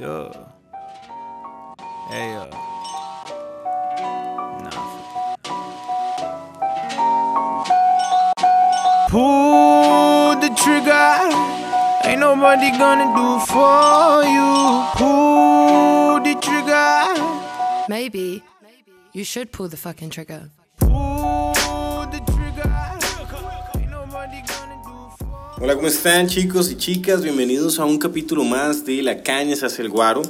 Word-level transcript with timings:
Yo. 0.00 0.32
Hey, 2.08 2.32
uh. 2.32 2.46
Nah. 4.64 4.80
Pull 9.10 10.40
the 10.40 10.48
trigger. 10.56 11.20
Ain't 12.08 12.20
nobody 12.20 12.70
gonna 12.78 13.12
do 13.12 13.44
for 13.44 14.24
you. 14.24 14.88
Pull 14.96 16.20
the 16.24 16.34
trigger. 16.40 17.84
Maybe 17.86 18.42
you 19.12 19.24
should 19.24 19.52
pull 19.52 19.68
the 19.68 19.76
fucking 19.76 20.08
trigger. 20.08 20.50
Hola, 25.62 25.74
¿cómo 25.74 25.88
están 25.88 26.26
chicos 26.26 26.70
y 26.70 26.76
chicas? 26.76 27.22
Bienvenidos 27.22 27.78
a 27.78 27.84
un 27.84 27.98
capítulo 27.98 28.44
más 28.44 28.86
de 28.86 29.02
La 29.02 29.22
Cañas 29.22 29.62
hacia 29.62 29.82
el 29.82 29.90
Guaro. 29.90 30.22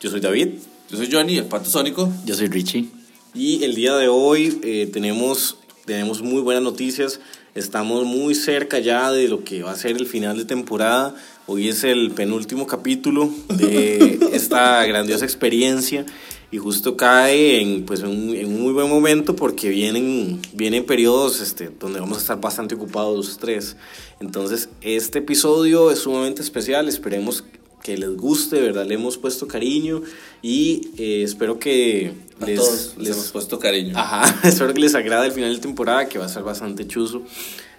Yo 0.00 0.10
soy 0.10 0.18
David 0.18 0.48
Yo 0.90 0.96
soy 0.96 1.08
Johnny, 1.12 1.38
el 1.38 1.44
pato 1.44 1.70
sónico. 1.70 2.12
Yo 2.26 2.34
soy 2.34 2.48
Richie. 2.48 2.88
y 3.36 3.62
el 3.62 3.76
día 3.76 3.94
de 3.94 4.08
hoy 4.08 4.58
eh, 4.64 4.90
tenemos, 4.92 5.58
tenemos 5.84 6.22
muy 6.22 6.42
buenas 6.42 6.64
noticias. 6.64 7.20
Estamos 7.54 8.04
muy 8.04 8.34
cerca 8.34 8.80
ya 8.80 9.12
de 9.12 9.28
lo 9.28 9.44
que 9.44 9.62
va 9.62 9.70
a 9.70 9.76
ser 9.76 9.92
el 9.96 10.06
final 10.06 10.36
de 10.38 10.44
temporada. 10.44 11.14
Hoy 11.46 11.68
es 11.68 11.84
el 11.84 12.10
penúltimo 12.10 12.66
capítulo 12.66 13.30
de 13.50 14.18
esta 14.32 14.84
grandiosa 14.86 15.24
experiencia 15.24 16.04
y 16.50 16.58
justo 16.58 16.96
cae 16.96 17.60
en, 17.60 17.84
pues, 17.84 18.02
un, 18.02 18.30
en 18.34 18.46
un 18.46 18.62
muy 18.62 18.72
buen 18.72 18.88
momento 18.88 19.34
porque 19.34 19.68
vienen, 19.70 20.40
vienen 20.52 20.84
periodos 20.86 21.40
este, 21.40 21.70
donde 21.80 22.00
vamos 22.00 22.18
a 22.18 22.20
estar 22.20 22.40
bastante 22.40 22.74
ocupados 22.76 23.16
los 23.16 23.38
tres. 23.38 23.76
Entonces, 24.20 24.68
este 24.80 25.18
episodio 25.18 25.90
es 25.90 25.98
sumamente 26.00 26.42
especial. 26.42 26.88
Esperemos 26.88 27.44
que 27.82 27.96
les 27.98 28.16
guste, 28.16 28.60
¿verdad? 28.60 28.86
Le 28.86 28.94
hemos 28.94 29.18
puesto 29.18 29.46
cariño 29.48 30.02
y 30.42 30.88
eh, 30.96 31.22
espero 31.22 31.58
que 31.58 32.12
A 32.40 32.46
les, 32.46 32.56
todos 32.58 32.94
les 32.96 33.08
les- 33.08 33.16
hemos 33.16 33.30
puesto 33.32 33.58
cariño. 33.58 33.92
Ajá, 33.98 34.40
espero 34.48 34.72
que 34.72 34.80
les 34.80 34.94
agrade 34.94 35.26
el 35.26 35.32
final 35.32 35.54
de 35.54 35.60
temporada, 35.60 36.08
que 36.08 36.18
va 36.18 36.26
a 36.26 36.28
ser 36.28 36.44
bastante 36.44 36.86
chuzo. 36.86 37.22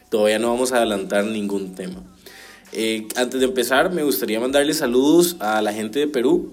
Todavía 0.09 0.37
no 0.37 0.49
vamos 0.51 0.71
a 0.73 0.77
adelantar 0.77 1.25
ningún 1.25 1.73
tema. 1.75 2.03
Eh, 2.71 3.07
antes 3.15 3.39
de 3.39 3.45
empezar, 3.45 3.91
me 3.93 4.03
gustaría 4.03 4.39
mandarle 4.39 4.73
saludos 4.73 5.37
a 5.39 5.61
la 5.61 5.71
gente 5.73 5.99
de 5.99 6.07
Perú 6.07 6.51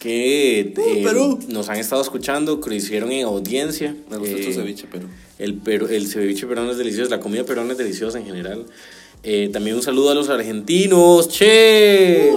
que 0.00 0.60
eh, 0.60 1.02
Perú. 1.04 1.38
nos 1.48 1.68
han 1.68 1.76
estado 1.78 2.00
escuchando, 2.02 2.60
que 2.60 2.70
lo 2.70 2.74
hicieron 2.74 3.12
en 3.12 3.26
audiencia. 3.26 3.94
Me 4.10 4.16
gusta 4.16 4.34
Eh, 4.36 4.44
tu 4.46 4.52
ceviche, 4.52 4.86
pero. 4.90 5.06
El, 5.38 5.62
peru- 5.62 5.88
el 5.90 6.06
ceviche 6.08 6.46
peruano 6.46 6.72
es 6.72 6.78
delicioso, 6.78 7.10
la 7.10 7.20
comida 7.20 7.44
peruana 7.44 7.72
es 7.72 7.78
deliciosa 7.78 8.18
en 8.18 8.24
general. 8.24 8.64
Eh, 9.22 9.50
también 9.52 9.76
un 9.76 9.82
saludo 9.82 10.10
a 10.10 10.14
los 10.14 10.30
argentinos, 10.30 11.28
che. 11.28 12.32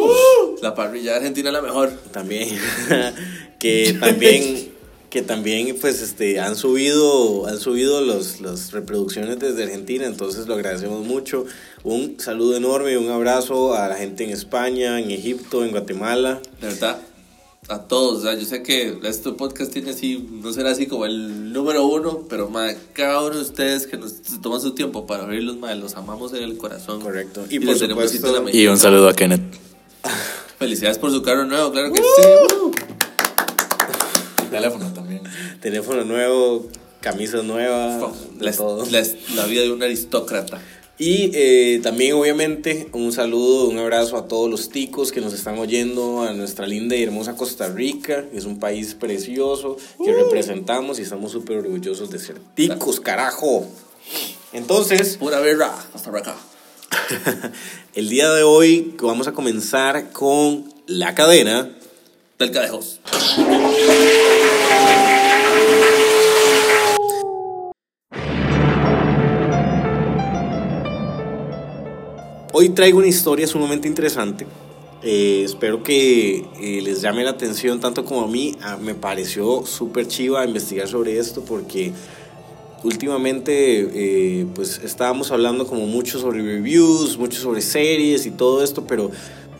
La 0.61 0.75
parrilla 0.75 1.15
argentina 1.15 1.49
es 1.49 1.53
la 1.53 1.61
mejor. 1.61 1.89
También, 2.11 2.49
que 3.59 3.95
también, 3.97 4.69
que 5.09 5.21
también 5.21 5.77
pues 5.79 6.01
este, 6.01 6.41
han 6.41 6.57
subido, 6.57 7.47
han 7.47 7.59
subido 7.59 8.01
los, 8.01 8.41
las 8.41 8.73
reproducciones 8.73 9.39
desde 9.39 9.63
Argentina, 9.63 10.05
entonces 10.05 10.47
lo 10.47 10.55
agradecemos 10.55 11.05
mucho. 11.05 11.45
Un 11.85 12.19
saludo 12.19 12.57
enorme, 12.57 12.97
un 12.97 13.09
abrazo 13.09 13.73
a 13.73 13.87
la 13.87 13.95
gente 13.95 14.25
en 14.25 14.31
España, 14.31 14.99
en 14.99 15.11
Egipto, 15.11 15.63
en 15.63 15.71
Guatemala. 15.71 16.41
De 16.59 16.67
verdad. 16.67 16.99
A 17.69 17.79
todos. 17.79 18.19
O 18.19 18.21
sea, 18.21 18.33
yo 18.37 18.45
sé 18.45 18.61
que 18.61 18.97
este 19.03 19.31
podcast 19.31 19.71
tiene 19.71 19.91
así, 19.91 20.27
no 20.31 20.51
será 20.51 20.71
así 20.71 20.85
como 20.87 21.05
el 21.05 21.53
número 21.53 21.85
uno, 21.85 22.23
pero 22.29 22.49
ma, 22.49 22.67
cada 22.93 23.21
uno 23.21 23.35
de 23.35 23.41
ustedes 23.41 23.87
que 23.87 23.97
nos 23.97 24.21
toman 24.41 24.59
su 24.61 24.71
tiempo 24.75 25.05
para 25.07 25.23
abrirlos, 25.23 25.57
ma, 25.57 25.73
los 25.75 25.95
amamos 25.95 26.33
en 26.33 26.43
el 26.43 26.57
corazón. 26.57 27.01
Correcto. 27.01 27.45
Y 27.49 27.55
Y, 27.55 27.59
por 27.59 27.69
les 27.69 27.79
tenemos 27.79 28.11
supuesto- 28.11 28.49
Y 28.51 28.67
un 28.67 28.77
saludo 28.77 29.07
a 29.09 29.13
Kenneth. 29.13 29.41
Felicidades 30.59 30.97
por 30.97 31.11
su 31.11 31.21
carro 31.23 31.45
nuevo, 31.45 31.71
claro 31.71 31.91
que 31.91 31.99
sí. 31.99 32.05
Uh. 32.61 32.71
Teléfono 34.51 34.93
también. 34.93 35.21
Teléfono 35.61 36.03
nuevo, 36.03 36.67
camisas 36.99 37.43
nuevas, 37.43 38.01
de 38.37 38.45
La, 38.45 38.51
todo. 38.53 38.85
la- 38.89 39.03
la 39.35 39.45
vida 39.45 39.61
de 39.61 39.71
un 39.71 39.81
aristócrata. 39.81 40.61
Y 40.99 41.31
eh, 41.33 41.79
también 41.81 42.13
obviamente 42.13 42.87
un 42.91 43.11
saludo, 43.11 43.67
un 43.67 43.79
abrazo 43.79 44.15
a 44.15 44.27
todos 44.27 44.49
los 44.49 44.69
ticos 44.69 45.11
que 45.11 45.21
nos 45.21 45.33
están 45.33 45.57
oyendo, 45.57 46.21
a 46.21 46.33
nuestra 46.33 46.67
linda 46.67 46.95
y 46.95 47.01
hermosa 47.01 47.35
Costa 47.35 47.67
Rica, 47.67 48.25
que 48.29 48.37
es 48.37 48.45
un 48.45 48.59
país 48.59 48.93
precioso 48.93 49.77
que 50.03 50.13
representamos 50.13 50.99
y 50.99 51.01
estamos 51.01 51.31
súper 51.31 51.57
orgullosos 51.57 52.11
de 52.11 52.19
ser 52.19 52.37
ticos, 52.53 52.99
carajo. 52.99 53.65
Entonces, 54.53 55.17
Pura 55.17 55.39
verra. 55.39 55.73
Hasta 55.93 56.11
acá. 56.11 56.35
el 57.95 58.09
día 58.09 58.31
de 58.31 58.43
hoy 58.43 58.95
vamos 59.01 59.27
a 59.27 59.33
comenzar 59.33 60.11
con 60.11 60.71
la 60.85 61.15
cadena. 61.15 61.71
Del 62.37 62.51
cadejos. 62.51 62.99
Hoy 72.55 72.69
traigo 72.69 72.99
una 72.99 73.07
historia 73.07 73.47
sumamente 73.47 73.87
interesante. 73.87 74.45
Eh, 75.01 75.41
espero 75.43 75.81
que 75.81 76.45
eh, 76.61 76.81
les 76.83 77.01
llame 77.01 77.23
la 77.23 77.31
atención 77.31 77.79
tanto 77.79 78.05
como 78.05 78.21
a 78.21 78.27
mí. 78.27 78.55
Ah, 78.61 78.77
me 78.79 78.93
pareció 78.93 79.65
súper 79.65 80.07
chiva 80.07 80.45
investigar 80.45 80.87
sobre 80.87 81.17
esto 81.17 81.43
porque 81.43 81.91
últimamente 82.83 84.41
eh, 84.41 84.45
pues 84.53 84.79
estábamos 84.83 85.31
hablando 85.31 85.65
como 85.65 85.87
mucho 85.87 86.19
sobre 86.19 86.43
reviews, 86.43 87.17
mucho 87.17 87.41
sobre 87.41 87.61
series 87.61 88.27
y 88.27 88.29
todo 88.29 88.63
esto, 88.63 88.85
pero 88.85 89.09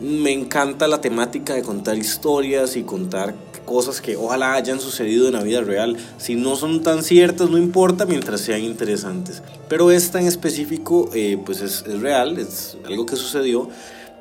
me 0.03 0.33
encanta 0.33 0.87
la 0.89 0.99
temática 0.99 1.53
de 1.53 1.61
contar 1.61 1.97
historias 1.97 2.75
y 2.75 2.83
contar 2.83 3.33
cosas 3.65 4.01
que 4.01 4.17
ojalá 4.17 4.53
hayan 4.55 4.81
sucedido 4.81 5.27
en 5.27 5.33
la 5.33 5.43
vida 5.43 5.61
real. 5.61 5.95
Si 6.17 6.35
no 6.35 6.57
son 6.57 6.83
tan 6.83 7.03
ciertas, 7.03 7.49
no 7.49 7.57
importa 7.57 8.05
mientras 8.05 8.41
sean 8.41 8.61
interesantes. 8.61 9.41
Pero 9.69 9.91
esta 9.91 10.19
en 10.19 10.27
específico 10.27 11.09
eh, 11.13 11.41
pues 11.45 11.61
es, 11.61 11.85
es 11.87 12.01
real, 12.01 12.37
es 12.37 12.77
algo 12.85 13.05
que 13.05 13.15
sucedió. 13.15 13.69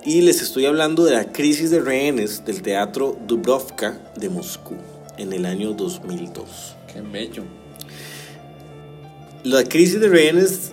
Y 0.05 0.21
les 0.21 0.41
estoy 0.41 0.67
hablando 0.67 1.05
de 1.05 1.15
la 1.15 1.33
crisis 1.33 1.71
de 1.71 1.81
rehenes 1.81 2.45
del 2.45 2.63
teatro 2.63 3.17
Dubrovka 3.27 4.01
de 4.17 4.29
Moscú 4.29 4.77
en 5.19 5.33
el 5.33 5.47
año 5.47 5.73
2002. 5.73 6.77
Qué 6.93 7.01
bello. 7.01 7.43
La 9.43 9.65
crisis 9.65 9.99
de 9.99 10.09
rehenes 10.09 10.73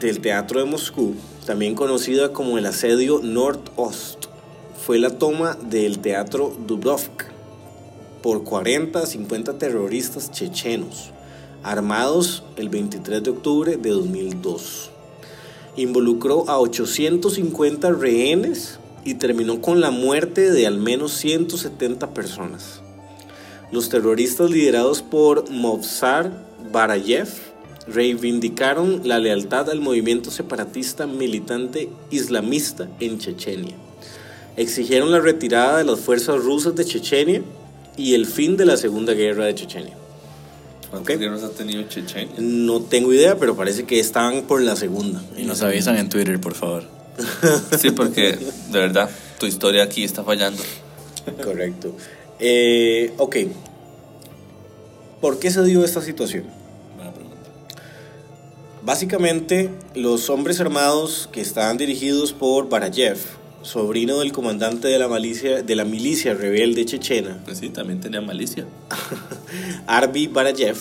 del 0.00 0.20
Teatro 0.20 0.58
de 0.58 0.66
Moscú, 0.66 1.14
también 1.46 1.76
conocida 1.76 2.32
como 2.32 2.58
el 2.58 2.66
asedio 2.66 3.20
Nordost, 3.22 4.21
fue 4.84 4.98
la 4.98 5.10
toma 5.10 5.56
del 5.70 6.00
Teatro 6.00 6.52
Dubrovka 6.66 7.26
por 8.20 8.42
40 8.42 8.98
a 8.98 9.06
50 9.06 9.56
terroristas 9.56 10.32
chechenos, 10.32 11.10
armados 11.62 12.42
el 12.56 12.68
23 12.68 13.22
de 13.22 13.30
octubre 13.30 13.76
de 13.76 13.90
2002. 13.90 14.90
Involucró 15.76 16.50
a 16.50 16.58
850 16.58 17.92
rehenes 17.92 18.80
y 19.04 19.14
terminó 19.14 19.60
con 19.60 19.80
la 19.80 19.92
muerte 19.92 20.50
de 20.50 20.66
al 20.66 20.78
menos 20.78 21.12
170 21.12 22.12
personas. 22.12 22.80
Los 23.70 23.88
terroristas 23.88 24.50
liderados 24.50 25.00
por 25.00 25.48
Movsar 25.48 26.44
Barayev 26.72 27.28
reivindicaron 27.86 29.02
la 29.04 29.20
lealtad 29.20 29.70
al 29.70 29.80
movimiento 29.80 30.32
separatista 30.32 31.06
militante 31.06 31.88
islamista 32.10 32.88
en 32.98 33.18
Chechenia. 33.18 33.81
Exigieron 34.56 35.10
la 35.10 35.20
retirada 35.20 35.78
de 35.78 35.84
las 35.84 36.00
fuerzas 36.00 36.42
rusas 36.42 36.74
de 36.74 36.84
Chechenia 36.84 37.42
y 37.96 38.14
el 38.14 38.26
fin 38.26 38.56
de 38.56 38.66
la 38.66 38.76
Segunda 38.76 39.14
Guerra 39.14 39.46
de 39.46 39.54
Chechenia. 39.54 39.94
¿Cuántos 40.90 41.14
Ok. 41.14 41.20
guerras 41.20 41.42
ha 41.42 41.50
tenido 41.50 41.82
Chechenia? 41.84 42.34
No 42.38 42.80
tengo 42.82 43.12
idea, 43.14 43.38
pero 43.38 43.56
parece 43.56 43.84
que 43.84 43.98
estaban 43.98 44.42
por 44.42 44.60
la 44.60 44.76
segunda. 44.76 45.22
Y 45.38 45.44
nos 45.44 45.62
avisan 45.62 45.96
en 45.96 46.08
Twitter, 46.08 46.38
por 46.40 46.54
favor. 46.54 46.84
Sí, 47.78 47.90
porque 47.90 48.36
de 48.70 48.78
verdad, 48.78 49.08
tu 49.38 49.46
historia 49.46 49.82
aquí 49.84 50.04
está 50.04 50.22
fallando. 50.22 50.62
Correcto. 51.42 51.94
Eh, 52.38 53.12
ok. 53.18 53.36
¿Por 55.20 55.38
qué 55.38 55.50
se 55.50 55.62
dio 55.64 55.84
esta 55.84 56.02
situación? 56.02 56.44
Buena 56.96 57.12
pregunta. 57.12 57.36
Básicamente, 58.82 59.70
los 59.94 60.28
hombres 60.30 60.60
armados 60.60 61.28
que 61.32 61.40
estaban 61.40 61.78
dirigidos 61.78 62.32
por 62.32 62.68
Barayev, 62.68 63.18
sobrino 63.62 64.20
del 64.20 64.32
comandante 64.32 64.88
de 64.88 64.98
la, 64.98 65.08
milicia, 65.08 65.62
de 65.62 65.76
la 65.76 65.84
milicia 65.84 66.34
rebelde 66.34 66.84
chechena, 66.84 67.38
Pues 67.44 67.58
sí, 67.58 67.70
también 67.70 68.00
tenía 68.00 68.20
malicia. 68.20 68.66
Arby 69.86 70.26
Barayev, 70.26 70.76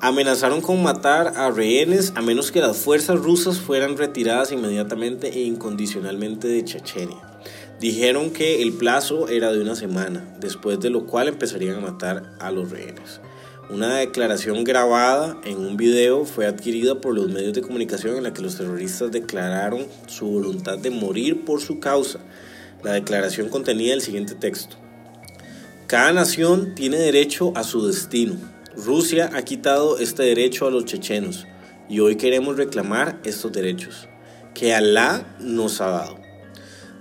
amenazaron 0.00 0.60
con 0.60 0.82
matar 0.82 1.34
a 1.36 1.50
rehenes 1.50 2.12
a 2.14 2.22
menos 2.22 2.52
que 2.52 2.60
las 2.60 2.76
fuerzas 2.76 3.18
rusas 3.18 3.58
fueran 3.58 3.96
retiradas 3.96 4.52
inmediatamente 4.52 5.28
e 5.28 5.42
incondicionalmente 5.42 6.48
de 6.48 6.64
Chechenia. 6.64 7.16
Dijeron 7.80 8.30
que 8.30 8.62
el 8.62 8.72
plazo 8.72 9.28
era 9.28 9.52
de 9.52 9.60
una 9.60 9.74
semana, 9.74 10.36
después 10.40 10.80
de 10.80 10.90
lo 10.90 11.06
cual 11.06 11.28
empezarían 11.28 11.76
a 11.76 11.80
matar 11.80 12.34
a 12.38 12.50
los 12.50 12.70
rehenes. 12.70 13.20
Una 13.70 13.96
declaración 13.96 14.62
grabada 14.62 15.38
en 15.42 15.56
un 15.56 15.78
video 15.78 16.26
fue 16.26 16.46
adquirida 16.46 17.00
por 17.00 17.14
los 17.14 17.28
medios 17.28 17.54
de 17.54 17.62
comunicación 17.62 18.14
en 18.18 18.24
la 18.24 18.34
que 18.34 18.42
los 18.42 18.58
terroristas 18.58 19.10
declararon 19.10 19.86
su 20.06 20.26
voluntad 20.26 20.76
de 20.76 20.90
morir 20.90 21.46
por 21.46 21.62
su 21.62 21.80
causa. 21.80 22.18
La 22.82 22.92
declaración 22.92 23.48
contenía 23.48 23.94
el 23.94 24.02
siguiente 24.02 24.34
texto. 24.34 24.76
Cada 25.86 26.12
nación 26.12 26.74
tiene 26.74 26.98
derecho 26.98 27.52
a 27.56 27.64
su 27.64 27.86
destino. 27.86 28.34
Rusia 28.76 29.30
ha 29.32 29.40
quitado 29.42 29.96
este 29.98 30.24
derecho 30.24 30.66
a 30.66 30.70
los 30.70 30.84
chechenos 30.84 31.46
y 31.88 32.00
hoy 32.00 32.16
queremos 32.16 32.58
reclamar 32.58 33.18
estos 33.24 33.50
derechos 33.50 34.08
que 34.52 34.74
Alá 34.74 35.36
nos 35.40 35.80
ha 35.80 35.88
dado. 35.88 36.18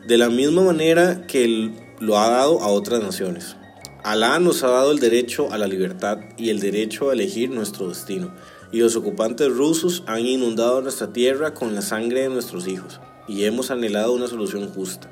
De 0.07 0.17
la 0.17 0.29
misma 0.29 0.61
manera 0.61 1.27
que 1.27 1.73
lo 1.99 2.17
ha 2.17 2.29
dado 2.29 2.61
a 2.61 2.67
otras 2.67 3.03
naciones. 3.03 3.57
Alá 4.03 4.37
nos 4.37 4.63
ha 4.63 4.67
dado 4.67 4.91
el 4.91 4.99
derecho 4.99 5.53
a 5.53 5.57
la 5.57 5.65
libertad 5.65 6.17
y 6.35 6.49
el 6.49 6.59
derecho 6.59 7.09
a 7.09 7.13
elegir 7.13 7.49
nuestro 7.51 7.87
destino. 7.87 8.33
Y 8.73 8.79
los 8.79 8.97
ocupantes 8.97 9.49
rusos 9.49 10.03
han 10.07 10.25
inundado 10.25 10.81
nuestra 10.81 11.13
tierra 11.13 11.53
con 11.53 11.73
la 11.73 11.81
sangre 11.81 12.23
de 12.23 12.29
nuestros 12.29 12.67
hijos. 12.67 12.99
Y 13.29 13.45
hemos 13.45 13.71
anhelado 13.71 14.11
una 14.11 14.27
solución 14.27 14.67
justa. 14.67 15.09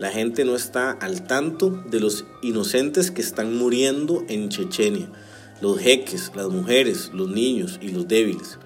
La 0.00 0.10
gente 0.10 0.44
no 0.44 0.56
está 0.56 0.90
al 0.90 1.28
tanto 1.28 1.84
de 1.88 2.00
los 2.00 2.24
inocentes 2.42 3.12
que 3.12 3.22
están 3.22 3.56
muriendo 3.56 4.24
en 4.28 4.48
Chechenia. 4.48 5.08
Los 5.60 5.78
jeques, 5.78 6.32
las 6.34 6.48
mujeres, 6.48 7.12
los 7.14 7.28
niños 7.28 7.78
y 7.80 7.90
los 7.90 8.08
débiles. 8.08 8.58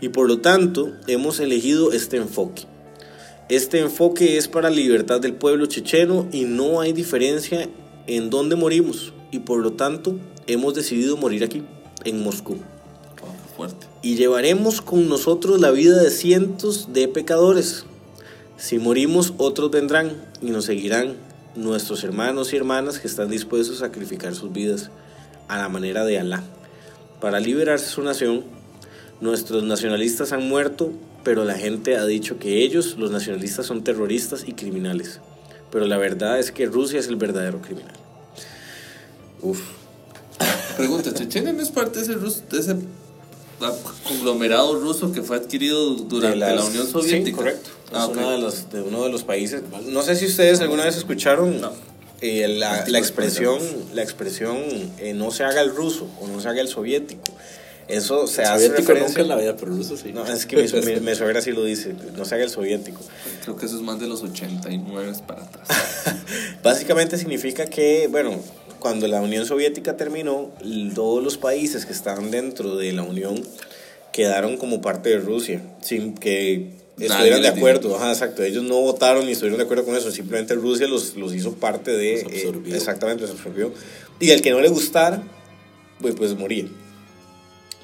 Y 0.00 0.10
por 0.10 0.28
lo 0.28 0.38
tanto 0.38 0.92
hemos 1.08 1.40
elegido 1.40 1.90
este 1.90 2.18
enfoque. 2.18 2.62
Este 3.48 3.80
enfoque 3.80 4.36
es 4.36 4.46
para 4.46 4.70
la 4.70 4.76
libertad 4.76 5.20
del 5.20 5.34
pueblo 5.34 5.66
checheno 5.66 6.28
y 6.30 6.44
no 6.44 6.80
hay 6.80 6.92
diferencia 6.92 7.68
en 8.06 8.30
dónde 8.30 8.54
morimos 8.54 9.12
y 9.30 9.40
por 9.40 9.60
lo 9.60 9.72
tanto 9.72 10.16
hemos 10.46 10.74
decidido 10.74 11.16
morir 11.16 11.44
aquí, 11.44 11.62
en 12.04 12.22
Moscú. 12.22 12.58
Oh, 13.22 13.56
fuerte. 13.56 13.86
Y 14.02 14.16
llevaremos 14.16 14.80
con 14.80 15.08
nosotros 15.08 15.60
la 15.60 15.70
vida 15.70 16.02
de 16.02 16.10
cientos 16.10 16.92
de 16.92 17.08
pecadores. 17.08 17.84
Si 18.56 18.78
morimos, 18.78 19.34
otros 19.38 19.70
vendrán 19.70 20.12
y 20.40 20.50
nos 20.50 20.66
seguirán, 20.66 21.16
nuestros 21.56 22.04
hermanos 22.04 22.52
y 22.52 22.56
hermanas 22.56 22.98
que 22.98 23.08
están 23.08 23.30
dispuestos 23.30 23.76
a 23.76 23.86
sacrificar 23.86 24.34
sus 24.34 24.52
vidas 24.52 24.90
a 25.48 25.58
la 25.58 25.68
manera 25.68 26.04
de 26.04 26.18
Alá. 26.18 26.42
Para 27.20 27.40
liberarse 27.40 27.86
su 27.86 28.02
nación, 28.02 28.44
nuestros 29.20 29.64
nacionalistas 29.64 30.32
han 30.32 30.48
muerto, 30.48 30.92
pero 31.24 31.44
la 31.44 31.54
gente 31.54 31.96
ha 31.96 32.04
dicho 32.04 32.38
que 32.38 32.62
ellos, 32.62 32.96
los 32.98 33.10
nacionalistas, 33.10 33.66
son 33.66 33.82
terroristas 33.82 34.44
y 34.46 34.52
criminales. 34.52 35.20
Pero 35.72 35.86
la 35.86 35.98
verdad 35.98 36.38
es 36.38 36.52
que 36.52 36.66
Rusia 36.66 37.00
es 37.00 37.08
el 37.08 37.16
verdadero 37.16 37.60
criminal. 37.60 37.94
Uf. 39.50 39.60
Pregunta, 40.76 41.12
¿Chechenia 41.14 41.52
no 41.52 41.62
es 41.62 41.70
parte 41.70 41.98
de 42.00 42.04
ese, 42.04 42.14
rus- 42.14 42.42
de 42.50 42.58
ese 42.58 42.76
conglomerado 44.06 44.78
ruso 44.80 45.12
que 45.12 45.22
fue 45.22 45.36
adquirido 45.36 45.94
durante 45.94 46.36
las- 46.36 46.56
la 46.56 46.64
Unión 46.64 46.86
Soviética? 46.86 47.24
Sí, 47.26 47.32
correcto. 47.32 47.70
Ah, 47.92 48.00
es 48.02 48.04
ok. 48.10 48.16
una 48.16 48.30
de 48.32 48.38
los- 48.38 48.70
de 48.70 48.82
uno 48.82 49.04
de 49.04 49.10
los 49.10 49.24
países. 49.24 49.62
No 49.86 50.02
sé 50.02 50.16
si 50.16 50.26
ustedes 50.26 50.60
alguna 50.60 50.84
vez 50.84 50.96
escucharon 50.96 51.60
eh, 52.22 52.48
la, 52.48 52.84
la 52.88 52.98
expresión, 52.98 53.58
la 53.94 54.02
expresión 54.02 54.56
eh, 54.98 55.12
no 55.14 55.30
se 55.30 55.44
haga 55.44 55.60
el 55.60 55.74
ruso 55.74 56.08
o 56.20 56.26
no 56.26 56.40
se 56.40 56.48
haga 56.48 56.60
el 56.60 56.68
soviético. 56.68 57.22
Eso 57.88 58.26
se 58.26 58.42
hace 58.42 58.66
Soviético 58.66 58.88
referencia. 58.94 59.08
nunca 59.08 59.20
en 59.22 59.28
la 59.28 59.36
vida, 59.36 59.56
pero 59.56 59.70
ruso 59.76 59.96
sí. 59.96 60.12
No, 60.12 60.26
es 60.26 60.44
que 60.44 60.56
mi, 60.56 60.62
mi- 60.94 61.00
mi 61.10 61.14
suegra 61.14 61.40
sí 61.40 61.52
lo 61.52 61.62
dice, 61.64 61.94
no 62.16 62.24
se 62.24 62.34
haga 62.34 62.44
el 62.44 62.50
soviético. 62.50 63.00
Creo 63.44 63.56
que 63.56 63.66
eso 63.66 63.76
es 63.76 63.82
más 63.82 64.00
de 64.00 64.08
los 64.08 64.22
89 64.22 65.12
para 65.26 65.42
atrás. 65.44 65.68
Básicamente 66.64 67.16
significa 67.16 67.66
que, 67.66 68.08
bueno, 68.10 68.40
cuando 68.86 69.08
la 69.08 69.20
Unión 69.20 69.44
Soviética 69.44 69.96
terminó, 69.96 70.52
todos 70.94 71.20
los 71.20 71.36
países 71.36 71.84
que 71.86 71.92
estaban 71.92 72.30
dentro 72.30 72.76
de 72.76 72.92
la 72.92 73.02
Unión 73.02 73.42
quedaron 74.12 74.58
como 74.58 74.80
parte 74.80 75.08
de 75.08 75.18
Rusia, 75.18 75.60
sin 75.82 76.14
que 76.14 76.70
estuvieran 76.96 77.42
de 77.42 77.48
acuerdo. 77.48 77.96
Ajá, 77.96 78.12
exacto. 78.12 78.44
Ellos 78.44 78.62
no 78.62 78.80
votaron 78.80 79.26
ni 79.26 79.32
estuvieron 79.32 79.58
de 79.58 79.64
acuerdo 79.64 79.84
con 79.84 79.96
eso, 79.96 80.12
simplemente 80.12 80.54
Rusia 80.54 80.86
los, 80.86 81.16
los 81.16 81.34
hizo 81.34 81.54
parte 81.54 81.90
de... 81.96 82.22
Los 82.22 82.32
absorbió. 82.32 82.74
eh, 82.74 82.76
exactamente, 82.76 83.22
los 83.22 83.32
absorbió. 83.32 83.72
Y 84.20 84.30
el 84.30 84.40
que 84.40 84.52
no 84.52 84.60
le 84.60 84.68
gustara, 84.68 85.20
pues, 86.00 86.14
pues 86.14 86.36
moría. 86.36 86.66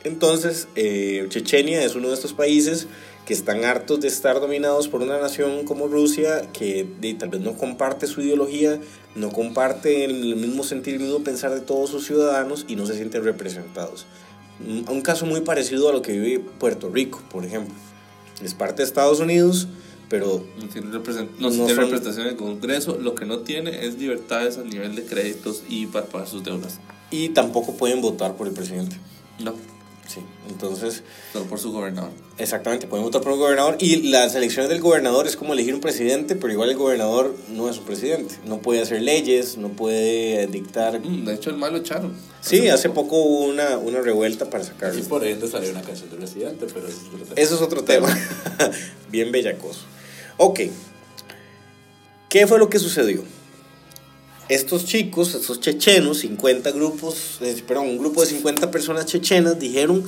Entonces, 0.04 0.68
eh, 0.76 1.26
Chechenia 1.30 1.82
es 1.82 1.96
uno 1.96 2.10
de 2.10 2.14
estos 2.14 2.32
países 2.32 2.86
que 3.26 3.34
están 3.34 3.64
hartos 3.64 4.00
de 4.00 4.08
estar 4.08 4.40
dominados 4.40 4.88
por 4.88 5.00
una 5.02 5.18
nación 5.18 5.64
como 5.64 5.86
Rusia, 5.86 6.50
que 6.52 6.86
de- 7.00 7.14
tal 7.14 7.28
vez 7.28 7.40
no 7.40 7.56
comparte 7.56 8.06
su 8.06 8.20
ideología, 8.20 8.80
no 9.14 9.30
comparte 9.30 10.04
el 10.04 10.34
mismo 10.36 10.64
sentir, 10.64 10.94
el 10.94 11.00
mismo 11.00 11.20
pensar 11.22 11.54
de 11.54 11.60
todos 11.60 11.90
sus 11.90 12.04
ciudadanos 12.06 12.64
y 12.68 12.76
no 12.76 12.86
se 12.86 12.94
sienten 12.96 13.22
representados. 13.24 14.06
Un, 14.66 14.84
un 14.88 15.02
caso 15.02 15.24
muy 15.26 15.40
parecido 15.42 15.88
a 15.88 15.92
lo 15.92 16.02
que 16.02 16.12
vive 16.12 16.40
Puerto 16.58 16.88
Rico, 16.90 17.22
por 17.30 17.44
ejemplo. 17.44 17.74
Es 18.42 18.54
parte 18.54 18.82
de 18.82 18.88
Estados 18.88 19.20
Unidos, 19.20 19.68
pero 20.08 20.44
No 20.60 20.68
tiene, 20.68 20.88
represent- 20.90 21.28
no 21.38 21.48
No 21.48 21.50
tiene 21.50 21.68
son- 21.68 21.76
representación 21.78 22.26
en 22.26 22.32
el 22.32 22.36
Congreso. 22.36 22.98
Lo 23.00 23.14
que 23.14 23.24
no 23.24 23.38
tiene 23.40 23.86
es 23.86 23.98
libertades 23.98 24.58
a 24.58 24.62
nivel 24.64 24.94
de 24.96 25.04
créditos 25.04 25.62
y 25.68 25.86
para 25.86 26.06
pagar 26.06 26.28
sus 26.28 26.42
deudas. 26.44 26.80
y 27.10 27.28
tampoco 27.28 27.76
pueden 27.76 28.00
votar 28.00 28.36
por 28.36 28.46
el 28.48 28.54
presidente. 28.54 28.96
No, 29.38 29.54
Sí, 30.12 30.20
entonces 30.50 31.02
solo 31.32 31.46
por 31.46 31.58
su 31.58 31.72
gobernador. 31.72 32.10
Exactamente, 32.36 32.86
pueden 32.86 33.02
votar 33.02 33.22
por 33.22 33.32
un 33.32 33.38
gobernador 33.38 33.76
y 33.78 34.10
las 34.10 34.34
elecciones 34.34 34.68
del 34.68 34.82
gobernador 34.82 35.26
es 35.26 35.36
como 35.36 35.54
elegir 35.54 35.74
un 35.74 35.80
presidente, 35.80 36.36
pero 36.36 36.52
igual 36.52 36.68
el 36.68 36.76
gobernador 36.76 37.34
no 37.48 37.70
es 37.70 37.78
un 37.78 37.84
presidente, 37.84 38.34
no 38.44 38.58
puede 38.58 38.82
hacer 38.82 39.00
leyes, 39.00 39.56
no 39.56 39.70
puede 39.70 40.46
dictar... 40.48 41.00
Mm, 41.00 41.24
de 41.24 41.34
hecho, 41.34 41.48
el 41.48 41.56
malo 41.56 41.78
echaron. 41.78 42.12
Sí, 42.42 42.68
hace 42.68 42.90
poco 42.90 43.16
hubo 43.16 43.46
una, 43.46 43.78
una 43.78 44.02
revuelta 44.02 44.50
para 44.50 44.64
sacarlo. 44.64 44.98
Y 44.98 45.02
por 45.04 45.24
ende 45.24 45.48
salió 45.48 45.70
una 45.70 45.80
canción 45.80 46.10
de 46.10 46.16
Residente, 46.16 46.66
pero 46.74 46.86
eso 46.86 46.98
es 46.98 47.06
otro 47.06 47.24
tema. 47.24 47.34
Eso 47.36 47.54
es 47.54 47.60
otro 47.62 47.84
tema, 47.84 48.18
bien 49.10 49.32
bellacoso. 49.32 49.80
Ok, 50.36 50.60
¿qué 52.28 52.46
fue 52.46 52.58
lo 52.58 52.68
que 52.68 52.78
sucedió? 52.78 53.22
Estos 54.52 54.84
chicos, 54.84 55.34
estos 55.34 55.60
chechenos, 55.60 56.18
50 56.18 56.72
grupos, 56.72 57.38
perdón, 57.66 57.88
un 57.88 57.96
grupo 57.96 58.20
de 58.20 58.26
50 58.26 58.70
personas 58.70 59.06
chechenas 59.06 59.58
dijeron, 59.58 60.04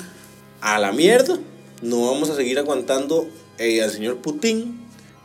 a 0.61 0.79
la 0.79 0.93
mierda, 0.93 1.39
no 1.81 2.13
vamos 2.13 2.29
a 2.29 2.37
seguir 2.37 2.59
aguantando 2.59 3.27
eh, 3.57 3.83
al 3.83 3.91
señor 3.91 4.19
Putin 4.19 4.79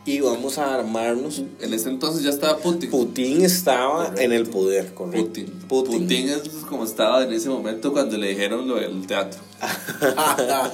y 0.06 0.20
vamos 0.20 0.56
a 0.56 0.74
armarnos. 0.74 1.42
En 1.60 1.74
ese 1.74 1.90
entonces 1.90 2.22
ya 2.22 2.30
estaba 2.30 2.56
Putin. 2.56 2.88
Putin 2.88 3.44
estaba 3.44 4.14
en 4.16 4.32
el 4.32 4.46
poder, 4.46 4.94
correcto. 4.94 5.26
Putin. 5.26 5.46
Putin. 5.68 6.00
Putin 6.00 6.28
es 6.30 6.48
como 6.66 6.84
estaba 6.84 7.22
en 7.22 7.34
ese 7.34 7.50
momento 7.50 7.92
cuando 7.92 8.16
le 8.16 8.28
dijeron 8.28 8.66
lo 8.66 8.76
del 8.76 9.06
teatro. 9.06 9.38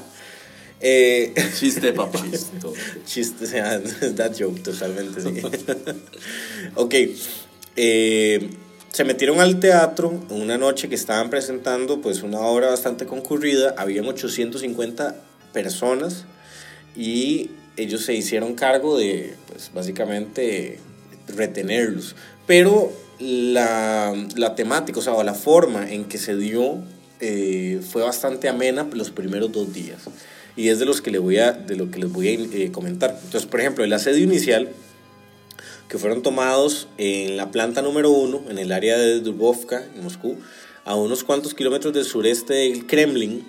Eh, 0.79 1.33
Chiste, 1.59 1.95
papá. 1.95 2.23
Chiste, 3.07 3.47
that 4.15 4.35
joke, 4.39 4.63
totalmente, 4.63 5.23
sí. 5.23 5.43
ok. 6.75 6.95
Eh, 7.77 8.51
se 8.93 9.05
metieron 9.05 9.41
al 9.41 9.61
teatro 9.61 10.23
una 10.31 10.57
noche 10.57 10.89
que 10.89 10.95
estaban 10.95 11.31
presentando 11.31 12.01
pues 12.01 12.23
una 12.23 12.41
obra 12.41 12.71
bastante 12.71 13.07
concurrida. 13.07 13.75
Habían 13.77 14.07
850 14.07 15.15
personas 15.53 16.25
y 16.97 17.51
ellos 17.77 18.03
se 18.05 18.15
hicieron 18.15 18.55
cargo 18.55 18.97
de, 18.97 19.35
pues 19.49 19.71
básicamente, 19.75 20.79
retenerlos. 21.29 22.17
Pero 22.47 22.93
la, 23.19 24.15
la 24.37 24.55
temática, 24.55 24.99
o 24.99 25.03
sea, 25.03 25.23
la 25.25 25.35
forma 25.35 25.91
en 25.91 26.05
que 26.05 26.19
se 26.19 26.37
dio 26.37 26.83
eh, 27.21 27.81
fue 27.91 28.03
bastante 28.03 28.49
amena 28.49 28.87
los 28.93 29.11
primeros 29.11 29.53
dos 29.53 29.73
días. 29.73 30.03
Y 30.57 30.69
es 30.69 30.79
de 30.79 30.87
los 30.87 31.01
que, 31.01 31.11
le 31.11 31.19
voy 31.19 31.39
a, 31.39 31.53
de 31.53 31.77
lo 31.77 31.91
que 31.91 31.99
les 31.99 32.13
voy 32.13 32.29
a 32.29 32.33
eh, 32.33 32.71
comentar. 32.73 33.19
Entonces, 33.25 33.47
por 33.47 33.61
ejemplo, 33.61 33.85
el 33.85 33.93
asedio 33.93 34.25
inicial, 34.25 34.71
que 35.89 35.99
fueron 35.99 36.23
tomados 36.23 36.89
en 36.99 37.37
la 37.37 37.51
planta 37.51 37.83
número 37.83 38.11
uno, 38.11 38.43
en 38.49 38.59
el 38.59 38.73
área 38.73 38.97
de 38.97 39.21
Dubovka, 39.21 39.85
en 39.95 40.05
Moscú, 40.05 40.37
a 40.85 40.95
unos 40.95 41.25
cuantos 41.25 41.55
kilómetros 41.55 41.93
del 41.95 42.05
sureste 42.05 42.55
del 42.55 42.87
Kremlin, 42.87 43.47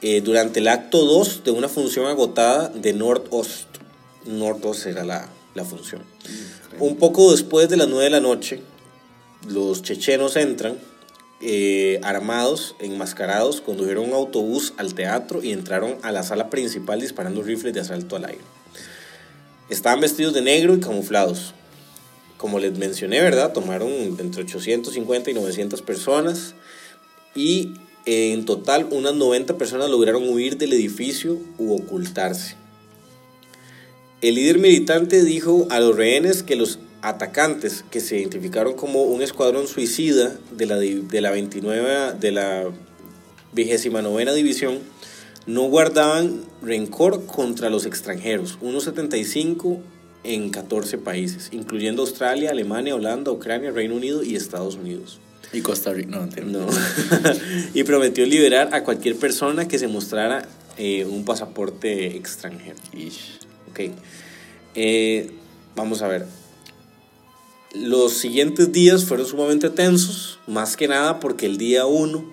eh, 0.00 0.20
durante 0.20 0.60
el 0.60 0.68
acto 0.68 1.04
2 1.04 1.44
de 1.44 1.50
una 1.50 1.68
función 1.68 2.06
agotada 2.06 2.68
de 2.68 2.92
Nordost. 2.92 3.68
Nordost 4.26 4.86
era 4.86 5.04
la, 5.04 5.28
la 5.54 5.64
función. 5.64 6.02
Un 6.78 6.96
poco 6.96 7.32
después 7.32 7.68
de 7.68 7.76
las 7.76 7.88
9 7.88 8.04
de 8.04 8.10
la 8.10 8.20
noche, 8.20 8.62
los 9.48 9.82
chechenos 9.82 10.36
entran 10.36 10.78
eh, 11.40 12.00
armados, 12.02 12.74
enmascarados, 12.80 13.60
condujeron 13.60 14.06
un 14.06 14.12
autobús 14.12 14.74
al 14.76 14.94
teatro 14.94 15.42
y 15.42 15.52
entraron 15.52 15.96
a 16.02 16.10
la 16.10 16.24
sala 16.24 16.50
principal 16.50 17.00
disparando 17.00 17.42
rifles 17.42 17.72
de 17.74 17.80
asalto 17.80 18.16
al 18.16 18.24
aire. 18.24 18.42
Estaban 19.68 20.00
vestidos 20.00 20.34
de 20.34 20.42
negro 20.42 20.74
y 20.74 20.80
camuflados. 20.80 21.54
Como 22.38 22.58
les 22.58 22.78
mencioné, 22.78 23.20
¿verdad? 23.20 23.52
Tomaron 23.52 23.90
entre 24.18 24.42
850 24.42 25.30
y 25.30 25.34
900 25.34 25.82
personas 25.82 26.54
y 27.34 27.74
eh, 28.06 28.32
en 28.32 28.46
total 28.46 28.88
unas 28.90 29.14
90 29.14 29.58
personas 29.58 29.90
lograron 29.90 30.26
huir 30.26 30.56
del 30.56 30.72
edificio 30.72 31.38
u 31.58 31.74
ocultarse. 31.74 32.56
El 34.22 34.36
líder 34.36 34.58
militante 34.58 35.22
dijo 35.22 35.66
a 35.70 35.78
los 35.78 35.94
rehenes 35.94 36.42
que 36.42 36.56
los 36.56 36.78
atacantes, 37.02 37.84
que 37.90 38.00
se 38.00 38.18
identificaron 38.18 38.74
como 38.74 39.02
un 39.02 39.22
escuadrón 39.22 39.68
suicida 39.68 40.36
de 40.50 40.66
la, 40.66 40.76
de 40.76 41.20
la 41.20 41.30
29 41.30 42.14
de 42.18 42.32
la 42.32 42.64
29 43.52 44.34
división, 44.34 44.78
no 45.46 45.62
guardaban 45.64 46.42
rencor 46.62 47.26
contra 47.26 47.70
los 47.70 47.86
extranjeros, 47.86 48.58
unos 48.60 48.84
75 48.84 49.80
en 50.24 50.50
14 50.50 50.98
países, 50.98 51.48
incluyendo 51.52 52.02
Australia, 52.02 52.50
Alemania, 52.50 52.94
Holanda, 52.94 53.30
Ucrania, 53.30 53.70
Reino 53.70 53.94
Unido 53.94 54.22
y 54.22 54.36
Estados 54.36 54.76
Unidos. 54.76 55.20
Y 55.52 55.62
Costa 55.62 55.92
Rica, 55.92 56.10
no, 56.10 56.24
entiendo. 56.24 56.66
No. 56.66 56.68
y 57.74 57.84
prometió 57.84 58.26
liberar 58.26 58.74
a 58.74 58.84
cualquier 58.84 59.16
persona 59.16 59.66
que 59.66 59.78
se 59.78 59.88
mostrara 59.88 60.46
eh, 60.76 61.04
un 61.04 61.24
pasaporte 61.24 62.16
extranjero. 62.16 62.76
Ish. 62.92 63.38
Ok. 63.70 63.92
Eh, 64.74 65.30
vamos 65.74 66.02
a 66.02 66.08
ver. 66.08 66.26
Los 67.74 68.14
siguientes 68.14 68.72
días 68.72 69.04
fueron 69.04 69.26
sumamente 69.26 69.70
tensos, 69.70 70.38
más 70.46 70.76
que 70.76 70.88
nada 70.88 71.20
porque 71.20 71.46
el 71.46 71.58
día 71.58 71.86
uno, 71.86 72.24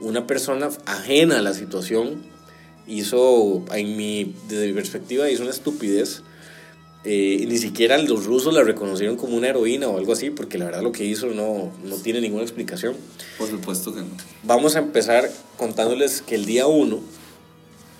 una 0.00 0.26
persona 0.26 0.70
ajena 0.84 1.38
a 1.38 1.42
la 1.42 1.54
situación 1.54 2.22
hizo, 2.86 3.64
en 3.72 3.96
mi, 3.96 4.34
desde 4.48 4.66
mi 4.66 4.72
perspectiva, 4.72 5.30
hizo 5.30 5.42
una 5.42 5.50
estupidez. 5.50 6.22
Eh, 7.04 7.38
y 7.40 7.46
ni 7.46 7.58
siquiera 7.58 7.98
los 7.98 8.26
rusos 8.26 8.54
la 8.54 8.62
reconocieron 8.62 9.16
como 9.16 9.36
una 9.36 9.48
heroína 9.48 9.88
o 9.88 9.98
algo 9.98 10.12
así, 10.12 10.30
porque 10.30 10.56
la 10.56 10.66
verdad 10.66 10.82
lo 10.82 10.92
que 10.92 11.04
hizo 11.04 11.26
no, 11.28 11.72
no 11.84 11.96
tiene 11.96 12.20
ninguna 12.20 12.42
explicación. 12.42 12.94
Por 13.38 13.48
supuesto 13.48 13.92
que 13.92 14.00
no. 14.00 14.10
Vamos 14.44 14.76
a 14.76 14.78
empezar 14.78 15.30
contándoles 15.56 16.22
que 16.22 16.36
el 16.36 16.44
día 16.44 16.66
1 16.66 17.00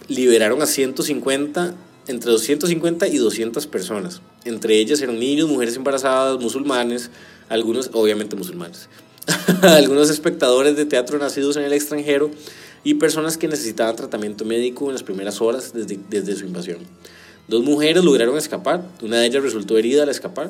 liberaron 0.09 0.63
a 0.63 0.67
150, 0.67 1.75
entre 2.07 2.31
250 2.31 3.09
y 3.09 3.17
200 3.19 3.67
personas. 3.67 4.23
Entre 4.45 4.79
ellas 4.79 5.01
eran 5.01 5.19
niños, 5.19 5.49
mujeres 5.49 5.77
embarazadas, 5.77 6.41
musulmanes, 6.41 7.11
algunos, 7.49 7.91
obviamente 7.93 8.37
musulmanes, 8.37 8.89
algunos 9.63 10.11
espectadores 10.11 10.77
de 10.77 10.85
teatro 10.85 11.19
nacidos 11.19 11.57
en 11.57 11.65
el 11.65 11.73
extranjero 11.73 12.31
y 12.85 12.95
personas 12.95 13.37
que 13.37 13.49
necesitaban 13.49 13.97
tratamiento 13.97 14.45
médico 14.45 14.87
en 14.87 14.95
las 14.95 15.03
primeras 15.03 15.41
horas 15.41 15.73
desde, 15.73 15.99
desde 16.09 16.37
su 16.37 16.47
invasión. 16.47 16.79
Dos 17.53 17.63
mujeres 17.63 18.03
lograron 18.03 18.39
escapar, 18.39 18.83
una 19.03 19.19
de 19.19 19.27
ellas 19.27 19.43
resultó 19.43 19.77
herida 19.77 20.05
al 20.05 20.09
escapar. 20.09 20.49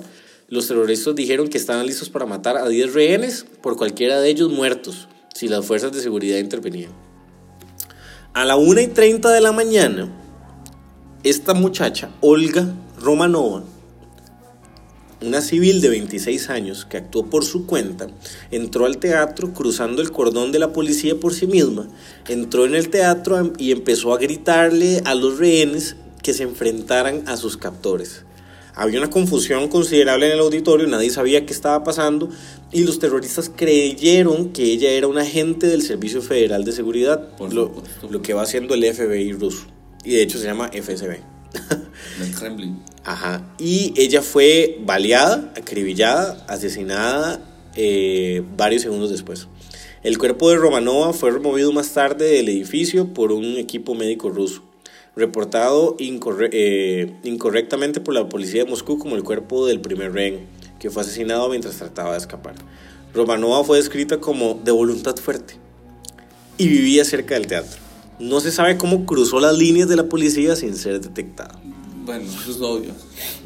Los 0.49 0.69
terroristas 0.69 1.17
dijeron 1.17 1.49
que 1.49 1.59
estaban 1.59 1.85
listos 1.85 2.09
para 2.09 2.27
matar 2.27 2.57
a 2.57 2.69
10 2.69 2.95
rehenes 2.95 3.45
por 3.61 3.77
cualquiera 3.77 4.21
de 4.21 4.31
ellos 4.31 4.53
muertos, 4.53 5.09
si 5.35 5.49
las 5.49 5.67
fuerzas 5.67 5.91
de 5.91 6.01
seguridad 6.01 6.39
intervenían. 6.39 6.93
A 8.35 8.45
la 8.45 8.55
1 8.55 8.83
y 8.83 8.87
30 8.87 9.31
de 9.31 9.41
la 9.41 9.51
mañana, 9.51 10.13
esta 11.25 11.55
muchacha, 11.55 12.11
Olga 12.21 12.73
Romanova, 13.01 13.65
una 15.23 15.41
civil 15.41 15.81
de 15.81 15.89
26 15.89 16.51
años 16.51 16.85
que 16.85 16.99
actuó 16.99 17.27
por 17.27 17.45
su 17.45 17.67
cuenta, 17.67 18.07
entró 18.53 18.87
al 18.87 18.99
teatro 18.99 19.53
cruzando 19.53 20.03
el 20.03 20.13
cordón 20.13 20.53
de 20.53 20.61
la 20.61 20.73
policía 20.73 21.19
por 21.19 21.35
sí 21.35 21.49
misma, 21.49 21.89
entró 22.29 22.65
en 22.65 22.77
el 22.77 22.91
teatro 22.91 23.53
y 23.59 23.73
empezó 23.73 24.15
a 24.15 24.19
gritarle 24.19 25.03
a 25.05 25.17
los 25.17 25.39
rehenes 25.39 25.97
que 26.23 26.33
se 26.35 26.43
enfrentaran 26.45 27.25
a 27.27 27.37
sus 27.37 27.57
captores. 27.57 28.25
Había 28.75 29.01
una 29.01 29.11
confusión 29.11 29.69
considerable 29.69 30.27
en 30.27 30.33
el 30.33 30.39
auditorio, 30.39 30.87
nadie 30.87 31.11
sabía 31.11 31.45
qué 31.45 31.53
estaba 31.53 31.85
pasando 31.85 32.31
y 32.73 32.85
los 32.85 32.99
terroristas 32.99 33.51
creyeron 33.55 34.53
que 34.53 34.65
ella 34.65 34.91
era 34.91 35.09
un 35.09 35.19
agente 35.19 35.67
del 35.67 35.83
Servicio 35.83 36.23
Federal 36.23 36.65
de 36.65 36.73
Seguridad, 36.73 37.37
Por 37.37 37.53
lo, 37.53 37.73
lo 38.09 38.23
que 38.23 38.33
va 38.33 38.43
haciendo 38.43 38.75
el 38.75 38.85
FBI 38.85 39.33
ruso. 39.33 39.67
Y 40.05 40.15
de 40.15 40.23
hecho 40.23 40.39
se 40.39 40.47
llama 40.47 40.71
FSB. 40.73 41.21
Del 42.19 42.35
Kremlin. 42.39 42.83
Ajá. 43.05 43.47
Y 43.59 43.93
ella 43.97 44.23
fue 44.23 44.79
baleada, 44.85 45.53
acribillada, 45.55 46.45
asesinada 46.49 47.43
eh, 47.75 48.43
varios 48.57 48.83
segundos 48.83 49.11
después. 49.11 49.49
El 50.03 50.19
cuerpo 50.19 50.51
de 50.51 50.57
Romanova 50.57 51.13
fue 51.13 51.31
removido 51.31 51.73
más 51.73 51.93
tarde 51.93 52.25
del 52.27 52.49
edificio 52.49 53.15
por 53.15 53.33
un 53.33 53.57
equipo 53.57 53.95
médico 53.95 54.31
ruso, 54.31 54.63
reportado 55.17 55.97
incorre- 55.99 56.51
eh, 56.53 57.13
incorrectamente 57.25 58.01
por 58.01 58.15
la 58.15 58.29
policía 58.29 58.65
de 58.65 58.71
Moscú 58.71 58.99
como 58.99 59.17
el 59.17 59.23
cuerpo 59.23 59.67
del 59.67 59.81
primer 59.81 60.13
rehén, 60.13 60.41
que 60.79 60.91
fue 60.91 61.03
asesinado 61.03 61.49
mientras 61.49 61.77
trataba 61.77 62.13
de 62.13 62.19
escapar. 62.19 62.55
Romanova 63.15 63.63
fue 63.65 63.77
descrita 63.79 64.19
como 64.19 64.61
de 64.65 64.73
voluntad 64.73 65.17
fuerte 65.17 65.55
y 66.57 66.69
vivía 66.69 67.05
cerca 67.05 67.35
del 67.35 67.47
teatro. 67.47 67.81
No 68.19 68.41
se 68.41 68.51
sabe 68.53 68.77
cómo 68.79 69.05
cruzó 69.05 69.41
las 69.41 69.57
líneas 69.59 69.89
de 69.89 69.97
la 69.97 70.05
policía 70.05 70.57
sin 70.57 70.77
ser 70.77 71.01
detectada. 71.01 71.59
Bueno, 72.05 72.25
eso 72.25 72.51
es 72.51 72.61
obvio. 72.61 72.93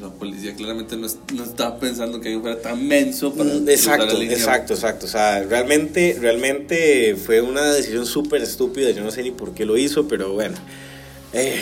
La 0.01 0.09
policía 0.09 0.55
claramente 0.55 0.97
no, 0.97 1.07
es- 1.07 1.19
no 1.35 1.45
estaba 1.45 1.79
pensando 1.79 2.21
que 2.21 2.29
alguien 2.29 2.43
fuera 2.43 2.61
tan 2.63 2.87
menso 2.87 3.33
para. 3.35 3.53
Mm, 3.53 3.69
Exacto, 3.69 4.07
la 4.07 4.15
línea. 4.15 4.37
exacto, 4.37 4.73
exacto. 4.75 5.07
O 5.07 5.09
sea, 5.09 5.43
realmente, 5.43 6.17
realmente 6.19 7.17
fue 7.17 7.43
una 7.43 7.71
decisión 7.73 8.07
súper 8.07 8.41
estúpida. 8.43 8.91
Yo 8.93 9.05
no 9.05 9.11
sé 9.11 9.23
ni 9.23 9.31
por 9.31 9.53
qué 9.53 9.67
lo 9.67 9.77
hizo, 9.77 10.09
pero 10.09 10.33
bueno. 10.33 10.57
Eh, 11.37 11.61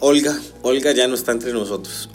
Olga, 0.00 0.40
Olga 0.62 0.92
ya 0.92 1.06
no 1.06 1.14
está 1.14 1.32
entre 1.32 1.52
nosotros. 1.52 2.08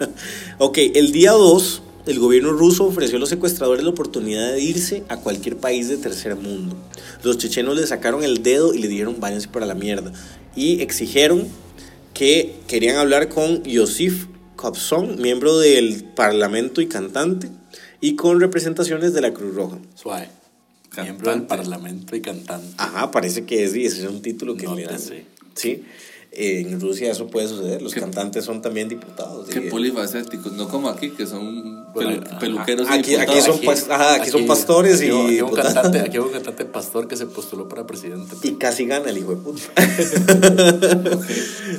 ok, 0.58 0.78
el 0.94 1.12
día 1.12 1.32
2, 1.32 1.82
el 2.06 2.18
gobierno 2.18 2.52
ruso 2.52 2.84
ofreció 2.84 3.18
a 3.18 3.20
los 3.20 3.28
secuestradores 3.28 3.84
la 3.84 3.90
oportunidad 3.90 4.52
de 4.52 4.60
irse 4.62 5.04
a 5.10 5.18
cualquier 5.18 5.58
país 5.58 5.88
de 5.88 5.98
tercer 5.98 6.34
mundo. 6.34 6.76
Los 7.22 7.36
chechenos 7.36 7.76
le 7.76 7.86
sacaron 7.86 8.24
el 8.24 8.42
dedo 8.42 8.72
y 8.72 8.78
le 8.78 8.88
dijeron 8.88 9.20
váyanse 9.20 9.48
para 9.48 9.66
la 9.66 9.74
mierda. 9.74 10.12
Y 10.56 10.80
exigieron 10.80 11.46
que 12.14 12.56
querían 12.66 12.96
hablar 12.96 13.28
con 13.28 13.62
Yosif 13.64 14.26
Kobzon, 14.56 15.20
miembro 15.20 15.58
del 15.58 16.04
parlamento 16.16 16.80
y 16.80 16.88
cantante, 16.88 17.50
y 18.00 18.16
con 18.16 18.40
representaciones 18.40 19.12
de 19.12 19.20
la 19.20 19.34
Cruz 19.34 19.54
Roja. 19.54 19.78
Suave. 19.94 20.30
Miembro 20.96 21.30
del 21.30 21.42
parlamento 21.42 22.16
y 22.16 22.22
cantante. 22.22 22.74
Ajá, 22.78 23.10
parece 23.10 23.44
que 23.44 23.62
es, 23.62 23.74
ese 23.74 24.04
es 24.04 24.10
un 24.10 24.22
título 24.22 24.56
que 24.56 24.64
No 24.64 24.74
le 24.74 24.86
dan. 24.86 24.98
sé. 24.98 25.26
Sí, 25.58 25.84
Eh, 26.30 26.60
en 26.68 26.78
Rusia 26.78 27.10
eso 27.10 27.26
puede 27.28 27.48
suceder, 27.48 27.80
los 27.80 27.94
cantantes 27.94 28.44
son 28.44 28.60
también 28.60 28.86
diputados. 28.86 29.48
Qué 29.48 29.60
y- 29.66 29.70
polifacéticos, 29.70 30.52
no 30.52 30.68
como 30.68 30.90
aquí, 30.90 31.08
que 31.10 31.26
son 31.26 31.90
Bueno, 31.94 32.10
pelu- 32.22 32.38
peluqueros 32.38 32.86
y 32.86 32.92
Aquí- 32.92 33.14
aquí 33.16 33.34
diputados. 33.36 33.44
son 33.46 33.60
pas- 33.62 33.90
ajá, 33.90 34.14
aquí 34.16 34.30
son 34.30 34.46
pastores 34.46 35.00
y 35.00 35.04
aquí 35.06 35.12
hubo- 35.14 35.24
aquí 35.26 35.40
un 35.40 35.54
cantante, 35.54 36.00
aquí 36.00 36.18
hubo 36.18 36.26
un 36.26 36.32
cantante 36.34 36.66
pastor 36.66 37.08
que 37.08 37.16
se 37.16 37.24
postuló 37.26 37.66
para 37.66 37.86
presidente. 37.86 38.36
Y 38.42 38.52
casi 38.56 38.84
gana 38.84 39.08
el 39.08 39.16
hijo 39.16 39.30
de 39.34 39.36
puta. 39.38 39.62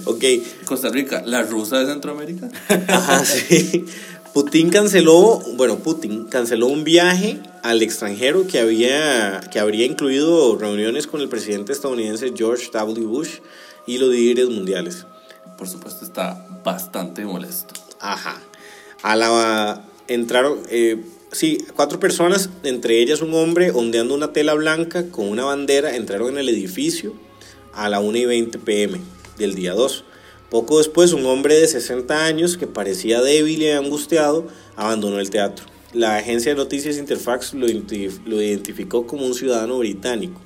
ok, 0.05 0.23
Costa 0.65 0.89
Rica, 0.89 1.23
la 1.25 1.43
rusa 1.43 1.79
de 1.79 1.85
Centroamérica. 1.85 2.49
Ajá, 2.87 3.23
sí. 3.25 3.85
Putin 4.33 4.69
canceló, 4.69 5.41
bueno, 5.57 5.77
Putin 5.77 6.25
canceló 6.25 6.67
un 6.67 6.83
viaje 6.83 7.39
al 7.63 7.81
extranjero 7.81 8.45
que 8.47 8.59
había 8.59 9.41
que 9.51 9.59
habría 9.59 9.85
incluido 9.85 10.55
reuniones 10.57 11.07
con 11.07 11.21
el 11.21 11.29
presidente 11.29 11.73
estadounidense 11.73 12.31
George 12.35 12.69
W. 12.71 13.05
Bush 13.07 13.29
y 13.85 13.97
los 13.97 14.09
líderes 14.09 14.49
mundiales. 14.49 15.05
Por 15.57 15.67
supuesto, 15.67 16.05
está 16.05 16.45
bastante 16.63 17.25
molesto. 17.25 17.73
Ajá. 17.99 18.41
A 19.01 19.15
la 19.15 19.81
entraron 20.07 20.59
eh, 20.69 21.01
sí, 21.31 21.65
cuatro 21.75 21.99
personas, 21.99 22.49
entre 22.63 23.01
ellas 23.01 23.21
un 23.21 23.33
hombre 23.33 23.71
ondeando 23.71 24.13
una 24.13 24.33
tela 24.33 24.53
blanca 24.53 25.09
con 25.09 25.27
una 25.27 25.45
bandera, 25.45 25.95
entraron 25.95 26.29
en 26.29 26.37
el 26.39 26.49
edificio 26.49 27.13
a 27.73 27.89
la 27.89 27.99
1 27.99 28.17
y 28.17 28.25
20 28.25 28.59
pm 28.59 28.99
del 29.37 29.55
día 29.55 29.73
2. 29.73 30.03
Poco 30.49 30.79
después, 30.79 31.13
un 31.13 31.25
hombre 31.27 31.55
de 31.59 31.67
60 31.67 32.25
años 32.25 32.57
que 32.57 32.65
parecía 32.67 33.21
débil 33.21 33.61
y 33.61 33.69
angustiado 33.71 34.47
abandonó 34.75 35.19
el 35.19 35.29
teatro. 35.29 35.65
La 35.93 36.17
agencia 36.17 36.51
de 36.51 36.57
noticias 36.57 36.97
Interfax 36.97 37.53
lo, 37.53 37.67
identif- 37.67 38.23
lo 38.25 38.41
identificó 38.41 39.05
como 39.07 39.25
un 39.25 39.33
ciudadano 39.35 39.77
británico, 39.77 40.41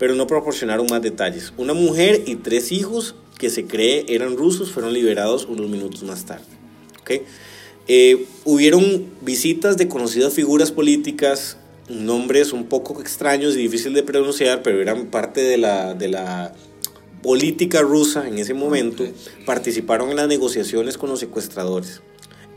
pero 0.00 0.14
no 0.14 0.26
proporcionaron 0.26 0.86
más 0.88 1.02
detalles. 1.02 1.52
Una 1.58 1.74
mujer 1.74 2.22
y 2.24 2.36
tres 2.36 2.72
hijos 2.72 3.14
que 3.36 3.50
se 3.50 3.66
cree 3.66 4.06
eran 4.08 4.34
rusos 4.34 4.72
fueron 4.72 4.94
liberados 4.94 5.44
unos 5.44 5.68
minutos 5.68 6.02
más 6.04 6.24
tarde. 6.24 6.46
¿ok? 7.02 7.10
Eh, 7.86 8.24
hubieron 8.46 9.04
visitas 9.20 9.76
de 9.76 9.88
conocidas 9.88 10.32
figuras 10.32 10.72
políticas, 10.72 11.58
nombres 11.90 12.54
un 12.54 12.64
poco 12.64 12.98
extraños 13.02 13.54
y 13.56 13.58
difíciles 13.58 13.92
de 13.92 14.02
pronunciar, 14.02 14.62
pero 14.62 14.80
eran 14.80 15.08
parte 15.08 15.42
de 15.42 15.58
la, 15.58 15.92
de 15.92 16.08
la 16.08 16.54
política 17.22 17.82
rusa 17.82 18.26
en 18.26 18.38
ese 18.38 18.54
momento. 18.54 19.04
Participaron 19.44 20.08
en 20.08 20.16
las 20.16 20.28
negociaciones 20.28 20.96
con 20.96 21.10
los 21.10 21.20
secuestradores. 21.20 22.00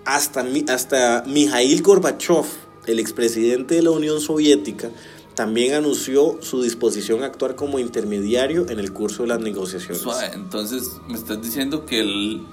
Hasta, 0.06 0.46
hasta 0.70 1.26
Mikhail 1.28 1.82
Gorbachev, 1.82 2.46
el 2.88 3.00
expresidente 3.00 3.76
de 3.76 3.82
la 3.82 3.92
Unión 3.92 4.22
Soviética, 4.22 4.92
también 5.36 5.74
anunció 5.74 6.38
su 6.42 6.62
disposición 6.62 7.24
a 7.24 7.28
actuar 7.28 7.56
como 7.56 7.80
intermediario 7.80 8.70
en 8.70 8.80
el 8.80 8.94
curso 8.94 9.24
de 9.24 9.30
las 9.30 9.40
negociaciones. 9.40 10.04
Entonces 10.34 11.00
me 11.08 11.16
estás 11.16 11.42
diciendo 11.42 11.86
que 11.86 12.00
el, 12.02 12.46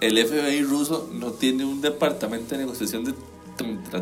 el 0.00 0.26
FBI 0.26 0.62
ruso 0.62 1.08
no 1.12 1.32
tiene 1.32 1.64
un 1.64 1.80
departamento 1.80 2.54
de 2.54 2.58
negociación 2.58 3.04
de 3.04 3.14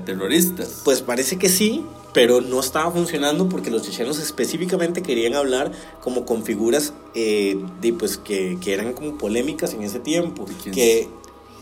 terroristas. 0.05 0.83
Pues 0.85 1.03
parece 1.03 1.39
que 1.39 1.49
sí, 1.49 1.85
pero 2.13 2.41
no 2.41 2.61
estaba 2.61 2.91
funcionando 2.91 3.49
porque 3.49 3.71
los 3.71 3.83
chechenos 3.83 4.19
específicamente 4.19 5.03
querían 5.03 5.35
hablar 5.35 5.73
como 6.01 6.25
con 6.25 6.45
figuras 6.45 6.93
eh, 7.15 7.59
de, 7.81 7.93
pues, 7.93 8.19
que, 8.19 8.59
que 8.61 8.75
eran 8.75 8.93
como 8.93 9.19
polémicas 9.19 9.75
en 9.75 9.83
ese 9.83 10.01
tiempo. 10.01 10.47
Que, 10.73 11.09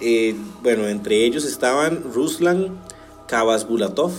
eh, 0.00 0.36
bueno, 0.62 0.86
entre 0.88 1.24
ellos 1.24 1.44
estaban 1.44 2.02
Ruslan 2.12 2.78
Kavazbulatov, 3.26 4.12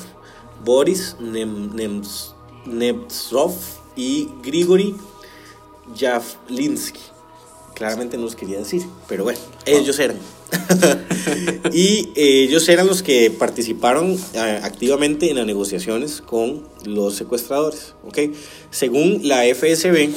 Boris 0.64 1.16
Nem- 1.20 1.72
Nems- 1.74 2.34
Nemtsov 2.66 3.54
y 3.96 4.30
Grigori 4.44 4.96
Javlinsky. 5.98 7.00
Claramente 7.76 8.18
no 8.18 8.24
los 8.24 8.36
quería 8.36 8.58
decir, 8.58 8.84
pero 9.08 9.24
bueno, 9.24 9.40
ellos 9.66 10.00
eran. 10.00 10.18
y 11.74 12.10
eh, 12.16 12.44
ellos 12.44 12.68
eran 12.70 12.88
los 12.88 13.04
que 13.04 13.30
participaron 13.30 14.18
eh, 14.34 14.60
activamente 14.64 15.30
en 15.30 15.36
las 15.38 15.46
negociaciones 15.46 16.22
con 16.22 16.64
los 16.86 17.16
secuestradores. 17.16 17.94
Según 18.72 19.28
la 19.28 19.44
FSB, 19.44 20.10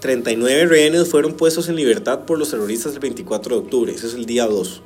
39 0.00 0.66
rehenes 0.66 1.08
fueron 1.08 1.34
puestos 1.34 1.68
en 1.68 1.76
libertad 1.76 2.20
por 2.24 2.38
los 2.38 2.50
terroristas 2.50 2.94
el 2.94 3.00
24 3.00 3.56
de 3.56 3.62
octubre, 3.62 3.92
ese 3.92 4.06
es 4.06 4.14
el 4.14 4.24
día 4.24 4.46
2. 4.46 4.80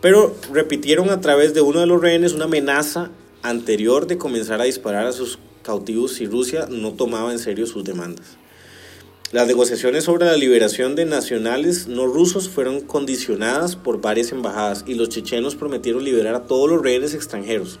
Pero 0.00 0.34
repitieron 0.52 1.10
a 1.10 1.20
través 1.20 1.52
de 1.52 1.60
uno 1.60 1.80
de 1.80 1.86
los 1.86 2.00
rehenes 2.00 2.32
una 2.32 2.44
amenaza 2.46 3.10
anterior 3.42 4.06
de 4.06 4.18
comenzar 4.18 4.60
a 4.60 4.64
disparar 4.64 5.06
a 5.06 5.12
sus 5.12 5.38
cautivos 5.62 6.12
si 6.12 6.26
Rusia 6.26 6.66
no 6.70 6.92
tomaba 6.92 7.32
en 7.32 7.38
serio 7.38 7.66
sus 7.66 7.84
demandas. 7.84 8.36
Las 9.32 9.46
negociaciones 9.46 10.04
sobre 10.04 10.26
la 10.26 10.36
liberación 10.36 10.96
de 10.96 11.04
nacionales 11.04 11.86
no 11.86 12.06
rusos 12.06 12.48
fueron 12.48 12.80
condicionadas 12.80 13.76
por 13.76 14.00
varias 14.00 14.32
embajadas 14.32 14.84
y 14.88 14.94
los 14.94 15.08
chechenos 15.08 15.54
prometieron 15.54 16.02
liberar 16.02 16.34
a 16.34 16.46
todos 16.46 16.68
los 16.68 16.82
rehenes 16.82 17.14
extranjeros. 17.14 17.78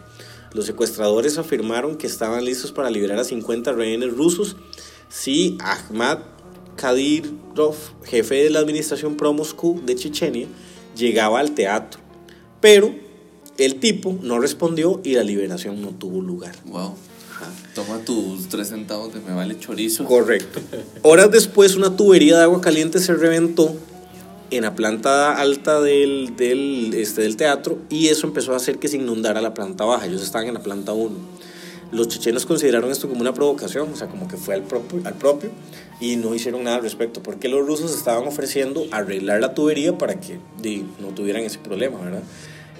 Los 0.52 0.66
secuestradores 0.66 1.38
afirmaron 1.38 1.96
que 1.96 2.06
estaban 2.06 2.44
listos 2.44 2.70
para 2.70 2.88
liberar 2.88 3.18
a 3.18 3.24
50 3.24 3.72
rehenes 3.72 4.16
rusos 4.16 4.56
si 5.08 5.58
Ahmad 5.60 6.20
Kadyrov, 6.76 7.74
jefe 8.04 8.44
de 8.44 8.50
la 8.50 8.60
administración 8.60 9.16
pro-Moscú 9.16 9.82
de 9.84 9.96
Chechenia, 9.96 10.46
llegaba 10.96 11.40
al 11.40 11.52
teatro. 11.56 12.00
Pero 12.60 12.94
el 13.60 13.76
tipo 13.76 14.18
no 14.22 14.38
respondió 14.38 15.00
y 15.04 15.14
la 15.14 15.22
liberación 15.22 15.82
no 15.82 15.88
tuvo 15.88 16.20
lugar. 16.20 16.54
Wow. 16.66 16.94
Toma 17.74 17.98
tus 18.04 18.48
tres 18.48 18.68
centavos 18.68 19.14
de 19.14 19.20
me 19.20 19.32
vale 19.32 19.58
chorizo. 19.58 20.04
Correcto. 20.04 20.60
Horas 21.02 21.30
después, 21.30 21.76
una 21.76 21.96
tubería 21.96 22.36
de 22.36 22.42
agua 22.42 22.60
caliente 22.60 23.00
se 23.00 23.14
reventó 23.14 23.76
en 24.50 24.62
la 24.62 24.74
planta 24.74 25.36
alta 25.40 25.80
del, 25.80 26.34
del, 26.36 26.92
este, 26.94 27.22
del 27.22 27.36
teatro 27.36 27.78
y 27.88 28.08
eso 28.08 28.26
empezó 28.26 28.52
a 28.52 28.56
hacer 28.56 28.78
que 28.78 28.88
se 28.88 28.96
inundara 28.96 29.40
la 29.40 29.54
planta 29.54 29.84
baja. 29.84 30.06
Ellos 30.06 30.22
estaban 30.22 30.48
en 30.48 30.54
la 30.54 30.62
planta 30.62 30.92
1. 30.92 31.16
Los 31.92 32.08
chechenos 32.08 32.46
consideraron 32.46 32.90
esto 32.90 33.08
como 33.08 33.20
una 33.20 33.34
provocación, 33.34 33.88
o 33.92 33.96
sea, 33.96 34.06
como 34.08 34.28
que 34.28 34.36
fue 34.36 34.54
al 34.54 34.62
propio, 34.62 35.00
al 35.04 35.14
propio 35.14 35.50
y 36.00 36.16
no 36.16 36.34
hicieron 36.34 36.64
nada 36.64 36.76
al 36.76 36.82
respecto, 36.82 37.22
porque 37.22 37.48
los 37.48 37.66
rusos 37.66 37.94
estaban 37.94 38.26
ofreciendo 38.26 38.86
arreglar 38.92 39.40
la 39.40 39.54
tubería 39.54 39.98
para 39.98 40.20
que 40.20 40.38
di, 40.60 40.86
no 41.00 41.08
tuvieran 41.08 41.42
ese 41.42 41.58
problema, 41.58 41.98
¿verdad? 41.98 42.22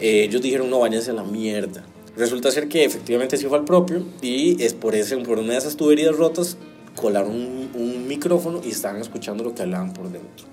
Eh, 0.01 0.25
ellos 0.25 0.41
dijeron, 0.43 0.71
no, 0.71 0.81
váyanse 0.81 1.11
a 1.11 1.15
la 1.15 1.25
mierda. 1.25 1.85
Resulta 2.17 2.51
ser 2.51 2.69
que 2.69 2.85
efectivamente 2.85 3.37
sí 3.37 3.47
fue 3.47 3.59
al 3.59 3.65
propio 3.65 4.05
y 4.21 4.63
es 4.63 4.75
por, 4.75 4.95
ese, 4.95 5.17
por 5.19 5.39
una 5.39 5.53
de 5.53 5.59
esas 5.59 5.77
tuberías 5.77 6.17
rotas 6.17 6.57
colaron 6.97 7.31
un, 7.33 7.71
un 7.75 8.09
micrófono 8.09 8.61
y 8.65 8.71
estaban 8.71 9.01
escuchando 9.01 9.45
lo 9.45 9.55
que 9.55 9.63
hablaban 9.63 9.93
por 9.93 10.11
dentro. 10.11 10.47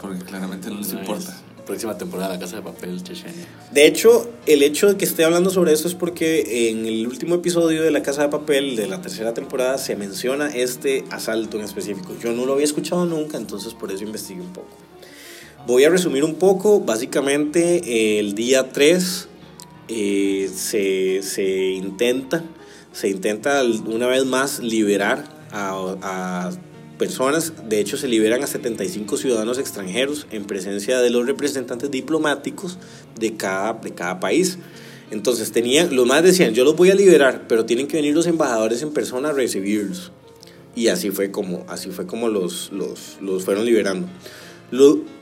Porque 0.00 0.18
claramente 0.24 0.68
no 0.68 0.78
les 0.78 0.88
Nice. 0.88 0.98
importa. 1.00 1.36
Próxima 1.64 1.98
temporada, 1.98 2.30
La 2.32 2.38
Casa 2.38 2.56
de 2.56 2.62
Papel, 2.62 3.02
Chechenia. 3.02 3.46
De 3.72 3.86
hecho, 3.86 4.30
el 4.46 4.62
hecho 4.62 4.88
de 4.88 4.96
que 4.96 5.04
esté 5.04 5.24
hablando 5.24 5.50
sobre 5.50 5.72
esto 5.74 5.86
es 5.86 5.94
porque 5.94 6.70
en 6.70 6.86
el 6.86 7.06
último 7.06 7.34
episodio 7.34 7.82
de 7.82 7.90
La 7.90 8.02
Casa 8.02 8.22
de 8.22 8.28
Papel 8.30 8.74
de 8.74 8.86
la 8.86 9.02
tercera 9.02 9.34
temporada 9.34 9.76
se 9.76 9.94
menciona 9.94 10.48
este 10.48 11.04
asalto 11.10 11.58
en 11.58 11.64
específico. 11.64 12.14
Yo 12.22 12.32
no 12.32 12.46
lo 12.46 12.54
había 12.54 12.64
escuchado 12.64 13.04
nunca, 13.04 13.36
entonces 13.36 13.74
por 13.74 13.92
eso 13.92 14.02
investigué 14.02 14.40
un 14.40 14.52
poco. 14.52 14.68
Voy 15.66 15.84
a 15.84 15.90
resumir 15.90 16.24
un 16.24 16.36
poco. 16.36 16.80
Básicamente, 16.80 18.18
el 18.18 18.34
día 18.34 18.70
3 18.72 19.28
eh, 19.88 20.50
se, 20.54 21.22
se 21.22 21.70
intenta, 21.72 22.44
se 22.92 23.08
intenta 23.08 23.62
una 23.86 24.06
vez 24.06 24.24
más 24.24 24.60
liberar 24.60 25.24
a, 25.50 25.96
a 26.02 26.50
personas. 26.98 27.52
De 27.68 27.80
hecho, 27.80 27.96
se 27.96 28.08
liberan 28.08 28.42
a 28.42 28.46
75 28.46 29.16
ciudadanos 29.16 29.58
extranjeros 29.58 30.26
en 30.30 30.44
presencia 30.44 31.00
de 31.00 31.10
los 31.10 31.26
representantes 31.26 31.90
diplomáticos 31.90 32.78
de 33.18 33.34
cada, 33.36 33.74
de 33.74 33.94
cada 33.94 34.20
país. 34.20 34.58
Entonces, 35.10 35.52
tenían, 35.52 35.94
los 35.94 36.06
más 36.06 36.22
decían, 36.22 36.54
yo 36.54 36.64
los 36.64 36.76
voy 36.76 36.90
a 36.90 36.94
liberar, 36.94 37.46
pero 37.48 37.64
tienen 37.64 37.88
que 37.88 37.96
venir 37.96 38.14
los 38.14 38.26
embajadores 38.26 38.82
en 38.82 38.92
persona 38.92 39.30
a 39.30 39.32
recibirlos. 39.32 40.12
Y 40.74 40.88
así 40.88 41.10
fue 41.10 41.30
como, 41.30 41.64
así 41.68 41.90
fue 41.90 42.06
como 42.06 42.28
los, 42.28 42.70
los, 42.72 43.18
los 43.20 43.44
fueron 43.44 43.64
liberando. 43.64 44.06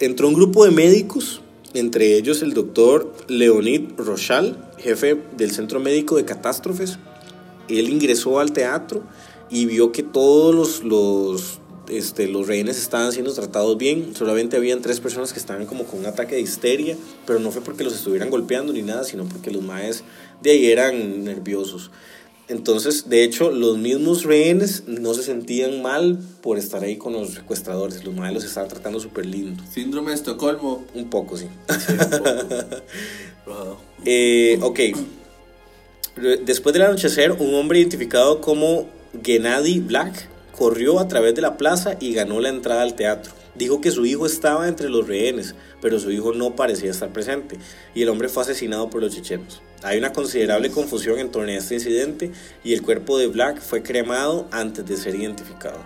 Entró 0.00 0.26
un 0.26 0.34
grupo 0.34 0.64
de 0.64 0.72
médicos, 0.72 1.40
entre 1.72 2.16
ellos 2.16 2.42
el 2.42 2.52
doctor 2.52 3.12
Leonid 3.28 3.92
Rochal, 3.96 4.70
jefe 4.78 5.16
del 5.36 5.52
Centro 5.52 5.78
Médico 5.78 6.16
de 6.16 6.24
Catástrofes. 6.24 6.98
Él 7.68 7.88
ingresó 7.88 8.40
al 8.40 8.52
teatro 8.52 9.04
y 9.48 9.66
vio 9.66 9.92
que 9.92 10.02
todos 10.02 10.52
los, 10.52 10.82
los, 10.82 11.60
este, 11.88 12.26
los 12.26 12.48
rehenes 12.48 12.78
estaban 12.78 13.12
siendo 13.12 13.32
tratados 13.32 13.78
bien. 13.78 14.16
Solamente 14.16 14.56
habían 14.56 14.82
tres 14.82 14.98
personas 14.98 15.32
que 15.32 15.38
estaban 15.38 15.66
como 15.66 15.84
con 15.84 16.00
un 16.00 16.06
ataque 16.06 16.34
de 16.34 16.40
histeria, 16.40 16.96
pero 17.24 17.38
no 17.38 17.52
fue 17.52 17.62
porque 17.62 17.84
los 17.84 17.94
estuvieran 17.94 18.30
golpeando 18.30 18.72
ni 18.72 18.82
nada, 18.82 19.04
sino 19.04 19.26
porque 19.26 19.52
los 19.52 19.62
maes 19.62 20.02
de 20.42 20.50
ahí 20.50 20.66
eran 20.66 21.22
nerviosos. 21.22 21.92
Entonces, 22.48 23.08
de 23.08 23.24
hecho, 23.24 23.50
los 23.50 23.76
mismos 23.76 24.22
rehenes 24.22 24.84
no 24.86 25.14
se 25.14 25.24
sentían 25.24 25.82
mal 25.82 26.18
por 26.42 26.58
estar 26.58 26.84
ahí 26.84 26.96
con 26.96 27.12
los 27.12 27.30
secuestradores. 27.30 28.04
Los 28.04 28.14
maes 28.14 28.34
los 28.34 28.44
estaban 28.44 28.68
tratando 28.68 29.00
súper 29.00 29.26
lindo. 29.26 29.62
Síndrome 29.72 30.10
de 30.10 30.16
Estocolmo. 30.16 30.84
Un 30.94 31.10
poco, 31.10 31.36
sí. 31.36 31.46
Wow. 33.46 33.76
Eh, 34.04 34.58
ok. 34.60 34.80
Después 36.44 36.72
del 36.72 36.82
anochecer, 36.82 37.30
un 37.32 37.54
hombre 37.54 37.78
identificado 37.78 38.40
como 38.40 38.88
Gennady 39.22 39.78
Black 39.78 40.28
corrió 40.50 40.98
a 40.98 41.06
través 41.06 41.34
de 41.34 41.42
la 41.42 41.56
plaza 41.56 41.96
y 42.00 42.12
ganó 42.12 42.40
la 42.40 42.48
entrada 42.48 42.82
al 42.82 42.94
teatro. 42.94 43.32
Dijo 43.56 43.80
que 43.80 43.90
su 43.90 44.04
hijo 44.04 44.26
estaba 44.26 44.68
entre 44.68 44.88
los 44.88 45.06
rehenes, 45.06 45.54
pero 45.80 45.98
su 45.98 46.10
hijo 46.10 46.32
no 46.32 46.54
parecía 46.56 46.90
estar 46.90 47.12
presente 47.12 47.58
y 47.94 48.02
el 48.02 48.08
hombre 48.08 48.28
fue 48.28 48.42
asesinado 48.42 48.90
por 48.90 49.02
los 49.02 49.14
chechenos. 49.14 49.62
Hay 49.82 49.98
una 49.98 50.12
considerable 50.12 50.70
confusión 50.70 51.18
en 51.18 51.30
torno 51.30 51.50
a 51.50 51.54
este 51.54 51.74
incidente 51.74 52.32
y 52.64 52.74
el 52.74 52.82
cuerpo 52.82 53.18
de 53.18 53.28
Black 53.28 53.60
fue 53.60 53.82
cremado 53.82 54.48
antes 54.50 54.84
de 54.86 54.96
ser 54.96 55.14
identificado. 55.14 55.78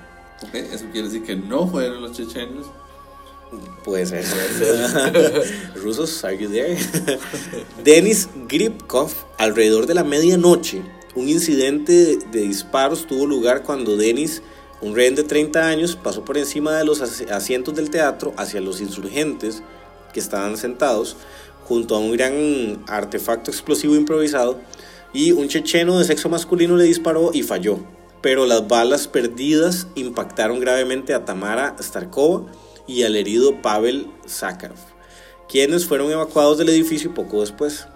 Ok, 0.42 0.54
Eso 0.54 0.86
quiere 0.90 1.08
decir 1.08 1.22
que 1.22 1.36
no 1.36 1.68
fueron 1.68 2.02
los 2.02 2.12
chechenos. 2.16 2.66
Puede 3.84 4.06
ser. 4.06 4.24
Rusos, 5.74 6.24
are 6.24 6.38
you 6.38 6.48
there? 6.48 6.78
Denis 7.84 8.28
Gripkov, 8.48 9.12
alrededor 9.38 9.86
de 9.86 9.94
la 9.94 10.04
medianoche, 10.04 10.82
un 11.16 11.28
incidente 11.28 11.92
de, 11.92 12.16
de 12.30 12.40
disparos 12.42 13.06
tuvo 13.06 13.26
lugar 13.26 13.64
cuando 13.64 13.96
Denis, 13.96 14.42
un 14.80 14.94
rehén 14.94 15.14
de 15.14 15.24
30 15.24 15.66
años, 15.66 15.96
pasó 15.96 16.24
por 16.24 16.38
encima 16.38 16.76
de 16.76 16.84
los 16.84 17.00
as- 17.00 17.22
asientos 17.30 17.74
del 17.74 17.90
teatro 17.90 18.32
hacia 18.36 18.60
los 18.60 18.80
insurgentes 18.80 19.62
que 20.12 20.20
estaban 20.20 20.56
sentados 20.56 21.16
junto 21.64 21.94
a 21.94 21.98
un 21.98 22.12
gran 22.12 22.82
artefacto 22.88 23.50
explosivo 23.50 23.94
improvisado 23.94 24.58
y 25.12 25.32
un 25.32 25.48
checheno 25.48 25.98
de 25.98 26.04
sexo 26.04 26.28
masculino 26.28 26.76
le 26.76 26.84
disparó 26.84 27.30
y 27.32 27.42
falló. 27.42 27.78
Pero 28.22 28.44
las 28.46 28.68
balas 28.68 29.06
perdidas 29.08 29.86
impactaron 29.94 30.60
gravemente 30.60 31.14
a 31.14 31.24
Tamara 31.24 31.76
Starkova 31.80 32.46
y 32.86 33.04
al 33.04 33.16
herido 33.16 33.62
Pavel 33.62 34.08
Sakharov, 34.26 34.76
quienes 35.48 35.86
fueron 35.86 36.10
evacuados 36.10 36.58
del 36.58 36.68
edificio 36.68 37.14
poco 37.14 37.40
después. 37.40 37.86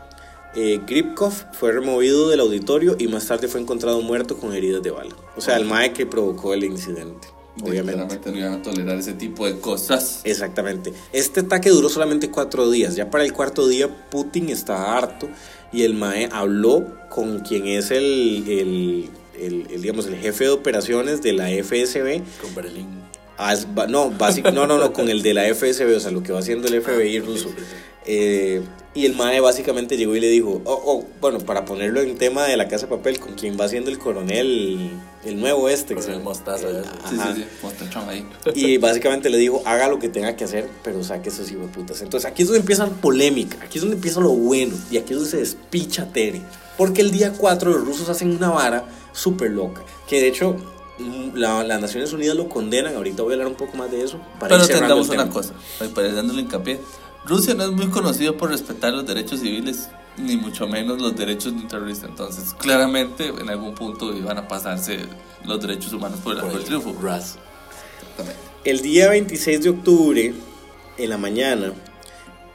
Eh, 0.56 0.80
Gripkov 0.86 1.32
fue 1.52 1.72
removido 1.72 2.28
del 2.28 2.40
auditorio 2.40 2.96
y 2.98 3.08
más 3.08 3.26
tarde 3.26 3.48
fue 3.48 3.60
encontrado 3.60 4.00
muerto 4.02 4.36
con 4.38 4.54
heridas 4.54 4.82
de 4.82 4.90
bala. 4.90 5.14
O 5.36 5.40
sea, 5.40 5.56
el 5.56 5.64
mae 5.64 5.92
que 5.92 6.06
provocó 6.06 6.54
el 6.54 6.62
incidente, 6.64 7.26
obviamente. 7.62 8.30
No 8.30 8.38
iban 8.38 8.52
a 8.54 8.62
tolerar 8.62 8.96
ese 8.98 9.14
tipo 9.14 9.46
de 9.46 9.58
cosas. 9.58 10.20
Exactamente. 10.24 10.92
Este 11.12 11.40
ataque 11.40 11.70
duró 11.70 11.88
solamente 11.88 12.30
cuatro 12.30 12.70
días. 12.70 12.94
Ya 12.94 13.10
para 13.10 13.24
el 13.24 13.32
cuarto 13.32 13.66
día 13.66 13.88
Putin 14.10 14.48
estaba 14.48 14.96
harto 14.96 15.28
y 15.72 15.82
el 15.82 15.94
MAE 15.94 16.28
habló 16.30 16.86
con 17.10 17.40
quien 17.40 17.66
es 17.66 17.90
el, 17.90 18.44
el, 18.48 19.10
el- 19.40 19.66
el, 19.72 19.82
digamos, 19.82 20.06
el 20.06 20.14
jefe 20.16 20.44
de 20.44 20.50
operaciones 20.50 21.20
de 21.20 21.32
la 21.32 21.48
FSB. 21.48 22.22
Con 22.40 22.54
Berlín. 22.54 22.86
As- 23.36 23.66
no, 23.88 24.10
básico, 24.10 24.52
no, 24.52 24.68
no, 24.68 24.78
no, 24.78 24.92
con 24.92 25.08
el 25.08 25.22
de 25.22 25.34
la 25.34 25.42
FSB, 25.52 25.96
o 25.96 25.98
sea, 26.00 26.12
lo 26.12 26.22
que 26.22 26.30
va 26.32 26.38
haciendo 26.38 26.68
el 26.68 26.80
FBI 26.80 27.18
ruso. 27.18 27.48
Eh, 28.06 28.62
y 28.94 29.06
el 29.06 29.14
MAE 29.16 29.40
básicamente 29.40 29.96
llegó 29.96 30.14
y 30.14 30.20
le 30.20 30.28
dijo, 30.28 30.62
oh, 30.64 30.82
oh, 30.86 31.04
bueno, 31.20 31.40
para 31.40 31.64
ponerlo 31.64 32.00
en 32.00 32.16
tema 32.16 32.44
de 32.44 32.56
la 32.56 32.68
casa 32.68 32.86
de 32.86 32.96
papel, 32.96 33.18
con 33.18 33.34
quien 33.34 33.58
va 33.60 33.68
siendo 33.68 33.90
el 33.90 33.98
coronel, 33.98 34.90
el 35.24 35.40
nuevo 35.40 35.68
este. 35.68 35.94
que 35.94 36.00
se- 36.02 36.06
Coronel 36.08 36.24
Mostaza, 36.24 36.68
el-. 36.68 36.84
Sí, 36.84 37.16
sí, 37.34 37.42
sí. 37.42 37.44
Ahí. 38.10 38.26
Y 38.54 38.78
básicamente 38.78 39.30
le 39.30 39.38
dijo, 39.38 39.62
haga 39.66 39.88
lo 39.88 39.98
que 39.98 40.08
tenga 40.08 40.36
que 40.36 40.44
hacer, 40.44 40.68
pero 40.82 41.02
saque 41.02 41.28
esos 41.30 41.50
putas. 41.74 42.00
Entonces 42.02 42.30
aquí 42.30 42.42
es 42.42 42.48
donde 42.48 42.60
empieza 42.60 42.86
la 42.86 42.92
polémica, 42.92 43.58
aquí 43.62 43.78
es 43.78 43.82
donde 43.82 43.96
empieza 43.96 44.20
lo 44.20 44.30
bueno, 44.30 44.74
y 44.90 44.96
aquí 44.96 45.12
es 45.12 45.16
donde 45.16 45.30
se 45.30 45.38
despicha 45.38 46.12
Tere. 46.12 46.40
Porque 46.78 47.00
el 47.02 47.10
día 47.10 47.32
4 47.36 47.70
los 47.72 47.84
rusos 47.84 48.08
hacen 48.08 48.30
una 48.36 48.50
vara 48.50 48.84
súper 49.12 49.50
loca, 49.50 49.82
que 50.08 50.20
de 50.20 50.28
hecho 50.28 50.56
mm, 50.98 51.34
la- 51.36 51.64
las 51.64 51.80
Naciones 51.80 52.12
Unidas 52.12 52.36
lo 52.36 52.48
condenan, 52.48 52.94
ahorita 52.94 53.22
voy 53.24 53.32
a 53.32 53.34
hablar 53.34 53.48
un 53.48 53.54
poco 53.56 53.76
más 53.76 53.90
de 53.90 54.02
eso. 54.04 54.18
Para 54.38 54.56
Pero 54.56 54.62
entendamos 54.74 55.08
una 55.08 55.24
cosa, 55.34 55.54
para 55.94 56.08
ir 56.08 56.14
dándole 56.14 56.40
hincapié. 56.42 56.78
Rusia 57.26 57.54
no 57.54 57.64
es 57.64 57.70
muy 57.70 57.88
conocido 57.88 58.36
por 58.36 58.50
respetar 58.50 58.92
los 58.92 59.06
derechos 59.06 59.40
civiles, 59.40 59.88
ni 60.18 60.36
mucho 60.36 60.66
menos 60.66 61.00
los 61.00 61.16
derechos 61.16 61.54
de 61.54 61.62
un 61.62 61.68
terrorista. 61.68 62.06
Entonces, 62.06 62.54
claramente, 62.54 63.28
en 63.28 63.48
algún 63.48 63.74
punto 63.74 64.14
iban 64.14 64.36
a 64.38 64.46
pasarse 64.46 65.00
los 65.44 65.60
derechos 65.60 65.92
humanos 65.92 66.20
por 66.20 66.34
el 66.34 66.40
arco 66.40 66.56
del 66.56 66.64
triunfo. 66.64 66.94
Ras. 67.00 67.38
Exactamente. 68.00 68.40
El 68.64 68.80
día 68.80 69.08
26 69.08 69.62
de 69.62 69.70
octubre, 69.70 70.34
en 70.98 71.10
la 71.10 71.16
mañana, 71.18 71.72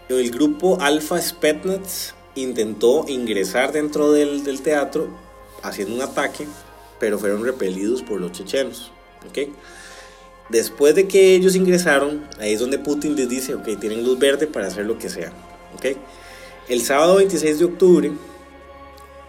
el 0.08 0.32
grupo 0.32 0.80
Alfa 0.80 1.20
Spetsnaz 1.22 2.14
intentó 2.36 3.06
ingresar 3.08 3.72
dentro 3.72 4.12
del, 4.12 4.44
del 4.44 4.62
teatro 4.62 5.10
haciendo 5.64 5.96
un 5.96 6.02
ataque, 6.02 6.48
pero 7.00 7.20
fueron 7.20 7.44
repelidos 7.44 8.02
por 8.02 8.22
los 8.22 8.32
chechenos. 8.32 8.92
¿ok? 9.28 9.50
Después 10.50 10.96
de 10.96 11.08
que 11.08 11.36
ellos 11.36 11.56
ingresaron, 11.56 12.28
ahí 12.40 12.54
es 12.54 12.60
donde 12.60 12.80
Putin 12.80 13.16
les 13.16 13.30
dice, 13.30 13.54
ok, 13.54 13.80
tienen 13.80 14.04
luz 14.04 14.18
verde 14.18 14.48
para 14.48 14.68
hacer 14.68 14.86
lo 14.86 14.98
que 14.98 15.10
sea. 15.10 15.32
¿ok? 15.76 15.98
El 16.68 16.82
sábado 16.82 17.16
26 17.18 17.60
de 17.60 17.66
octubre, 17.66 18.12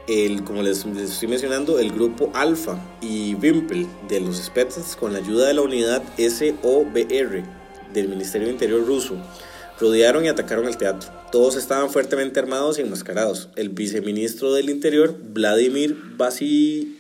el, 0.08 0.44
como 0.44 0.62
les, 0.62 0.84
les 0.86 1.10
estoy 1.12 1.28
mencionando, 1.28 1.78
el 1.78 1.92
grupo 1.92 2.30
Alfa 2.34 2.78
y 3.00 3.34
Wimpel 3.34 3.86
de 4.08 4.20
los 4.20 4.38
Spetsnaz, 4.38 4.96
con 4.96 5.12
la 5.12 5.18
ayuda 5.18 5.46
de 5.46 5.54
la 5.54 5.62
unidad 5.62 6.02
SOBR 6.16 7.44
del 7.92 8.08
Ministerio 8.08 8.46
de 8.46 8.52
Interior 8.52 8.86
ruso, 8.86 9.16
rodearon 9.78 10.24
y 10.24 10.28
atacaron 10.28 10.66
el 10.66 10.76
teatro. 10.76 11.10
Todos 11.32 11.56
estaban 11.56 11.90
fuertemente 11.90 12.40
armados 12.40 12.78
y 12.78 12.82
enmascarados. 12.82 13.48
El 13.56 13.68
viceministro 13.70 14.52
del 14.52 14.68
Interior, 14.68 15.16
Vladimir 15.32 15.96
Vasiliev, 16.16 16.90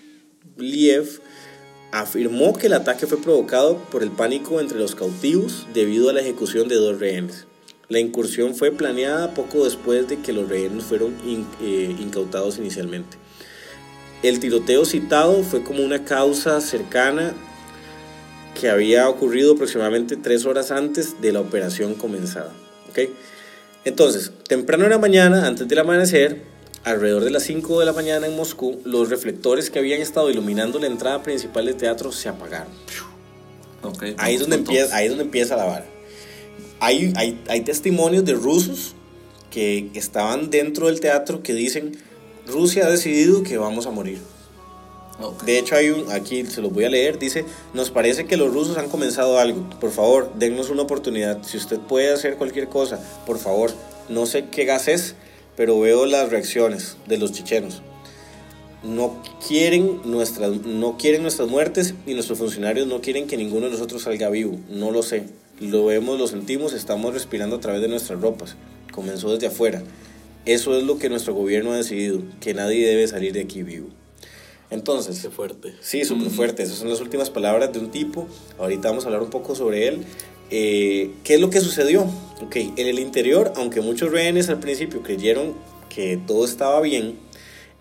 afirmó 1.92 2.56
que 2.56 2.68
el 2.68 2.74
ataque 2.74 3.06
fue 3.06 3.20
provocado 3.20 3.76
por 3.90 4.02
el 4.02 4.10
pánico 4.10 4.60
entre 4.60 4.78
los 4.78 4.94
cautivos 4.94 5.66
debido 5.74 6.08
a 6.08 6.12
la 6.12 6.20
ejecución 6.20 6.68
de 6.68 6.76
dos 6.76 6.98
rehenes. 7.00 7.46
La 7.88 7.98
incursión 7.98 8.54
fue 8.54 8.70
planeada 8.70 9.34
poco 9.34 9.64
después 9.64 10.06
de 10.06 10.20
que 10.20 10.32
los 10.32 10.48
rehenes 10.48 10.84
fueron 10.84 11.16
eh, 11.60 11.96
incautados 11.98 12.58
inicialmente. 12.58 13.16
El 14.22 14.38
tiroteo 14.38 14.84
citado 14.84 15.42
fue 15.42 15.64
como 15.64 15.82
una 15.82 16.04
causa 16.04 16.60
cercana 16.60 17.32
que 18.60 18.68
había 18.68 19.08
ocurrido 19.08 19.54
aproximadamente 19.54 20.16
tres 20.16 20.44
horas 20.44 20.70
antes 20.70 21.20
de 21.20 21.32
la 21.32 21.40
operación 21.40 21.94
comenzada. 21.94 22.52
¿ok? 22.90 23.10
Entonces, 23.84 24.32
temprano 24.46 24.84
en 24.84 24.90
la 24.90 24.98
mañana, 24.98 25.46
antes 25.46 25.66
del 25.66 25.78
amanecer, 25.78 26.42
alrededor 26.84 27.24
de 27.24 27.30
las 27.30 27.42
5 27.44 27.80
de 27.80 27.86
la 27.86 27.92
mañana 27.92 28.26
en 28.26 28.36
Moscú, 28.36 28.80
los 28.84 29.10
reflectores 29.10 29.70
que 29.70 29.78
habían 29.78 30.00
estado 30.00 30.30
iluminando 30.30 30.78
la 30.78 30.86
entrada 30.86 31.22
principal 31.22 31.66
del 31.66 31.76
teatro 31.76 32.12
se 32.12 32.28
apagaron. 32.28 32.72
Ok, 33.82 34.04
Ahí 34.18 34.34
es 34.34 34.40
donde 34.40 34.56
empieza, 34.56 34.94
ahí 34.94 35.06
es 35.06 35.10
donde 35.10 35.24
empieza 35.24 35.56
la 35.56 35.64
vara. 35.64 35.86
Hay, 36.80 37.12
hay, 37.16 37.40
hay 37.48 37.60
testimonios 37.60 38.24
de 38.24 38.34
rusos 38.34 38.94
que 39.50 39.90
estaban 39.94 40.50
dentro 40.50 40.86
del 40.86 41.00
teatro 41.00 41.42
que 41.42 41.52
dicen, 41.52 41.96
Rusia 42.46 42.86
ha 42.86 42.90
decidido 42.90 43.42
que 43.42 43.58
vamos 43.58 43.86
a 43.86 43.90
morir. 43.90 44.18
Ok. 45.20 45.42
De 45.44 45.58
hecho, 45.58 45.74
hay 45.74 45.90
un, 45.90 46.10
aquí 46.10 46.46
se 46.46 46.62
los 46.62 46.72
voy 46.72 46.84
a 46.84 46.88
leer, 46.88 47.18
dice, 47.18 47.44
nos 47.74 47.90
parece 47.90 48.24
que 48.24 48.38
los 48.38 48.52
rusos 48.52 48.78
han 48.78 48.88
comenzado 48.88 49.38
algo, 49.38 49.68
por 49.78 49.90
favor, 49.90 50.32
dennos 50.36 50.70
una 50.70 50.82
oportunidad, 50.82 51.42
si 51.42 51.58
usted 51.58 51.78
puede 51.78 52.12
hacer 52.12 52.36
cualquier 52.36 52.68
cosa, 52.68 52.98
por 53.26 53.38
favor, 53.38 53.70
no 54.08 54.24
sé 54.24 54.46
qué 54.50 54.64
gas 54.64 54.88
es, 54.88 55.14
pero 55.60 55.78
veo 55.78 56.06
las 56.06 56.30
reacciones 56.30 56.96
de 57.06 57.18
los 57.18 57.32
chechenos. 57.32 57.82
No 58.82 59.22
quieren, 59.46 60.00
nuestras, 60.06 60.64
no 60.64 60.96
quieren 60.96 61.20
nuestras 61.20 61.50
muertes 61.50 61.94
y 62.06 62.14
nuestros 62.14 62.38
funcionarios 62.38 62.86
no 62.86 63.02
quieren 63.02 63.26
que 63.26 63.36
ninguno 63.36 63.66
de 63.66 63.72
nosotros 63.72 64.04
salga 64.04 64.30
vivo, 64.30 64.58
no 64.70 64.90
lo 64.90 65.02
sé. 65.02 65.24
Lo 65.60 65.84
vemos, 65.84 66.18
lo 66.18 66.28
sentimos, 66.28 66.72
estamos 66.72 67.12
respirando 67.12 67.56
a 67.56 67.60
través 67.60 67.82
de 67.82 67.88
nuestras 67.88 68.18
ropas. 68.22 68.56
Comenzó 68.90 69.34
desde 69.34 69.48
afuera. 69.48 69.82
Eso 70.46 70.78
es 70.78 70.84
lo 70.84 70.98
que 70.98 71.10
nuestro 71.10 71.34
gobierno 71.34 71.72
ha 71.72 71.76
decidido, 71.76 72.22
que 72.40 72.54
nadie 72.54 72.88
debe 72.88 73.06
salir 73.06 73.34
de 73.34 73.42
aquí 73.42 73.62
vivo. 73.62 73.88
Entonces, 74.70 75.20
Qué 75.20 75.30
fuerte. 75.30 75.74
Sí, 75.80 76.04
súper 76.04 76.30
fuerte. 76.30 76.62
Esas 76.62 76.78
son 76.78 76.88
las 76.88 77.00
últimas 77.00 77.28
palabras 77.28 77.72
de 77.72 77.80
un 77.80 77.90
tipo. 77.90 78.28
Ahorita 78.58 78.88
vamos 78.88 79.04
a 79.04 79.08
hablar 79.08 79.22
un 79.22 79.30
poco 79.30 79.54
sobre 79.54 79.88
él. 79.88 80.04
Eh, 80.50 81.10
¿Qué 81.24 81.34
es 81.34 81.40
lo 81.40 81.50
que 81.50 81.60
sucedió? 81.60 82.02
Ok, 82.42 82.56
en 82.56 82.86
el 82.86 82.98
interior, 82.98 83.52
aunque 83.56 83.80
muchos 83.80 84.10
rehenes 84.10 84.48
al 84.48 84.58
principio 84.60 85.02
creyeron 85.02 85.54
que 85.88 86.18
todo 86.26 86.44
estaba 86.44 86.80
bien, 86.80 87.16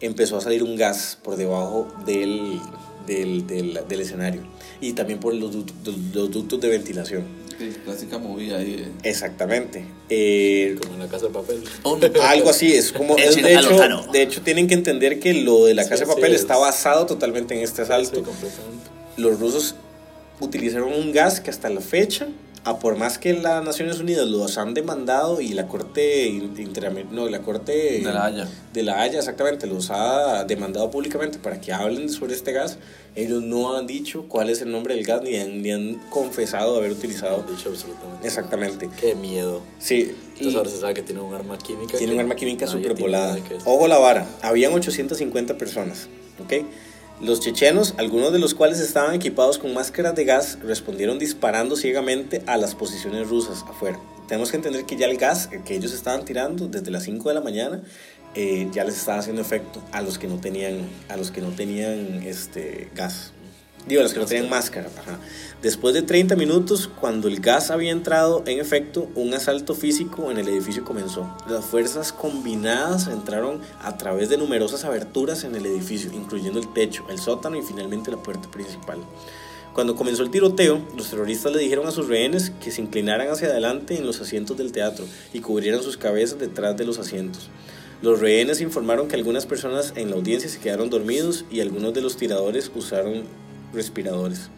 empezó 0.01 0.37
a 0.37 0.41
salir 0.41 0.63
un 0.63 0.75
gas 0.75 1.17
por 1.23 1.35
debajo 1.37 1.87
del, 2.05 2.59
del, 3.07 3.47
del, 3.47 3.79
del 3.87 3.99
escenario 4.01 4.41
y 4.81 4.93
también 4.93 5.19
por 5.19 5.33
los, 5.33 5.51
ductos- 5.55 5.95
los 6.13 6.31
ductos 6.31 6.59
de 6.61 6.69
ventilación. 6.69 7.23
Sí, 7.57 7.71
clásica 7.83 8.17
movida 8.19 8.57
ahí. 8.57 8.89
Exactamente. 9.03 9.83
Eh, 10.09 10.77
Como 10.81 10.93
en 10.93 10.99
la 11.01 11.07
casa 11.09 11.25
de 11.27 11.33
papel. 11.33 11.61
algo 12.21 12.49
así, 12.49 12.71
es 12.73 12.93
como... 12.93 13.17
es 13.17 13.35
de, 13.35 13.53
hecho, 13.53 13.77
de 14.13 14.21
hecho, 14.21 14.41
tienen 14.41 14.67
que 14.67 14.75
entender 14.75 15.19
que 15.19 15.33
lo 15.33 15.65
de 15.65 15.73
la 15.73 15.83
Sí, 15.83 15.89
Casa 15.89 16.05
de 16.05 16.09
sí, 16.11 16.15
Papel 16.15 16.33
es- 16.35 16.41
está 16.41 16.55
basado 16.57 17.05
totalmente 17.05 17.55
en 17.55 17.61
este 17.61 17.81
asalto. 17.81 18.19
Sí, 18.19 18.21
completamente. 18.21 18.89
los 19.17 19.37
rusos 19.41 19.75
utilizaron 20.39 20.93
un 20.93 21.11
gas 21.11 21.41
que 21.41 21.49
hasta 21.49 21.69
la 21.69 21.81
fecha, 21.81 22.27
a 22.65 22.77
por 22.79 22.97
más 22.97 23.17
que 23.17 23.33
las 23.33 23.63
Naciones 23.63 23.99
Unidas 23.99 24.27
los 24.27 24.57
han 24.57 24.73
demandado 24.73 25.39
y 25.41 25.49
la 25.49 25.67
Corte 25.67 26.27
in- 26.27 26.55
Interamer- 26.57 27.09
no, 27.09 27.27
la 27.29 27.41
Corte 27.41 27.71
De 27.71 28.01
la 28.13 28.25
Haya. 28.25 28.47
de 28.73 28.83
la 28.83 29.01
Haya 29.01 29.19
exactamente 29.19 29.65
los 29.67 29.89
ha 29.91 30.43
demandado 30.43 30.91
públicamente 30.91 31.39
para 31.39 31.61
que 31.61 31.71
hablen 31.73 32.09
sobre 32.09 32.33
este 32.33 32.51
gas, 32.51 32.77
ellos 33.15 33.41
no 33.43 33.75
han 33.75 33.87
dicho 33.87 34.25
cuál 34.27 34.49
es 34.49 34.61
el 34.61 34.71
nombre 34.71 34.95
del 34.95 35.05
gas 35.05 35.21
ni 35.23 35.35
han, 35.37 35.61
ni 35.61 35.71
han 35.71 35.95
confesado 36.09 36.75
haber 36.77 36.91
utilizado. 36.91 37.43
No, 37.47 37.51
dicho 37.55 37.69
absolutamente. 37.69 38.27
Exactamente. 38.27 38.89
Qué 38.99 39.15
miedo. 39.15 39.61
Sí. 39.79 40.11
Entonces 40.33 40.53
y- 40.53 40.57
ahora 40.57 40.69
se 40.69 40.77
sabe 40.79 40.93
que 40.93 41.01
tiene 41.01 41.21
un 41.21 41.33
arma 41.33 41.57
química. 41.57 41.97
tiene 41.97 42.13
un 42.13 42.19
arma 42.19 42.35
química 42.35 42.65
nadie 42.65 42.77
súper 42.81 42.95
tiene 42.95 43.09
volada. 43.11 43.31
idea 43.33 43.43
de 43.43 43.49
qué 43.49 43.55
es. 43.57 43.63
Ojo 43.65 43.87
la 43.87 43.97
vara, 43.97 44.27
habían 44.41 44.73
850 44.73 45.57
personas, 45.57 46.07
¿ok? 46.43 46.65
Los 47.21 47.41
chechenos, 47.41 47.95
algunos 47.97 48.31
de 48.31 48.39
los 48.39 48.53
cuales 48.53 48.79
estaban 48.79 49.13
equipados 49.13 49.57
con 49.57 49.73
máscaras 49.73 50.15
de 50.15 50.23
gas, 50.23 50.57
respondieron 50.61 51.19
disparando 51.19 51.75
ciegamente 51.75 52.41
a 52.45 52.55
las 52.55 52.75
posiciones 52.75 53.27
rusas 53.27 53.65
afuera. 53.67 53.99
Tenemos 54.29 54.51
que 54.51 54.57
entender 54.57 54.85
que 54.85 54.95
ya 54.95 55.07
el 55.07 55.17
gas 55.17 55.49
que 55.65 55.75
ellos 55.75 55.91
estaban 55.91 56.23
tirando 56.23 56.69
desde 56.69 56.91
las 56.91 57.03
5 57.03 57.27
de 57.27 57.35
la 57.35 57.41
mañana 57.41 57.81
eh, 58.35 58.69
ya 58.71 58.85
les 58.85 58.95
estaba 58.95 59.17
haciendo 59.17 59.41
efecto 59.41 59.81
a 59.91 60.01
los 60.01 60.17
que 60.17 60.27
no 60.27 60.39
tenían, 60.39 60.87
a 61.09 61.17
los 61.17 61.31
que 61.31 61.41
no 61.41 61.49
tenían 61.49 62.23
este, 62.23 62.89
gas. 62.95 63.33
Digo, 63.89 64.01
a 64.01 64.03
los 64.03 64.13
que 64.13 64.19
no 64.19 64.27
tenían 64.27 64.51
máscara. 64.51 64.87
ajá. 64.95 65.17
Después 65.63 65.95
de 65.95 66.03
30 66.03 66.35
minutos, 66.35 66.87
cuando 66.87 67.27
el 67.27 67.39
gas 67.39 67.71
había 67.71 67.91
entrado 67.91 68.43
en 68.45 68.59
efecto, 68.59 69.09
un 69.15 69.33
asalto 69.33 69.73
físico 69.73 70.29
en 70.29 70.37
el 70.37 70.47
edificio 70.47 70.85
comenzó. 70.85 71.27
Las 71.49 71.65
fuerzas 71.65 72.13
combinadas 72.13 73.07
entraron 73.07 73.61
a 73.81 73.97
través 73.97 74.29
de 74.29 74.37
numerosas 74.37 74.85
aberturas 74.85 75.43
en 75.43 75.55
el 75.55 75.65
edificio, 75.65 76.11
incluyendo 76.13 76.59
el 76.59 76.71
techo, 76.71 77.03
el 77.09 77.17
sótano 77.17 77.57
y 77.57 77.63
finalmente 77.63 78.11
la 78.11 78.17
puerta 78.17 78.51
principal. 78.51 78.99
Cuando 79.73 79.95
comenzó 79.95 80.21
el 80.21 80.29
tiroteo, 80.29 80.85
los 80.95 81.09
terroristas 81.09 81.51
le 81.51 81.57
dijeron 81.57 81.87
a 81.87 81.91
sus 81.91 82.07
rehenes 82.07 82.51
que 82.63 82.69
se 82.69 82.83
inclinaran 82.83 83.29
hacia 83.29 83.47
adelante 83.47 83.97
en 83.97 84.05
los 84.05 84.21
asientos 84.21 84.55
del 84.55 84.71
teatro 84.71 85.03
y 85.33 85.39
cubrieran 85.39 85.81
sus 85.81 85.97
cabezas 85.97 86.37
detrás 86.37 86.77
de 86.77 86.85
los 86.85 86.99
asientos. 86.99 87.49
Los 88.03 88.19
rehenes 88.19 88.61
informaron 88.61 89.07
que 89.07 89.15
algunas 89.15 89.47
personas 89.47 89.93
en 89.95 90.11
la 90.11 90.15
audiencia 90.15 90.47
se 90.47 90.59
quedaron 90.59 90.91
dormidos 90.91 91.45
y 91.49 91.59
algunos 91.59 91.95
de 91.95 92.01
los 92.01 92.17
tiradores 92.17 92.71
usaron 92.75 93.48
respiradores. 93.73 94.49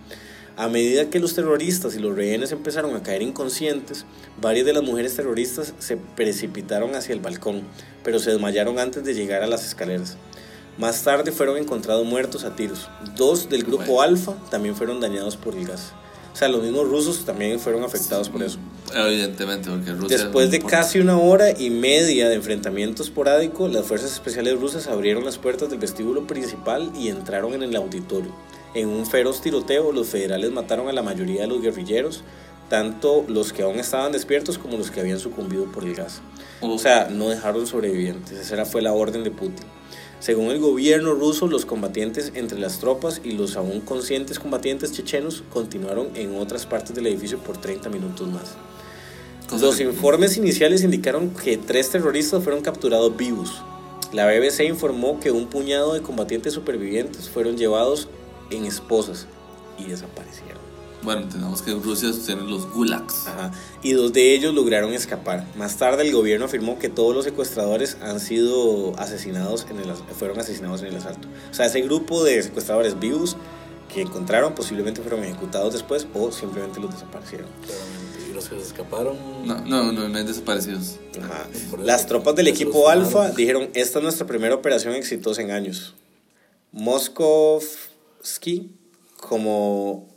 A 0.57 0.67
medida 0.67 1.09
que 1.09 1.19
los 1.19 1.33
terroristas 1.33 1.95
y 1.95 1.99
los 1.99 2.15
rehenes 2.15 2.51
empezaron 2.51 2.95
a 2.95 3.03
caer 3.03 3.21
inconscientes, 3.21 4.05
varias 4.39 4.65
de 4.65 4.73
las 4.73 4.83
mujeres 4.83 5.15
terroristas 5.15 5.73
se 5.79 5.97
precipitaron 5.97 6.93
hacia 6.93 7.13
el 7.13 7.21
balcón, 7.21 7.63
pero 8.03 8.19
se 8.19 8.31
desmayaron 8.31 8.77
antes 8.77 9.03
de 9.03 9.13
llegar 9.13 9.43
a 9.43 9.47
las 9.47 9.65
escaleras. 9.65 10.17
Más 10.77 11.03
tarde 11.03 11.31
fueron 11.31 11.57
encontrados 11.57 12.05
muertos 12.05 12.43
a 12.43 12.55
tiros. 12.55 12.89
Dos 13.15 13.49
del 13.49 13.63
grupo 13.63 13.93
Bueno. 13.93 14.01
Alfa 14.01 14.33
también 14.49 14.75
fueron 14.75 14.99
dañados 14.99 15.37
por 15.37 15.55
el 15.55 15.65
gas. 15.67 15.93
O 16.33 16.35
sea, 16.35 16.47
los 16.47 16.63
mismos 16.63 16.87
rusos 16.87 17.25
también 17.25 17.59
fueron 17.59 17.83
afectados 17.83 18.29
por 18.29 18.41
eso. 18.41 18.57
Evidentemente, 18.93 19.69
porque 19.69 19.91
Rusia. 19.91 20.17
Después 20.17 20.49
de 20.49 20.59
casi 20.59 20.99
una 20.99 21.17
hora 21.17 21.57
y 21.57 21.69
media 21.69 22.29
de 22.29 22.35
enfrentamiento 22.35 23.03
esporádico, 23.03 23.67
las 23.67 23.85
fuerzas 23.85 24.13
especiales 24.13 24.59
rusas 24.59 24.87
abrieron 24.87 25.25
las 25.25 25.37
puertas 25.37 25.69
del 25.69 25.79
vestíbulo 25.79 26.25
principal 26.27 26.91
y 26.95 27.09
entraron 27.09 27.53
en 27.53 27.63
el 27.63 27.75
auditorio. 27.75 28.33
En 28.73 28.87
un 28.87 29.05
feroz 29.05 29.41
tiroteo, 29.41 29.91
los 29.91 30.07
federales 30.07 30.51
mataron 30.51 30.87
a 30.87 30.93
la 30.93 31.01
mayoría 31.01 31.41
de 31.41 31.47
los 31.47 31.61
guerrilleros, 31.61 32.23
tanto 32.69 33.25
los 33.27 33.51
que 33.51 33.63
aún 33.63 33.79
estaban 33.79 34.13
despiertos 34.13 34.57
como 34.57 34.77
los 34.77 34.91
que 34.91 35.01
habían 35.01 35.19
sucumbido 35.19 35.65
por 35.65 35.83
el 35.83 35.93
gas. 35.93 36.21
O 36.61 36.77
sea, 36.77 37.09
no 37.09 37.27
dejaron 37.27 37.67
sobrevivientes. 37.67 38.37
Esa 38.37 38.65
fue 38.65 38.81
la 38.81 38.93
orden 38.93 39.25
de 39.25 39.31
Putin. 39.31 39.65
Según 40.21 40.51
el 40.51 40.59
gobierno 40.59 41.15
ruso, 41.15 41.47
los 41.47 41.65
combatientes 41.65 42.31
entre 42.35 42.59
las 42.59 42.79
tropas 42.79 43.19
y 43.23 43.31
los 43.31 43.57
aún 43.57 43.81
conscientes 43.81 44.39
combatientes 44.39 44.93
chechenos 44.93 45.43
continuaron 45.51 46.11
en 46.15 46.37
otras 46.37 46.65
partes 46.65 46.95
del 46.95 47.07
edificio 47.07 47.39
por 47.39 47.57
30 47.57 47.89
minutos 47.89 48.27
más. 48.29 48.55
Los 49.59 49.81
informes 49.81 50.37
iniciales 50.37 50.83
indicaron 50.83 51.31
que 51.31 51.57
tres 51.57 51.89
terroristas 51.89 52.41
fueron 52.41 52.61
capturados 52.61 53.17
vivos. 53.17 53.63
La 54.13 54.27
BBC 54.27 54.61
informó 54.61 55.19
que 55.19 55.31
un 55.31 55.47
puñado 55.47 55.93
de 55.93 56.01
combatientes 56.01 56.53
supervivientes 56.53 57.27
fueron 57.27 57.57
llevados 57.57 58.07
en 58.51 58.65
esposas 58.65 59.27
y 59.77 59.85
desaparecieron. 59.85 60.61
Bueno, 61.03 61.27
tenemos 61.27 61.63
que 61.63 61.71
Rusia 61.73 62.11
tiene 62.25 62.43
los 62.43 62.71
gulags. 62.71 63.25
Ajá. 63.27 63.51
Y 63.81 63.93
dos 63.93 64.13
de 64.13 64.35
ellos 64.35 64.53
lograron 64.53 64.93
escapar. 64.93 65.45
Más 65.55 65.77
tarde 65.77 66.03
el 66.03 66.13
gobierno 66.13 66.45
afirmó 66.45 66.77
que 66.77 66.89
todos 66.89 67.15
los 67.15 67.25
secuestradores 67.25 67.97
han 68.01 68.19
sido 68.19 68.95
asesinados 68.99 69.65
en 69.69 69.79
el, 69.79 69.91
fueron 69.95 70.39
asesinados 70.39 70.81
en 70.81 70.89
el 70.89 70.97
asalto. 70.97 71.27
O 71.49 71.53
sea, 71.53 71.65
ese 71.65 71.81
grupo 71.81 72.23
de 72.23 72.43
secuestradores 72.43 72.99
vivos 72.99 73.35
que 73.91 74.01
encontraron 74.01 74.53
posiblemente 74.53 75.01
fueron 75.01 75.23
ejecutados 75.23 75.73
después 75.73 76.07
o 76.13 76.31
simplemente 76.31 76.79
los 76.79 76.91
desaparecieron. 76.91 77.47
Claramente. 77.65 78.29
Y 78.29 78.33
los 78.33 78.47
que 78.47 78.55
se 78.57 78.67
escaparon. 78.67 79.17
No, 79.45 79.59
no, 79.65 79.91
no, 79.91 80.07
no 80.07 80.17
hay 80.17 80.23
desaparecidos. 80.23 80.99
Ajá. 81.19 81.47
Eso. 81.51 81.77
Las 81.77 82.05
tropas 82.05 82.35
del 82.35 82.47
equipo. 82.47 82.89
Alfa 82.89 83.31
dijeron, 83.31 83.71
esta 83.73 83.97
es 83.97 84.03
nuestra 84.03 84.27
primera 84.27 84.53
operación 84.53 84.93
exitosa 84.93 85.41
en 85.41 85.49
años. 85.49 85.95
Moskovsky, 88.21 88.71
como 89.19 90.07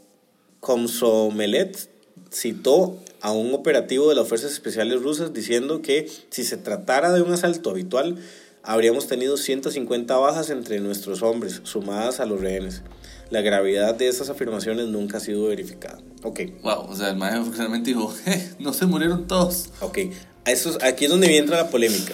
Komsomelet, 0.60 1.88
citó 2.30 2.98
a 3.22 3.32
un 3.32 3.54
operativo 3.54 4.08
de 4.10 4.14
las 4.14 4.28
Fuerzas 4.28 4.52
Especiales 4.52 5.00
Rusas 5.02 5.32
diciendo 5.32 5.80
que 5.80 6.10
si 6.30 6.44
se 6.44 6.56
tratara 6.58 7.12
de 7.12 7.22
un 7.22 7.32
asalto 7.32 7.70
habitual, 7.70 8.18
habríamos 8.62 9.06
tenido 9.06 9.36
150 9.38 10.16
bajas 10.16 10.50
entre 10.50 10.80
nuestros 10.80 11.22
hombres, 11.22 11.60
sumadas 11.64 12.20
a 12.20 12.26
los 12.26 12.40
rehenes. 12.40 12.82
La 13.30 13.40
gravedad 13.40 13.94
de 13.94 14.08
estas 14.08 14.28
afirmaciones 14.28 14.88
nunca 14.88 15.16
ha 15.16 15.20
sido 15.20 15.44
verificada. 15.46 15.98
Ok, 16.22 16.40
Wow, 16.62 16.86
o 16.90 16.94
sea, 16.96 17.08
el 17.10 17.16
maestro 17.16 17.52
realmente 17.56 17.90
dijo, 17.90 18.14
"Eh, 18.26 18.50
no 18.58 18.72
se 18.74 18.84
murieron 18.86 19.26
todos. 19.26 19.70
ok. 19.80 19.98
Eso 20.44 20.70
es- 20.70 20.82
aquí 20.82 21.06
es 21.06 21.10
donde 21.10 21.38
entra 21.38 21.56
la 21.56 21.70
polémica. 21.70 22.12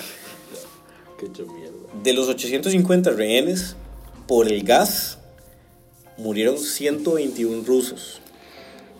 Qué 1.18 1.26
hecho 1.26 1.46
mierda. 1.46 1.74
De 2.04 2.12
los 2.12 2.28
850 2.28 3.10
rehenes, 3.10 3.74
por 4.28 4.46
el 4.46 4.62
gas, 4.62 5.18
murieron 6.20 6.58
121 6.58 7.64
rusos. 7.64 8.20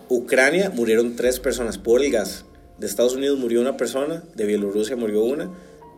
Ucrania 0.09 0.71
murieron 0.71 1.17
3 1.17 1.39
personas 1.41 1.79
por 1.79 2.03
el 2.03 2.11
gas. 2.11 2.45
De 2.79 2.87
Estados 2.87 3.15
Unidos 3.15 3.39
murió 3.39 3.61
una 3.61 3.77
persona, 3.77 4.25
de 4.35 4.47
Bielorrusia 4.47 4.97
murió 4.97 5.23
una, 5.23 5.51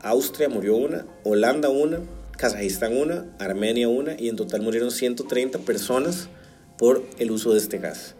Austria 0.02 0.48
murió 0.48 0.74
una, 0.74 1.06
Holanda 1.22 1.68
una, 1.68 2.00
Kazajistán 2.36 2.96
una, 2.96 3.26
Armenia 3.38 3.88
una, 3.88 4.16
y 4.18 4.28
en 4.28 4.36
total 4.36 4.62
murieron 4.62 4.90
130 4.90 5.60
personas 5.60 6.28
por 6.76 7.04
el 7.18 7.30
uso 7.30 7.52
de 7.52 7.58
este 7.58 7.78
gas. 7.78 8.16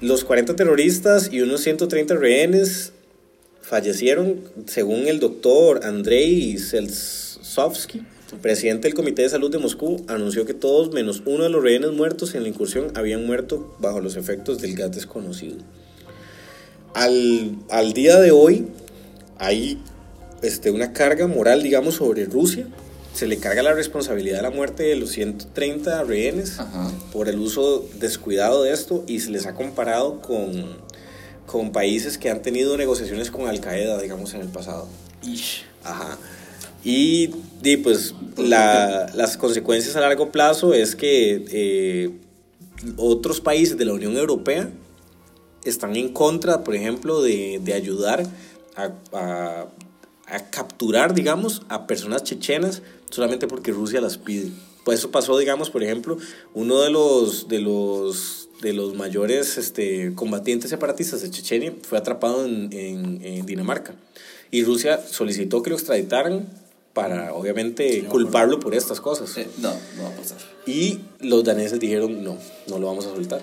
Los 0.00 0.24
40 0.24 0.56
terroristas 0.56 1.32
y 1.32 1.40
unos 1.40 1.60
130 1.60 2.16
rehenes 2.16 2.92
fallecieron, 3.60 4.40
según 4.66 5.06
el 5.06 5.20
doctor 5.20 5.84
Andrei 5.84 6.58
Selsovsky, 8.32 8.36
presidente 8.40 8.88
del 8.88 8.94
Comité 8.94 9.22
de 9.22 9.28
Salud 9.28 9.50
de 9.50 9.58
Moscú, 9.58 10.04
anunció 10.08 10.46
que 10.46 10.54
todos 10.54 10.92
menos 10.92 11.22
uno 11.26 11.44
de 11.44 11.50
los 11.50 11.62
rehenes 11.62 11.92
muertos 11.92 12.34
en 12.34 12.42
la 12.42 12.48
incursión 12.48 12.92
habían 12.94 13.26
muerto 13.26 13.74
bajo 13.78 14.00
los 14.00 14.16
efectos 14.16 14.60
del 14.60 14.74
gas 14.74 14.92
desconocido. 14.92 15.56
Al, 16.94 17.56
al 17.70 17.92
día 17.92 18.18
de 18.20 18.32
hoy 18.32 18.66
hay 19.38 19.82
este, 20.42 20.70
una 20.70 20.92
carga 20.92 21.26
moral, 21.26 21.62
digamos, 21.62 21.96
sobre 21.96 22.24
Rusia. 22.26 22.66
Se 23.14 23.26
le 23.26 23.38
carga 23.38 23.62
la 23.62 23.74
responsabilidad 23.74 24.36
de 24.38 24.42
la 24.42 24.50
muerte 24.50 24.84
de 24.84 24.96
los 24.96 25.10
130 25.10 26.04
rehenes 26.04 26.58
Ajá. 26.58 26.90
por 27.12 27.28
el 27.28 27.38
uso 27.38 27.86
descuidado 27.98 28.62
de 28.62 28.72
esto 28.72 29.04
y 29.06 29.20
se 29.20 29.30
les 29.30 29.46
ha 29.46 29.54
comparado 29.54 30.22
con, 30.22 30.76
con 31.46 31.72
países 31.72 32.16
que 32.16 32.30
han 32.30 32.40
tenido 32.40 32.76
negociaciones 32.76 33.30
con 33.30 33.48
Al 33.48 33.60
Qaeda, 33.60 34.00
digamos, 34.00 34.32
en 34.34 34.40
el 34.40 34.48
pasado. 34.48 34.88
Ajá. 35.84 36.18
Y, 36.84 37.30
di, 37.62 37.76
pues 37.76 38.14
la- 38.36 39.10
las 39.14 39.36
consecuencias 39.36 39.96
a 39.96 40.00
largo 40.00 40.30
plazo 40.30 40.74
es 40.74 40.94
que 40.96 41.44
eh, 41.50 42.10
otros 42.96 43.40
países 43.40 43.76
de 43.78 43.84
la 43.84 43.92
Unión 43.92 44.16
Europea 44.16 44.68
están 45.64 45.94
en 45.96 46.08
contra, 46.12 46.64
por 46.64 46.74
ejemplo, 46.74 47.22
de, 47.22 47.60
de 47.62 47.72
ayudar 47.74 48.26
a, 48.76 48.90
a- 49.12 49.66
a 50.26 50.50
capturar, 50.50 51.14
digamos, 51.14 51.62
a 51.68 51.86
personas 51.86 52.24
chechenas 52.24 52.82
solamente 53.10 53.46
porque 53.46 53.70
Rusia 53.72 54.00
las 54.00 54.16
pide. 54.18 54.50
Pues 54.84 54.98
eso 54.98 55.10
pasó, 55.10 55.36
digamos, 55.38 55.70
por 55.70 55.82
ejemplo, 55.84 56.16
uno 56.54 56.80
de 56.80 56.90
los, 56.90 57.48
de 57.48 57.60
los, 57.60 58.48
de 58.62 58.72
los 58.72 58.94
mayores 58.94 59.58
este, 59.58 60.12
combatientes 60.14 60.70
separatistas 60.70 61.22
de 61.22 61.30
Chechenia 61.30 61.74
fue 61.82 61.98
atrapado 61.98 62.44
en, 62.46 62.72
en- 62.72 63.20
en 63.22 63.46
Dinamarca. 63.46 63.94
Y 64.50 64.64
Rusia 64.64 65.00
solicitó 65.06 65.62
que 65.62 65.70
lo 65.70 65.76
extraditaran 65.76 66.48
para, 66.92 67.32
obviamente, 67.34 68.04
culparlo 68.04 68.60
por 68.60 68.74
estas 68.74 69.00
cosas. 69.00 69.36
Eh, 69.38 69.48
no, 69.58 69.70
no 69.96 70.02
va 70.04 70.08
a 70.10 70.16
pasar. 70.16 70.38
Y 70.66 71.00
los 71.20 71.42
daneses 71.44 71.80
dijeron, 71.80 72.22
no, 72.22 72.36
no 72.68 72.78
lo 72.78 72.86
vamos 72.86 73.06
a 73.06 73.10
soltar. 73.14 73.40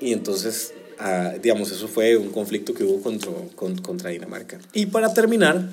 Y 0.00 0.12
entonces, 0.12 0.72
ah, 0.98 1.32
digamos, 1.42 1.70
eso 1.72 1.88
fue 1.88 2.16
un 2.16 2.30
conflicto 2.30 2.74
que 2.74 2.84
hubo 2.84 3.00
contra, 3.02 3.30
con- 3.54 3.78
contra 3.78 4.10
Dinamarca. 4.10 4.58
Y 4.72 4.86
para 4.86 5.12
terminar, 5.14 5.68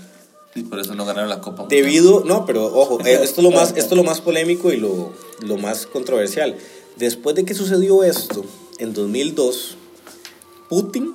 Y 0.56 0.64
por 0.64 0.80
eso 0.80 0.94
no 0.96 1.06
ganaron 1.06 1.30
la 1.30 1.42
Copa. 1.42 1.64
Mundial. 1.64 1.84
debido, 1.84 2.24
no, 2.26 2.46
pero 2.46 2.66
ojo, 2.66 3.00
eh, 3.06 3.20
esto 3.24 3.42
es 3.42 3.44
lo 3.44 3.52
más, 3.52 3.70
esto 3.76 3.96
es 3.96 3.98
lo 3.98 4.04
más 4.04 4.22
polémico 4.22 4.72
y 4.72 4.78
lo, 4.78 5.14
lo 5.46 5.58
más 5.58 5.86
controversial. 5.88 6.56
Después 6.98 7.36
de 7.36 7.44
que 7.46 7.54
sucedió 7.56 8.04
esto, 8.04 8.46
en 8.80 8.94
2002, 8.94 9.78
Putin 10.70 11.14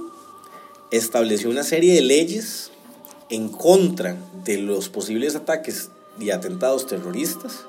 estableció 0.91 1.51
una 1.51 1.63
serie 1.65 1.95
de 1.95 2.01
leyes 2.03 2.71
en 3.31 3.49
contra 3.49 4.17
de 4.45 4.59
los 4.59 4.89
posibles 4.89 5.37
ataques 5.37 5.91
y 6.19 6.31
atentados 6.31 6.87
terroristas, 6.87 7.65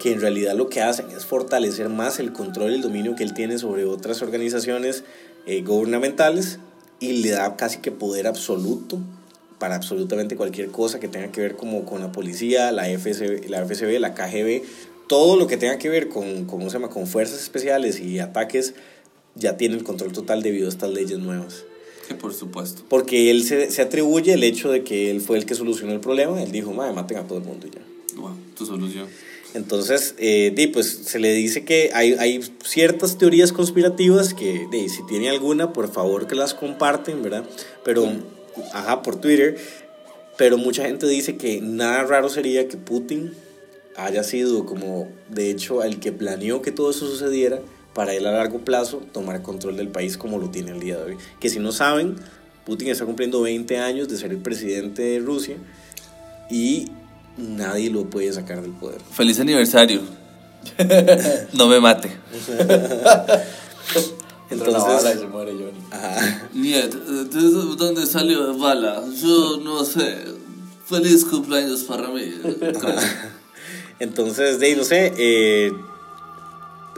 que 0.00 0.12
en 0.12 0.20
realidad 0.20 0.54
lo 0.54 0.68
que 0.68 0.82
hacen 0.82 1.10
es 1.10 1.26
fortalecer 1.26 1.88
más 1.88 2.18
el 2.18 2.32
control 2.32 2.72
y 2.72 2.74
el 2.76 2.82
dominio 2.82 3.16
que 3.16 3.22
él 3.22 3.34
tiene 3.34 3.58
sobre 3.58 3.84
otras 3.84 4.22
organizaciones 4.22 5.04
eh, 5.46 5.62
gubernamentales 5.62 6.58
y 7.00 7.22
le 7.22 7.30
da 7.30 7.56
casi 7.56 7.78
que 7.78 7.92
poder 7.92 8.26
absoluto 8.26 8.98
para 9.58 9.76
absolutamente 9.76 10.36
cualquier 10.36 10.70
cosa 10.70 11.00
que 11.00 11.08
tenga 11.08 11.30
que 11.30 11.42
ver 11.42 11.56
como 11.56 11.84
con 11.84 12.00
la 12.00 12.12
policía, 12.12 12.72
la 12.72 12.86
FSB, 12.86 13.48
la, 13.48 13.64
FSB, 13.64 13.98
la 14.00 14.14
KGB, 14.14 14.62
todo 15.06 15.36
lo 15.36 15.46
que 15.46 15.58
tenga 15.58 15.78
que 15.78 15.90
ver 15.90 16.08
con, 16.08 16.46
¿cómo 16.46 16.70
se 16.70 16.78
llama? 16.78 16.88
con 16.88 17.06
fuerzas 17.06 17.42
especiales 17.42 18.00
y 18.00 18.20
ataques, 18.20 18.74
ya 19.34 19.56
tiene 19.56 19.76
el 19.76 19.84
control 19.84 20.12
total 20.12 20.42
debido 20.42 20.66
a 20.66 20.70
estas 20.70 20.90
leyes 20.90 21.18
nuevas. 21.18 21.64
Que 22.10 22.16
por 22.16 22.34
supuesto. 22.34 22.82
Porque 22.88 23.30
él 23.30 23.44
se, 23.44 23.70
se 23.70 23.82
atribuye 23.82 24.32
el 24.32 24.42
hecho 24.42 24.68
de 24.72 24.82
que 24.82 25.12
él 25.12 25.20
fue 25.20 25.38
el 25.38 25.46
que 25.46 25.54
solucionó 25.54 25.92
el 25.92 26.00
problema. 26.00 26.42
Él 26.42 26.50
dijo, 26.50 26.72
madre, 26.72 26.92
maten 26.92 27.18
a 27.18 27.22
todo 27.28 27.38
el 27.38 27.44
mundo 27.44 27.68
y 27.68 27.70
ya. 27.70 27.82
Wow, 28.16 28.34
tu 28.56 28.66
solución. 28.66 29.06
Entonces, 29.54 30.16
eh, 30.18 30.70
pues 30.72 31.02
se 31.04 31.20
le 31.20 31.32
dice 31.32 31.64
que 31.64 31.92
hay, 31.94 32.14
hay 32.14 32.40
ciertas 32.64 33.16
teorías 33.16 33.52
conspirativas 33.52 34.34
que, 34.34 34.66
di, 34.72 34.88
si 34.88 35.06
tiene 35.06 35.30
alguna, 35.30 35.72
por 35.72 35.92
favor 35.92 36.26
que 36.26 36.34
las 36.34 36.52
comparten, 36.52 37.22
¿verdad? 37.22 37.48
Pero, 37.84 38.12
ajá, 38.72 39.02
por 39.02 39.20
Twitter. 39.20 39.56
Pero 40.36 40.58
mucha 40.58 40.86
gente 40.86 41.06
dice 41.06 41.36
que 41.36 41.60
nada 41.60 42.02
raro 42.02 42.28
sería 42.28 42.66
que 42.66 42.76
Putin 42.76 43.34
haya 43.94 44.24
sido 44.24 44.66
como, 44.66 45.06
de 45.28 45.48
hecho, 45.48 45.84
el 45.84 46.00
que 46.00 46.10
planeó 46.10 46.60
que 46.60 46.72
todo 46.72 46.90
eso 46.90 47.06
sucediera 47.06 47.60
para 47.94 48.14
él 48.14 48.26
a 48.26 48.32
largo 48.32 48.58
plazo 48.60 49.02
tomar 49.12 49.42
control 49.42 49.76
del 49.76 49.88
país 49.88 50.16
como 50.16 50.38
lo 50.38 50.50
tiene 50.50 50.70
el 50.72 50.80
día 50.80 50.96
de 50.96 51.02
hoy. 51.02 51.16
Que 51.40 51.48
si 51.48 51.58
no 51.58 51.72
saben, 51.72 52.16
Putin 52.64 52.88
está 52.88 53.04
cumpliendo 53.04 53.42
20 53.42 53.78
años 53.78 54.08
de 54.08 54.16
ser 54.16 54.30
el 54.30 54.38
presidente 54.38 55.02
de 55.02 55.18
Rusia 55.20 55.56
y 56.50 56.88
nadie 57.36 57.90
lo 57.90 58.04
puede 58.08 58.32
sacar 58.32 58.62
del 58.62 58.72
poder. 58.72 59.00
Feliz 59.12 59.40
aniversario. 59.40 60.02
no 61.54 61.68
me 61.68 61.80
mate. 61.80 62.10
Entonces, 64.50 65.28
muere 65.28 65.52
Johnny. 65.52 65.80
ajá. 65.92 66.48
Niet, 66.52 66.92
¿de 66.92 67.40
dónde 67.76 68.04
salió 68.04 68.56
bala? 68.58 69.04
Yo 69.22 69.58
no 69.62 69.84
sé. 69.84 70.24
Feliz 70.84 71.24
cumpleaños 71.24 71.84
para 71.84 72.08
mí. 72.08 72.22
Entonces, 74.00 74.58
de 74.58 74.66
ahí, 74.66 74.74
no 74.74 74.82
sé, 74.82 75.12
eh, 75.16 75.72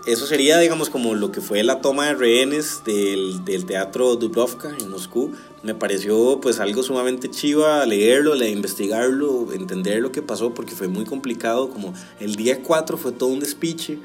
eso 0.06 0.26
sería, 0.26 0.58
digamos, 0.58 0.90
como 0.90 1.14
lo 1.14 1.30
que 1.30 1.40
fue 1.40 1.62
la 1.62 1.80
toma 1.80 2.06
de 2.08 2.14
rehenes 2.14 2.82
del, 2.84 3.44
del 3.44 3.64
teatro 3.66 4.16
Dubrovka 4.16 4.74
en 4.80 4.90
Moscú. 4.90 5.32
Me 5.62 5.74
pareció 5.74 6.40
pues 6.40 6.58
algo 6.58 6.82
sumamente 6.82 7.30
chiva 7.30 7.86
leerlo, 7.86 8.34
le- 8.34 8.50
investigarlo, 8.50 9.52
entender 9.52 10.00
lo 10.02 10.10
que 10.10 10.20
pasó, 10.22 10.54
porque 10.54 10.74
fue 10.74 10.88
muy 10.88 11.04
complicado, 11.04 11.70
como 11.70 11.94
el 12.18 12.34
día 12.34 12.62
4 12.62 12.96
fue 12.98 13.12
todo 13.12 13.28
un 13.28 13.38
despiche 13.40 13.98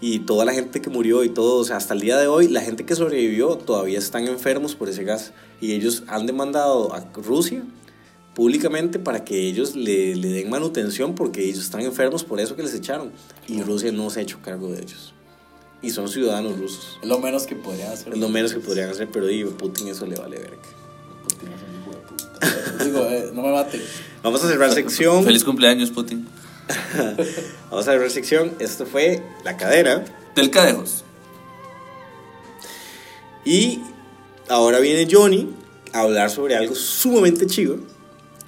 y 0.00 0.20
toda 0.20 0.44
la 0.44 0.52
gente 0.52 0.80
que 0.80 0.90
murió 0.90 1.24
y 1.24 1.30
todo, 1.30 1.56
o 1.56 1.64
sea, 1.64 1.76
hasta 1.78 1.94
el 1.94 2.00
día 2.00 2.16
de 2.18 2.26
hoy, 2.28 2.46
la 2.48 2.60
gente 2.60 2.84
que 2.84 2.94
sobrevivió 2.94 3.56
todavía 3.56 3.98
están 3.98 4.28
enfermos 4.28 4.74
por 4.74 4.88
ese 4.88 5.02
gas 5.02 5.32
y 5.60 5.72
ellos 5.72 6.04
han 6.06 6.26
demandado 6.26 6.92
a 6.94 7.00
Rusia 7.14 7.64
públicamente 8.34 8.98
para 8.98 9.24
que 9.24 9.48
ellos 9.48 9.74
le, 9.76 10.14
le 10.16 10.28
den 10.28 10.50
manutención 10.50 11.14
porque 11.14 11.44
ellos 11.44 11.60
están 11.60 11.80
enfermos 11.82 12.24
por 12.24 12.40
eso 12.40 12.56
que 12.56 12.62
les 12.64 12.74
echaron 12.74 13.12
y 13.48 13.62
Rusia 13.62 13.92
no 13.92 14.10
se 14.10 14.20
ha 14.20 14.22
hecho 14.22 14.38
cargo 14.42 14.68
de 14.72 14.82
ellos 14.82 15.14
y 15.84 15.90
son 15.90 16.08
ciudadanos 16.08 16.58
rusos 16.58 16.98
Es 17.02 17.08
lo 17.08 17.18
menos 17.18 17.44
que 17.46 17.54
podrían 17.56 17.92
hacer. 17.92 18.12
es 18.12 18.18
lo 18.18 18.28
menos 18.28 18.52
que 18.52 18.60
podrían 18.60 18.90
hacer 18.90 19.08
pero 19.12 19.26
digo 19.26 19.50
Putin 19.52 19.88
eso 19.88 20.06
le 20.06 20.16
vale 20.16 20.38
verga 20.38 20.56
Putin 21.24 21.48
es 21.52 21.62
un 21.62 21.80
hijo 21.80 21.90
de 21.90 22.06
puta. 22.06 22.84
Digo, 22.84 22.98
eh, 23.06 23.30
no 23.32 23.42
me 23.42 23.52
mate. 23.52 23.80
vamos 24.22 24.42
a 24.44 24.48
cerrar 24.48 24.72
sección 24.72 25.24
Feliz 25.24 25.44
cumpleaños, 25.44 25.90
Putin. 25.90 26.26
vamos 27.70 27.86
a 27.88 27.92
cerrar 27.92 28.10
sección 28.10 28.52
esto 28.58 28.86
fue 28.86 29.22
la 29.44 29.56
cadena 29.56 30.04
Del 30.34 30.50
Cadejos. 30.50 31.04
y 33.44 33.80
ahora 34.48 34.78
viene 34.80 35.08
Johnny 35.10 35.50
a 35.92 36.00
hablar 36.00 36.30
sobre 36.30 36.56
algo 36.56 36.74
sumamente 36.74 37.46
chivo 37.46 37.76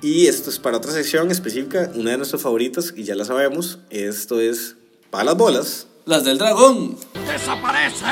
y 0.03 0.27
esto 0.27 0.51
es 0.51 0.59
para 0.59 0.77
otra 0.77 0.92
sección 0.92 1.31
específica 1.31 1.90
una 1.94 2.11
de 2.12 2.16
nuestras 2.18 2.42
favoritas 2.42 2.92
y 2.96 3.05
ya 3.05 3.14
la 3.14 3.25
sabemos 3.25 3.79
esto 3.90 4.40
es 4.40 4.77
para 5.11 5.25
las 5.25 5.37
bolas 5.37 5.87
las 6.07 6.25
del 6.25 6.38
dragón. 6.38 6.97
¡Desaparece! 7.27 8.05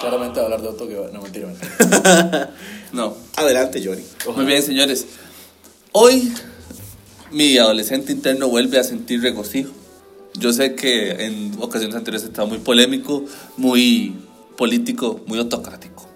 claramente 0.00 0.38
hablar 0.38 0.62
de 0.62 0.68
Otto 0.68 0.86
que 0.86 0.94
va... 0.94 1.08
No, 1.08 1.20
mentira, 1.20 1.48
mentira. 1.48 2.54
no. 2.92 3.16
Adelante, 3.34 3.82
Johnny. 3.84 4.02
Ojalá. 4.22 4.36
Muy 4.36 4.46
bien, 4.46 4.62
señores. 4.62 5.04
Hoy 5.90 6.32
mi 7.32 7.58
adolescente 7.58 8.12
interno 8.12 8.48
vuelve 8.48 8.78
a 8.78 8.84
sentir 8.84 9.20
regocijo. 9.20 9.72
Yo 10.38 10.52
sé 10.52 10.74
que 10.74 11.26
en 11.26 11.52
ocasiones 11.60 11.96
anteriores 11.96 12.26
estaba 12.26 12.46
muy 12.46 12.58
polémico, 12.58 13.24
muy 13.56 14.16
político, 14.56 15.20
muy 15.26 15.38
autocrático. 15.38 16.06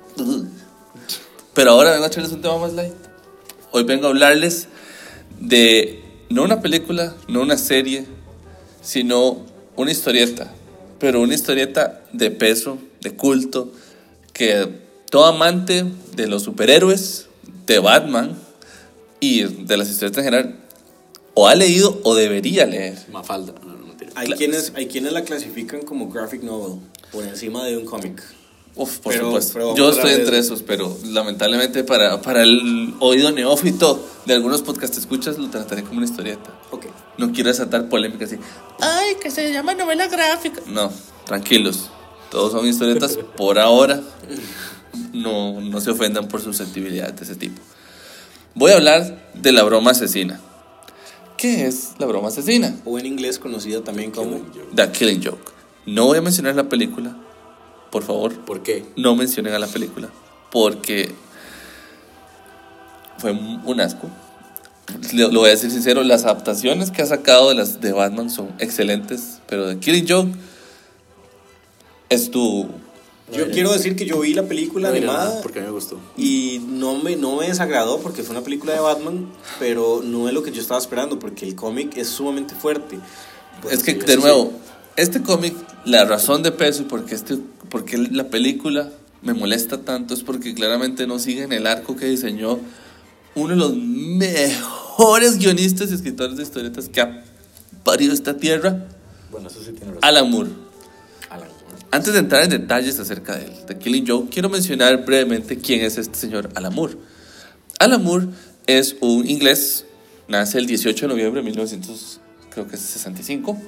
Pero 1.54 1.70
ahora 1.70 1.92
vengo 1.92 2.04
a 2.04 2.09
echarles 2.09 2.33
un 2.33 2.42
tema 2.42 2.59
más 2.59 2.72
light. 2.74 2.92
Hoy 3.70 3.85
vengo 3.85 4.06
a 4.06 4.11
hablarles 4.11 4.68
de 5.38 6.02
no 6.28 6.42
una 6.42 6.61
película, 6.61 7.14
no 7.28 7.40
una 7.40 7.56
serie, 7.56 8.06
sino 8.83 9.38
una 9.76 9.90
historieta. 9.90 10.52
Pero 10.98 11.22
una 11.22 11.35
historieta 11.35 12.02
de 12.12 12.30
peso, 12.30 12.78
de 13.00 13.16
culto, 13.16 13.72
que 14.33 14.68
todo 15.11 15.24
amante 15.24 15.85
de 16.14 16.26
los 16.26 16.42
superhéroes, 16.42 17.26
de 17.66 17.78
Batman 17.78 18.37
y 19.18 19.42
de 19.42 19.76
las 19.76 19.88
historietas 19.88 20.18
en 20.18 20.24
general, 20.24 20.61
o 21.35 21.48
ha 21.48 21.54
leído 21.54 22.00
o 22.04 22.14
debería 22.14 22.66
leer. 22.66 22.98
Mafalda. 23.11 23.54
Hay, 24.14 24.29
Cla- 24.29 24.37
quienes, 24.37 24.73
hay 24.77 24.87
quienes 24.87 25.12
la 25.12 25.23
clasifican 25.25 25.83
como 25.83 26.09
graphic 26.09 26.42
novel, 26.42 26.81
por 27.12 27.25
encima 27.25 27.64
de 27.64 27.77
un 27.77 27.85
cómic. 27.85 28.23
Uf, 28.77 28.99
por 28.99 29.12
Pero- 29.12 29.27
supuesto. 29.27 29.53
pero 29.55 29.77
Yo 29.77 29.87
a 29.87 29.90
estoy 29.90 30.03
hablar 30.03 30.16
de- 30.16 30.23
entre 30.23 30.38
esos, 30.38 30.62
pero 30.62 30.96
lamentablemente 31.05 31.83
para, 31.85 32.23
para 32.23 32.42
el 32.42 32.94
oído 33.01 33.31
neófito 33.33 34.01
de 34.27 34.35
algunos 34.35 34.62
podcast 34.62 34.96
escuchas 34.96 35.38
lo 35.38 35.51
trataré 35.51 35.83
como 35.83 35.99
una 35.99 36.07
historieta. 36.07 36.51
Ok. 36.70 36.87
No 37.18 37.33
quiero 37.33 37.51
desatar 37.51 37.88
polémicas 37.88 38.33
así. 38.33 38.40
Ay, 38.81 39.16
que 39.20 39.31
se 39.31 39.53
llama 39.53 39.75
novela 39.75 40.07
gráfica. 40.07 40.61
No, 40.66 40.92
tranquilos. 41.27 41.90
Todos 42.31 42.53
son 42.53 42.66
historietas 42.66 43.16
por 43.37 43.59
ahora. 43.59 44.01
No, 45.12 45.61
no 45.61 45.81
se 45.81 45.90
ofendan 45.90 46.29
por 46.29 46.40
susceptibilidades 46.40 47.16
de 47.16 47.25
ese 47.25 47.35
tipo. 47.37 47.61
Voy 48.55 48.70
a 48.73 48.77
hablar 48.77 49.31
de 49.35 49.53
la 49.53 49.62
broma 49.64 49.90
asesina. 49.92 50.40
¿Qué 51.40 51.66
es 51.66 51.92
la 51.98 52.05
broma 52.05 52.29
asesina? 52.29 52.76
O 52.85 52.98
en 52.98 53.07
inglés 53.07 53.38
conocida 53.38 53.83
también 53.83 54.11
como... 54.11 54.42
The 54.74 54.90
Killing 54.90 55.24
Joke. 55.24 55.50
No 55.87 56.05
voy 56.05 56.18
a 56.18 56.20
mencionar 56.20 56.55
la 56.55 56.68
película. 56.68 57.16
Por 57.90 58.03
favor, 58.03 58.38
¿Por 58.40 58.62
qué? 58.62 58.85
no 58.96 59.16
mencionen 59.16 59.55
a 59.55 59.59
la 59.59 59.66
película 59.66 60.11
porque 60.53 61.14
fue 63.16 63.33
un 63.33 63.81
asco. 63.81 64.11
Lo 65.14 65.31
voy 65.31 65.48
a 65.48 65.53
decir 65.53 65.70
sincero, 65.70 66.03
las 66.03 66.24
adaptaciones 66.24 66.90
que 66.90 67.00
ha 67.00 67.07
sacado 67.07 67.48
de 67.48 67.55
las 67.55 67.81
de 67.81 67.92
Batman 67.92 68.29
son 68.29 68.53
excelentes, 68.59 69.38
pero 69.48 69.66
The 69.66 69.79
Killing 69.79 70.07
Joke 70.07 70.33
es 72.11 72.31
tu 72.31 72.68
Yo 73.32 73.50
quiero 73.50 73.72
decir 73.72 73.96
que 73.96 74.06
yo 74.06 74.20
vi 74.20 74.34
la 74.34 74.44
película 74.44 74.88
No 74.90 74.96
animada 74.96 75.24
nada, 75.26 75.42
porque 75.42 75.58
a 75.58 75.62
mí 75.62 75.68
me 75.68 75.72
gustó. 75.74 75.98
y 76.16 76.60
no 76.68 76.96
me, 76.98 77.16
no 77.16 77.36
me 77.36 77.46
desagradó 77.48 77.98
porque 78.00 78.22
fue 78.22 78.32
una 78.36 78.44
película 78.44 78.72
de 78.72 78.80
Batman, 78.80 79.30
pero 79.58 80.00
no 80.04 80.28
es 80.28 80.34
lo 80.34 80.42
que 80.42 80.50
yo 80.52 80.60
estaba 80.60 80.80
esperando 80.80 81.18
porque 81.18 81.46
el 81.46 81.54
cómic 81.54 81.96
es 81.96 82.08
sumamente 82.08 82.54
fuerte. 82.54 82.98
es 83.70 83.82
que 83.82 83.94
Pues, 83.94 84.06
de 84.06 84.14
sí, 84.14 84.20
nuevo, 84.20 84.52
este 84.96 85.22
cómic, 85.22 85.54
la 85.84 86.04
razón 86.04 86.42
de 86.42 86.52
peso 86.52 86.82
y 86.82 86.84
por 86.86 87.04
qué 87.04 87.14
este 87.14 87.38
porque 87.70 87.96
la 87.98 88.24
película 88.28 88.90
me 89.22 89.32
molesta 89.32 89.78
tanto 89.82 90.12
es 90.14 90.22
porque 90.22 90.54
claramente 90.54 91.06
no 91.06 91.18
siguen 91.18 91.52
el 91.52 91.66
arco 91.66 91.94
que 91.96 92.06
diseñó 92.06 92.58
uno 93.36 93.50
de 93.50 93.56
los 93.56 93.76
mejores 93.76 95.38
guionistas 95.38 95.90
y 95.90 95.94
escritores 95.94 96.36
de 96.36 96.42
historietas 96.42 96.88
que 96.88 97.00
ha 97.00 97.24
parido 97.84 98.12
esta 98.12 98.36
tierra, 98.36 98.86
Bueno, 99.30 99.48
eso 99.48 99.60
sí 99.60 99.70
tiene 99.72 99.86
razón. 99.92 99.98
Alan 100.02 100.30
Moore. 100.30 100.50
Antes 101.92 102.12
de 102.12 102.20
entrar 102.20 102.44
en 102.44 102.50
detalles 102.50 103.00
acerca 103.00 103.37
de 103.37 103.50
de 103.66 103.79
Killing 103.79 104.07
Joke, 104.07 104.31
quiero 104.31 104.48
mencionar 104.48 105.05
brevemente 105.05 105.59
quién 105.59 105.81
es 105.81 105.98
este 105.98 106.16
señor 106.16 106.48
Alan 106.55 106.72
Moore. 106.72 106.94
Alan 107.81 108.05
Moore 108.05 108.29
es 108.68 108.94
un 109.00 109.29
inglés, 109.29 109.87
nace 110.29 110.59
el 110.59 110.66
18 110.66 111.07
de 111.07 111.09
noviembre 111.09 111.40
de 111.40 111.46
1965. 111.46 113.61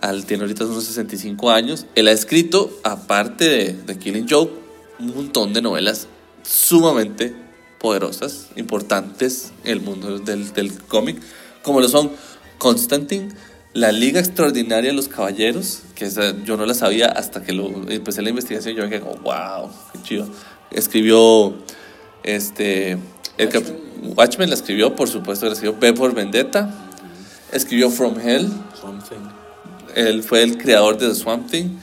Al, 0.00 0.24
tiene 0.24 0.44
ahorita 0.44 0.64
unos 0.64 0.84
65 0.84 1.50
años. 1.50 1.84
Él 1.94 2.08
ha 2.08 2.12
escrito, 2.12 2.72
aparte 2.84 3.46
de, 3.46 3.74
de 3.74 3.98
Killing 3.98 4.26
Joke, 4.28 4.54
un 4.98 5.14
montón 5.14 5.52
de 5.52 5.60
novelas 5.60 6.08
sumamente 6.42 7.34
poderosas, 7.78 8.46
importantes 8.56 9.52
en 9.64 9.72
el 9.72 9.82
mundo 9.82 10.18
del, 10.18 10.54
del 10.54 10.72
cómic, 10.84 11.20
como 11.62 11.82
lo 11.82 11.88
son 11.88 12.12
Constantine, 12.56 13.28
La 13.74 13.92
Liga 13.92 14.20
Extraordinaria 14.20 14.88
de 14.90 14.96
los 14.96 15.08
Caballeros, 15.08 15.82
que 15.98 16.04
esa 16.04 16.32
yo 16.44 16.56
no 16.56 16.64
la 16.64 16.74
sabía 16.74 17.06
hasta 17.06 17.42
que 17.42 17.52
lo 17.52 17.66
empecé 17.90 18.22
la 18.22 18.30
investigación. 18.30 18.76
Yo 18.76 18.84
me 18.84 18.88
quedé 18.88 19.00
como, 19.00 19.16
wow, 19.16 19.68
qué 19.92 20.00
chido. 20.04 20.28
Escribió 20.70 21.56
este. 22.22 22.98
El 23.36 23.48
Watchmen 24.16 24.48
la 24.48 24.54
escribió, 24.54 24.94
por 24.94 25.08
supuesto, 25.08 25.46
la 25.46 25.54
escribió 25.54 25.76
B 25.76 25.92
por 25.94 26.14
Vendetta. 26.14 26.72
Escribió 27.50 27.90
From 27.90 28.16
Hell. 28.20 28.48
Something. 28.80 29.16
Él 29.96 30.22
fue 30.22 30.44
el 30.44 30.56
creador 30.56 30.98
de 30.98 31.08
The 31.08 31.16
Swamp 31.16 31.50
Thing. 31.50 31.78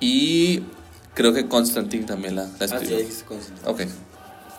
Y 0.00 0.62
creo 1.14 1.34
que 1.34 1.46
Constantine 1.46 2.06
también 2.06 2.36
la, 2.36 2.44
la 2.44 2.50
Ah, 2.60 2.68
sí, 2.68 2.74
escribió. 2.74 3.26
Constantine. 3.26 3.68
Ok. 3.70 3.80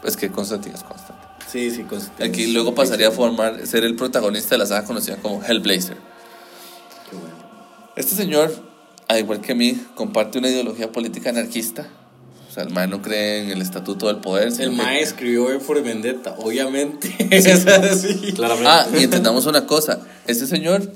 Es 0.03 0.17
que 0.17 0.29
Constantine 0.29 0.75
es 0.75 0.83
Constantine. 0.83 1.29
Sí, 1.51 1.71
sí, 1.71 1.81
Constantine. 1.83 2.29
Aquí 2.29 2.45
luego 2.53 2.75
pasaría 2.75 3.07
a 3.07 3.11
formar, 3.11 3.65
ser 3.65 3.83
el 3.85 3.95
protagonista 3.95 4.49
de 4.53 4.59
la 4.59 4.65
saga 4.67 4.85
conocida 4.85 5.15
como 5.17 5.43
Hellblazer. 5.43 5.97
Qué 7.09 7.15
bueno. 7.15 7.35
Este 7.95 8.13
señor, 8.15 8.68
al 9.09 9.19
igual 9.19 9.41
que 9.41 9.51
a 9.51 9.55
mí, 9.55 9.77
comparte 9.95 10.37
una 10.37 10.47
ideología 10.49 10.91
política 10.91 11.29
anarquista. 11.31 11.87
O 12.49 12.51
sea, 12.51 12.63
el 12.63 12.69
MAE 12.71 12.87
no 12.87 13.01
cree 13.01 13.43
en 13.43 13.49
el 13.51 13.61
estatuto 13.61 14.07
del 14.07 14.17
poder. 14.17 14.47
El 14.47 14.55
que- 14.57 14.69
Mae 14.69 15.01
escribió 15.01 15.43
V 15.45 15.59
por 15.59 15.83
Vendetta, 15.83 16.35
obviamente. 16.39 17.09
sí. 17.95 18.31
Claramente. 18.35 18.69
Ah, 18.69 18.87
y 18.97 19.03
entendamos 19.03 19.45
una 19.45 19.65
cosa. 19.67 19.99
Este 20.25 20.47
señor 20.47 20.91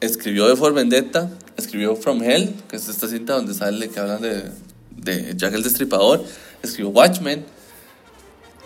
escribió 0.00 0.46
de 0.48 0.54
For 0.54 0.72
Vendetta, 0.74 1.30
escribió 1.56 1.96
From 1.96 2.22
Hell, 2.22 2.54
que 2.68 2.76
es 2.76 2.88
esta 2.88 3.08
cinta 3.08 3.32
donde 3.34 3.54
sale 3.54 3.88
que 3.88 3.98
hablan 3.98 4.22
de, 4.22 4.44
de 4.96 5.34
Jack 5.36 5.54
el 5.54 5.62
Destripador, 5.64 6.24
escribió 6.62 6.90
Watchmen. 6.90 7.44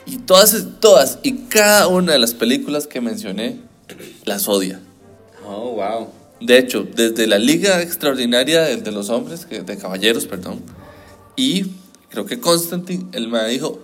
Y 0.04 0.16
todas, 0.18 0.54
todas 0.80 1.18
y 1.22 1.32
cada 1.48 1.86
una 1.88 2.12
de 2.12 2.18
las 2.18 2.34
películas 2.34 2.86
que 2.86 3.00
mencioné 3.00 3.60
las 4.24 4.48
odia. 4.48 4.80
Oh, 5.46 5.72
wow. 5.76 6.08
De 6.46 6.58
hecho, 6.58 6.84
desde 6.94 7.26
la 7.26 7.38
Liga 7.38 7.80
Extraordinaria 7.82 8.62
de, 8.62 8.76
de 8.78 8.92
los 8.92 9.10
Hombres, 9.10 9.46
de 9.48 9.76
Caballeros, 9.78 10.26
perdón, 10.26 10.60
y 11.36 11.66
creo 12.10 12.26
que 12.26 12.40
Constantine, 12.40 13.06
él 13.12 13.28
me 13.28 13.46
dijo, 13.48 13.80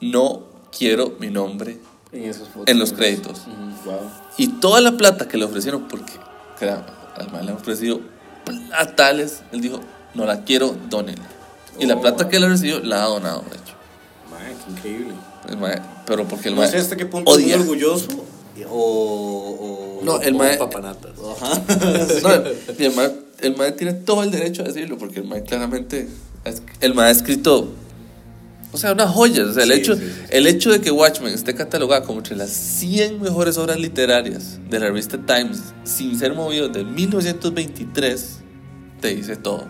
no 0.00 0.42
quiero 0.76 1.14
mi 1.20 1.30
nombre 1.30 1.78
En, 2.12 2.24
esos 2.24 2.48
en 2.66 2.78
los 2.78 2.92
créditos. 2.92 3.40
Ujú, 3.40 3.90
Wow. 3.90 4.10
Y 4.38 4.48
toda 4.48 4.80
la 4.80 4.92
plata 4.96 5.28
que 5.28 5.36
le 5.36 5.44
ofrecieron, 5.44 5.88
porque 5.88 6.14
al 7.16 7.30
man 7.30 7.44
le 7.44 7.52
han 7.52 7.58
ofrecido 7.58 8.00
platales, 8.44 9.42
él 9.52 9.60
dijo, 9.60 9.80
no 10.14 10.24
la 10.24 10.42
quiero, 10.44 10.74
dónenla. 10.88 11.28
Y 11.78 11.86
la 11.86 11.96
Oh. 11.96 12.00
plata 12.00 12.28
que 12.28 12.36
él 12.38 12.48
recibió 12.48 12.80
la 12.80 13.02
ha 13.04 13.06
donado, 13.08 13.42
de 13.50 13.56
hecho. 13.56 13.74
Mae, 14.30 14.54
qué 14.64 14.70
increíble. 14.70 15.14
El 15.48 15.58
pero 16.06 16.26
porque 16.26 16.48
el 16.48 16.54
No 16.54 16.66
sé 16.66 16.78
hasta 16.78 16.96
qué 16.96 17.04
punto 17.06 17.30
es 17.30 17.36
odia. 17.36 17.56
muy 17.58 17.62
orgulloso 17.66 18.08
o... 18.68 19.98
o 20.00 20.04
No, 20.04 20.20
el 20.20 20.34
mae, 20.34 20.56
papanatas. 20.56 21.12
Ajá. 21.40 21.62
no, 22.22 22.74
y 22.78 22.84
el 22.84 22.94
mae, 22.94 23.12
el 23.40 23.56
mae 23.56 23.72
tiene 23.72 23.94
todo 23.94 24.22
el 24.22 24.30
derecho 24.30 24.62
a 24.62 24.66
decirlo, 24.66 24.98
porque 24.98 25.20
el 25.20 25.26
mae 25.26 25.42
claramente, 25.42 26.08
el 26.80 26.94
mae 26.94 27.08
ha 27.08 27.10
escrito, 27.10 27.72
o 28.72 28.76
sea, 28.76 28.92
una 28.92 29.06
joya. 29.06 29.44
O 29.44 29.52
sea, 29.52 29.62
el, 29.62 29.72
Sí, 29.72 29.78
hecho, 29.78 29.94
sí, 29.96 30.02
sí. 30.04 30.22
el 30.30 30.46
hecho 30.46 30.72
de 30.72 30.80
que 30.80 30.90
Watchmen 30.90 31.32
esté 31.32 31.54
catalogada 31.54 32.02
como 32.02 32.18
entre 32.18 32.36
las 32.36 32.50
100 32.50 33.20
mejores 33.20 33.56
obras 33.56 33.78
literarias 33.78 34.58
de 34.68 34.80
la 34.80 34.86
revista 34.86 35.16
Times, 35.18 35.62
sin 35.84 36.18
ser 36.18 36.34
movido 36.34 36.68
de 36.68 36.84
1923, 36.84 38.38
te 39.00 39.14
dice 39.14 39.36
todo. 39.36 39.68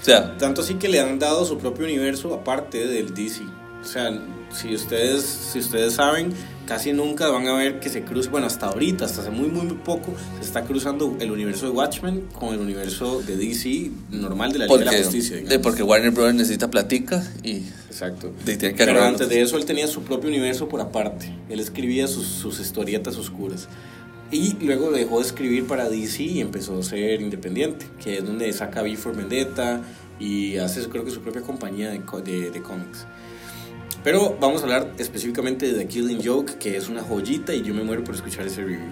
O 0.00 0.04
sea, 0.04 0.36
Tanto 0.38 0.62
así 0.62 0.74
que 0.74 0.88
le 0.88 0.98
han 0.98 1.18
dado 1.18 1.44
su 1.44 1.58
propio 1.58 1.84
universo 1.84 2.32
aparte 2.34 2.86
del 2.88 3.12
DC. 3.14 3.42
O 3.82 3.84
sea, 3.84 4.10
si 4.50 4.74
ustedes, 4.74 5.22
si 5.24 5.58
ustedes 5.58 5.94
saben, 5.94 6.32
casi 6.66 6.92
nunca 6.92 7.28
van 7.28 7.46
a 7.48 7.54
ver 7.56 7.80
que 7.80 7.88
se 7.88 8.02
cruce, 8.02 8.28
bueno, 8.30 8.46
hasta 8.46 8.66
ahorita, 8.66 9.04
hasta 9.04 9.22
hace 9.22 9.30
muy, 9.30 9.48
muy, 9.48 9.66
muy 9.66 9.76
poco, 9.76 10.14
se 10.38 10.46
está 10.46 10.62
cruzando 10.64 11.16
el 11.20 11.30
universo 11.30 11.66
de 11.66 11.72
Watchmen 11.72 12.22
con 12.38 12.54
el 12.54 12.60
universo 12.60 13.20
de 13.22 13.36
DC 13.36 13.90
normal 14.10 14.52
de 14.52 14.60
la 14.60 14.66
Liga 14.66 14.78
de 14.78 14.84
porque, 14.84 14.98
la 14.98 15.04
Justicia. 15.04 15.36
de- 15.36 15.58
porque 15.58 15.82
Warner 15.82 16.10
Bros. 16.12 16.34
necesita 16.34 16.70
platica 16.70 17.22
y 17.42 17.62
Exacto. 17.88 18.32
de- 18.44 18.56
tiene 18.56 18.74
que 18.74 18.84
Pero 18.84 19.02
antes 19.02 19.28
de 19.28 19.40
eso 19.42 19.56
él 19.56 19.64
tenía 19.64 19.86
su 19.86 20.02
propio 20.02 20.28
universo 20.28 20.68
por 20.68 20.80
aparte. 20.80 21.34
Él 21.48 21.60
escribía 21.60 22.06
sus, 22.06 22.26
sus 22.26 22.60
historietas 22.60 23.16
oscuras. 23.16 23.68
Y 24.30 24.54
luego 24.64 24.90
dejó 24.90 25.18
de 25.20 25.26
escribir 25.26 25.66
para 25.66 25.90
DC 25.90 26.22
y 26.22 26.40
empezó 26.40 26.78
a 26.78 26.82
ser 26.82 27.20
independiente, 27.20 27.84
que 28.02 28.16
es 28.18 28.24
donde 28.24 28.50
saca 28.54 28.80
V 28.82 28.96
for 28.96 29.14
Vendetta 29.14 29.82
y 30.18 30.56
hace 30.56 30.80
creo 30.88 31.04
que 31.04 31.10
su 31.10 31.20
propia 31.20 31.42
compañía 31.42 31.90
de, 31.90 32.00
de, 32.24 32.50
de 32.50 32.62
cómics. 32.62 33.04
Pero 34.04 34.36
vamos 34.40 34.62
a 34.62 34.64
hablar 34.64 34.92
específicamente 34.98 35.66
de 35.66 35.78
The 35.78 35.86
Killing 35.86 36.20
Joke, 36.24 36.54
que 36.58 36.76
es 36.76 36.88
una 36.88 37.02
joyita 37.02 37.54
y 37.54 37.62
yo 37.62 37.72
me 37.72 37.84
muero 37.84 38.02
por 38.02 38.14
escuchar 38.14 38.46
ese 38.46 38.62
review. 38.62 38.90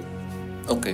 Ok. 0.69 0.89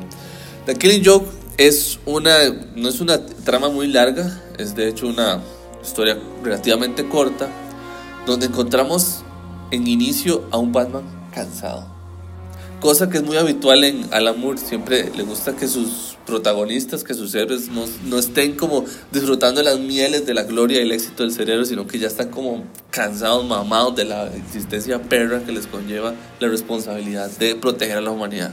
The 0.64 0.74
Killing 0.74 1.04
Joke 1.04 1.28
es 1.58 1.98
una, 2.06 2.34
no 2.74 2.88
es 2.88 3.00
una 3.00 3.24
trama 3.24 3.68
muy 3.68 3.88
larga, 3.88 4.42
es 4.58 4.74
de 4.74 4.88
hecho 4.88 5.06
una 5.06 5.40
historia 5.82 6.18
relativamente 6.42 7.08
corta 7.08 7.48
donde 8.26 8.46
encontramos 8.46 9.22
en 9.70 9.86
inicio 9.86 10.44
a 10.50 10.58
un 10.58 10.72
Batman 10.72 11.04
cansado. 11.32 11.86
Cosa 12.80 13.08
que 13.08 13.18
es 13.18 13.24
muy 13.24 13.36
habitual 13.36 13.84
en 13.84 14.08
Alan 14.12 14.38
Moore, 14.40 14.58
siempre 14.58 15.10
le 15.14 15.22
gusta 15.22 15.54
que 15.54 15.68
sus 15.68 16.15
protagonistas, 16.26 17.04
que 17.04 17.14
sus 17.14 17.34
héroes 17.34 17.68
no, 17.68 17.84
no 18.04 18.18
estén 18.18 18.56
como 18.56 18.84
disfrutando 19.12 19.62
las 19.62 19.78
mieles 19.78 20.26
de 20.26 20.34
la 20.34 20.42
gloria 20.42 20.80
y 20.80 20.82
el 20.82 20.92
éxito 20.92 21.22
del 21.22 21.32
cerebro, 21.32 21.64
sino 21.64 21.86
que 21.86 21.98
ya 21.98 22.08
están 22.08 22.30
como 22.30 22.64
cansados, 22.90 23.46
mamados 23.46 23.96
de 23.96 24.04
la 24.04 24.26
existencia 24.34 25.00
perra 25.00 25.42
que 25.44 25.52
les 25.52 25.66
conlleva 25.66 26.14
la 26.40 26.48
responsabilidad 26.48 27.30
de 27.38 27.54
proteger 27.54 27.98
a 27.98 28.00
la 28.00 28.10
humanidad. 28.10 28.50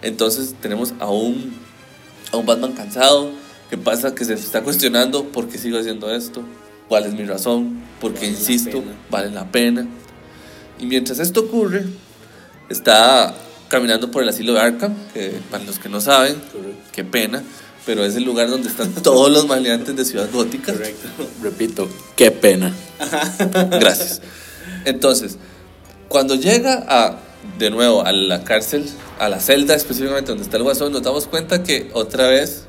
Entonces 0.00 0.54
tenemos 0.60 0.94
a 0.98 1.08
un, 1.10 1.54
a 2.32 2.36
un 2.38 2.46
Batman 2.46 2.72
cansado, 2.72 3.30
que 3.70 3.78
pasa 3.78 4.14
que 4.14 4.24
se 4.24 4.34
está 4.34 4.62
cuestionando 4.62 5.24
por 5.24 5.48
qué 5.48 5.58
sigo 5.58 5.78
haciendo 5.78 6.12
esto, 6.12 6.42
cuál 6.88 7.04
es 7.04 7.14
mi 7.14 7.24
razón, 7.24 7.82
por 8.00 8.12
qué 8.12 8.20
Vale 8.20 8.32
insisto, 8.32 8.82
vale 9.10 9.30
la 9.30 9.50
pena. 9.50 9.86
Y 10.78 10.86
mientras 10.86 11.20
esto 11.20 11.40
ocurre, 11.42 11.84
está 12.68 13.34
caminando 13.72 14.10
por 14.10 14.22
el 14.22 14.28
asilo 14.28 14.52
de 14.52 14.60
Arkham, 14.60 14.94
que 15.14 15.40
para 15.50 15.64
los 15.64 15.78
que 15.78 15.88
no 15.88 16.02
saben, 16.02 16.36
qué 16.92 17.04
pena, 17.04 17.42
pero 17.86 18.04
es 18.04 18.14
el 18.16 18.22
lugar 18.24 18.50
donde 18.50 18.68
están 18.68 18.92
todos 19.02 19.30
los 19.32 19.46
maleantes 19.46 19.96
de 19.96 20.04
Ciudad 20.04 20.28
Gótica. 20.30 20.72
Correcto. 20.74 21.08
Repito, 21.42 21.88
qué 22.14 22.30
pena. 22.30 22.70
Gracias. 23.80 24.20
Entonces, 24.84 25.38
cuando 26.08 26.34
llega 26.34 26.84
a, 26.86 27.16
de 27.58 27.70
nuevo 27.70 28.04
a 28.04 28.12
la 28.12 28.44
cárcel, 28.44 28.84
a 29.18 29.30
la 29.30 29.40
celda 29.40 29.74
específicamente 29.74 30.28
donde 30.28 30.44
está 30.44 30.58
el 30.58 30.64
guasón, 30.64 30.92
nos 30.92 31.02
damos 31.02 31.26
cuenta 31.26 31.62
que 31.62 31.90
otra 31.94 32.26
vez 32.28 32.66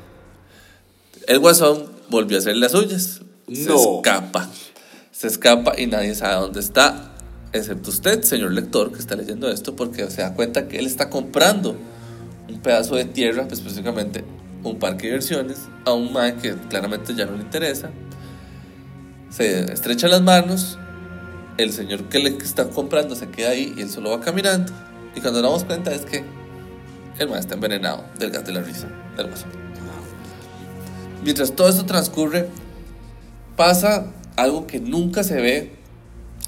el 1.26 1.38
guasón 1.38 1.84
volvió 2.08 2.38
a 2.38 2.40
hacer 2.40 2.56
las 2.56 2.72
suyas. 2.72 3.20
Se 3.52 3.64
No. 3.68 3.96
escapa. 3.96 4.48
Se 5.12 5.26
escapa 5.26 5.78
y 5.78 5.86
nadie 5.86 6.14
sabe 6.14 6.36
dónde 6.40 6.60
está, 6.60 7.13
excepto 7.54 7.90
usted, 7.90 8.22
señor 8.22 8.52
lector, 8.52 8.92
que 8.92 8.98
está 8.98 9.14
leyendo 9.16 9.48
esto, 9.48 9.76
porque 9.76 10.10
se 10.10 10.22
da 10.22 10.34
cuenta 10.34 10.68
que 10.68 10.78
él 10.78 10.86
está 10.86 11.08
comprando 11.08 11.76
un 12.48 12.60
pedazo 12.60 12.96
de 12.96 13.04
tierra, 13.04 13.46
pues, 13.46 13.60
específicamente 13.60 14.24
un 14.64 14.78
parque 14.78 15.06
de 15.06 15.12
diversiones, 15.12 15.68
a 15.84 15.92
un 15.92 16.12
man 16.12 16.36
que 16.38 16.54
claramente 16.68 17.14
ya 17.14 17.26
no 17.26 17.36
le 17.36 17.42
interesa. 17.42 17.90
Se 19.30 19.72
estrecha 19.72 20.08
las 20.08 20.22
manos, 20.22 20.78
el 21.56 21.72
señor 21.72 22.08
que 22.08 22.18
le 22.18 22.30
está 22.30 22.68
comprando 22.68 23.14
se 23.14 23.28
queda 23.28 23.50
ahí 23.50 23.72
y 23.76 23.82
él 23.82 23.90
solo 23.90 24.10
va 24.10 24.20
caminando. 24.20 24.72
Y 25.14 25.20
cuando 25.20 25.40
nos 25.40 25.50
damos 25.50 25.64
cuenta 25.64 25.92
es 25.92 26.02
que 26.02 26.24
el 27.18 27.28
man 27.28 27.38
está 27.38 27.54
envenenado 27.54 28.04
del 28.18 28.30
gas 28.30 28.44
de 28.44 28.52
la 28.52 28.62
risa, 28.62 28.88
del 29.16 29.28
guasón. 29.28 29.50
Mientras 31.22 31.54
todo 31.54 31.68
esto 31.68 31.86
transcurre, 31.86 32.48
pasa 33.56 34.06
algo 34.36 34.66
que 34.66 34.80
nunca 34.80 35.22
se 35.22 35.36
ve 35.36 35.84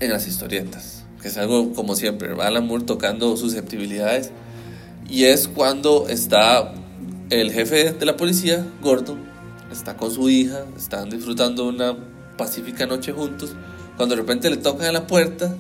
en 0.00 0.10
las 0.10 0.26
historietas, 0.26 0.95
que 1.26 1.30
es 1.30 1.38
algo 1.38 1.72
como 1.72 1.96
siempre, 1.96 2.36
Alan 2.40 2.68
Moore 2.68 2.84
tocando 2.84 3.36
susceptibilidades, 3.36 4.30
y 5.10 5.24
es 5.24 5.48
cuando 5.48 6.06
está 6.08 6.72
el 7.30 7.50
jefe 7.50 7.94
de 7.94 8.06
la 8.06 8.16
policía, 8.16 8.64
Gordon, 8.80 9.18
está 9.72 9.96
con 9.96 10.12
su 10.12 10.30
hija, 10.30 10.64
están 10.76 11.10
disfrutando 11.10 11.66
una 11.66 11.96
pacífica 12.38 12.86
noche 12.86 13.10
juntos, 13.10 13.56
cuando 13.96 14.14
de 14.14 14.20
repente 14.20 14.48
le 14.50 14.56
tocan 14.58 14.86
a 14.86 14.92
la 14.92 15.08
puerta, 15.08 15.56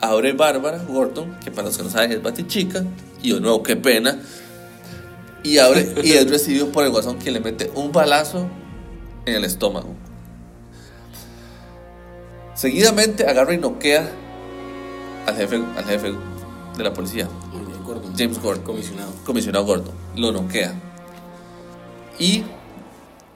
abre 0.00 0.32
Bárbara 0.32 0.80
Gordon, 0.84 1.40
que 1.42 1.50
para 1.50 1.66
los 1.66 1.76
que 1.76 1.82
no 1.82 1.90
saben 1.90 2.12
es 2.12 2.22
Batichica, 2.22 2.84
y 3.20 3.32
de 3.32 3.40
nuevo, 3.40 3.64
qué 3.64 3.74
pena, 3.74 4.20
y 5.42 5.58
abre 5.58 5.92
y 6.04 6.12
es 6.12 6.30
recibido 6.30 6.68
por 6.68 6.84
el 6.84 6.90
guasón 6.90 7.18
quien 7.18 7.34
le 7.34 7.40
mete 7.40 7.68
un 7.74 7.90
balazo 7.90 8.46
en 9.26 9.34
el 9.34 9.44
estómago. 9.44 9.92
Seguidamente 12.54 13.26
agarra 13.26 13.54
y 13.54 13.58
noquea 13.58 14.20
al 15.26 15.36
jefe, 15.36 15.56
al 15.56 15.84
jefe 15.84 16.14
de 16.76 16.84
la 16.84 16.92
policía, 16.92 17.28
Gordon. 17.84 18.14
James 18.16 18.40
Gordon, 18.40 18.64
Comisionado. 18.64 19.12
comisionado 19.24 19.64
Gordon, 19.64 19.94
lo 20.16 20.32
noquea. 20.32 20.74
Y 22.18 22.42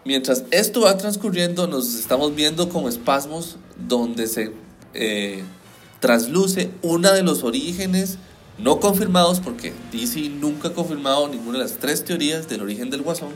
mientras 0.04 0.44
esto 0.50 0.82
va 0.82 0.96
transcurriendo, 0.96 1.66
nos 1.66 1.94
estamos 1.94 2.34
viendo 2.34 2.68
como 2.68 2.88
espasmos 2.88 3.56
donde 3.76 4.26
se 4.26 4.52
eh, 4.94 5.42
trasluce 6.00 6.70
uno 6.82 7.12
de 7.12 7.22
los 7.22 7.42
orígenes 7.42 8.18
no 8.58 8.80
confirmados, 8.80 9.40
porque 9.40 9.72
DC 9.92 10.30
nunca 10.30 10.68
ha 10.68 10.72
confirmado 10.72 11.28
ninguna 11.28 11.58
de 11.58 11.64
las 11.64 11.74
tres 11.74 12.04
teorías 12.04 12.48
del 12.48 12.62
origen 12.62 12.90
del 12.90 13.02
guasón, 13.02 13.30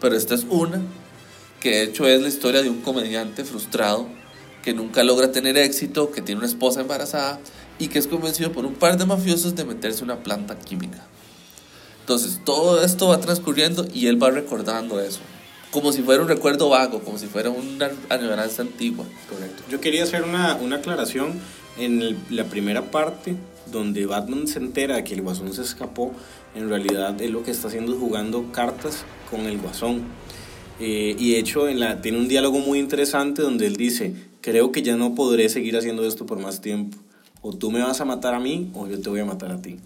pero 0.00 0.16
esta 0.16 0.34
es 0.34 0.46
una, 0.48 0.80
que 1.60 1.70
de 1.70 1.82
hecho 1.84 2.06
es 2.06 2.22
la 2.22 2.28
historia 2.28 2.62
de 2.62 2.70
un 2.70 2.80
comediante 2.80 3.44
frustrado 3.44 4.06
que 4.62 4.72
nunca 4.72 5.02
logra 5.02 5.32
tener 5.32 5.58
éxito, 5.58 6.10
que 6.10 6.22
tiene 6.22 6.38
una 6.38 6.48
esposa 6.48 6.80
embarazada 6.80 7.40
y 7.78 7.88
que 7.88 7.98
es 7.98 8.06
convencido 8.06 8.52
por 8.52 8.66
un 8.66 8.74
par 8.74 8.98
de 8.98 9.06
mafiosos 9.06 9.54
de 9.54 9.64
meterse 9.64 10.04
una 10.04 10.16
planta 10.22 10.58
química. 10.58 11.06
Entonces, 12.00 12.40
todo 12.44 12.82
esto 12.82 13.08
va 13.08 13.20
transcurriendo 13.20 13.86
y 13.92 14.06
él 14.06 14.22
va 14.22 14.30
recordando 14.30 15.00
eso. 15.00 15.20
Como 15.70 15.92
si 15.92 16.02
fuera 16.02 16.22
un 16.22 16.28
recuerdo 16.28 16.70
vago, 16.70 17.00
como 17.00 17.18
si 17.18 17.26
fuera 17.26 17.50
una 17.50 17.90
añoranza 18.08 18.62
antigua. 18.62 19.04
Correcto. 19.28 19.62
Yo 19.70 19.80
quería 19.80 20.04
hacer 20.04 20.22
una, 20.22 20.54
una 20.56 20.76
aclaración 20.76 21.32
en 21.76 22.00
el- 22.00 22.16
la 22.30 22.44
primera 22.44 22.90
parte 22.90 23.36
donde 23.70 24.06
Batman 24.06 24.46
se 24.48 24.58
entera 24.58 25.04
que 25.04 25.12
el 25.12 25.20
Guasón 25.20 25.52
se 25.52 25.60
escapó. 25.60 26.12
En 26.54 26.70
realidad 26.70 27.20
él 27.20 27.32
lo 27.32 27.42
que 27.42 27.50
está 27.50 27.68
haciendo 27.68 27.92
es 27.92 27.98
jugando 27.98 28.50
cartas 28.50 29.04
con 29.30 29.40
el 29.42 29.58
Guasón. 29.58 30.04
Eh, 30.80 31.14
y 31.18 31.32
de 31.32 31.38
hecho 31.40 31.68
en 31.68 31.80
la, 31.80 32.00
tiene 32.00 32.16
un 32.18 32.28
diálogo 32.28 32.60
muy 32.60 32.78
interesante 32.78 33.42
donde 33.42 33.66
él 33.66 33.76
dice, 33.76 34.14
creo 34.40 34.72
que 34.72 34.80
ya 34.80 34.96
no 34.96 35.14
podré 35.14 35.50
seguir 35.50 35.76
haciendo 35.76 36.06
esto 36.06 36.24
por 36.24 36.38
más 36.38 36.62
tiempo. 36.62 36.96
O 37.42 37.52
tú 37.54 37.70
me 37.70 37.80
vas 37.82 38.00
a 38.00 38.04
matar 38.04 38.34
a 38.34 38.40
mí 38.40 38.70
o 38.74 38.86
yo 38.86 39.00
te 39.00 39.08
voy 39.10 39.20
a 39.20 39.24
matar 39.24 39.52
a 39.52 39.62
ti. 39.62 39.76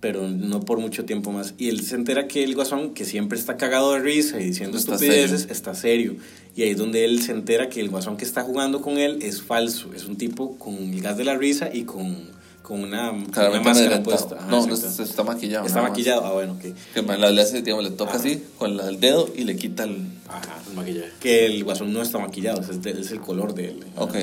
Pero 0.00 0.26
no 0.28 0.60
por 0.60 0.78
mucho 0.78 1.04
tiempo 1.04 1.30
más. 1.30 1.52
Y 1.58 1.68
él 1.68 1.82
se 1.82 1.94
entera 1.94 2.26
que 2.26 2.42
el 2.42 2.54
Guasón, 2.54 2.94
que 2.94 3.04
siempre 3.04 3.38
está 3.38 3.58
cagado 3.58 3.92
de 3.92 3.98
risa 4.00 4.40
y 4.40 4.44
diciendo 4.44 4.78
Está 4.78 4.94
estupideces, 4.94 5.40
serio. 5.42 5.52
está 5.54 5.74
serio. 5.74 6.16
Y 6.56 6.62
ahí 6.62 6.70
es 6.70 6.78
donde 6.78 7.04
él 7.04 7.22
se 7.22 7.32
entera 7.32 7.68
que 7.68 7.80
el 7.80 7.90
guasón 7.90 8.16
que 8.16 8.24
está 8.24 8.42
jugando 8.42 8.80
con 8.80 8.96
él 8.98 9.18
es 9.22 9.42
falso. 9.42 9.92
Es 9.94 10.06
un 10.06 10.16
tipo 10.16 10.56
con 10.58 10.74
el 10.74 11.00
gas 11.02 11.16
de 11.18 11.24
la 11.24 11.36
risa 11.36 11.68
y 11.72 11.82
con, 11.82 12.16
con 12.62 12.82
una, 12.82 13.10
con 13.10 13.46
una 13.50 13.60
máscara 13.60 14.02
puesta. 14.02 14.36
Ajá, 14.36 14.50
no, 14.50 14.66
no 14.66 14.74
está, 14.74 15.02
está 15.02 15.22
maquillado. 15.22 15.66
Está 15.66 15.82
maquillado. 15.82 16.24
Ah, 16.24 16.32
bueno, 16.32 16.54
ok. 16.54 16.64
Que 16.94 17.02
man, 17.02 17.20
le 17.20 17.40
hace, 17.42 17.60
digamos, 17.62 17.84
le 17.84 17.90
toca 17.90 18.14
así 18.14 18.42
con 18.58 18.76
la- 18.78 18.88
el 18.88 18.98
dedo 19.00 19.30
y 19.36 19.44
le 19.44 19.54
quita 19.56 19.84
el. 19.84 19.98
Ajá, 20.28 20.58
el 20.68 20.74
maquillaje. 20.74 21.10
Que 21.20 21.46
el 21.46 21.62
guasón 21.62 21.92
no 21.92 22.00
está 22.02 22.18
maquillado, 22.18 22.62
es, 22.62 22.82
de- 22.82 22.92
es 22.98 23.10
el 23.12 23.20
color 23.20 23.54
de 23.54 23.68
él. 23.68 23.84
Ok. 23.96 24.16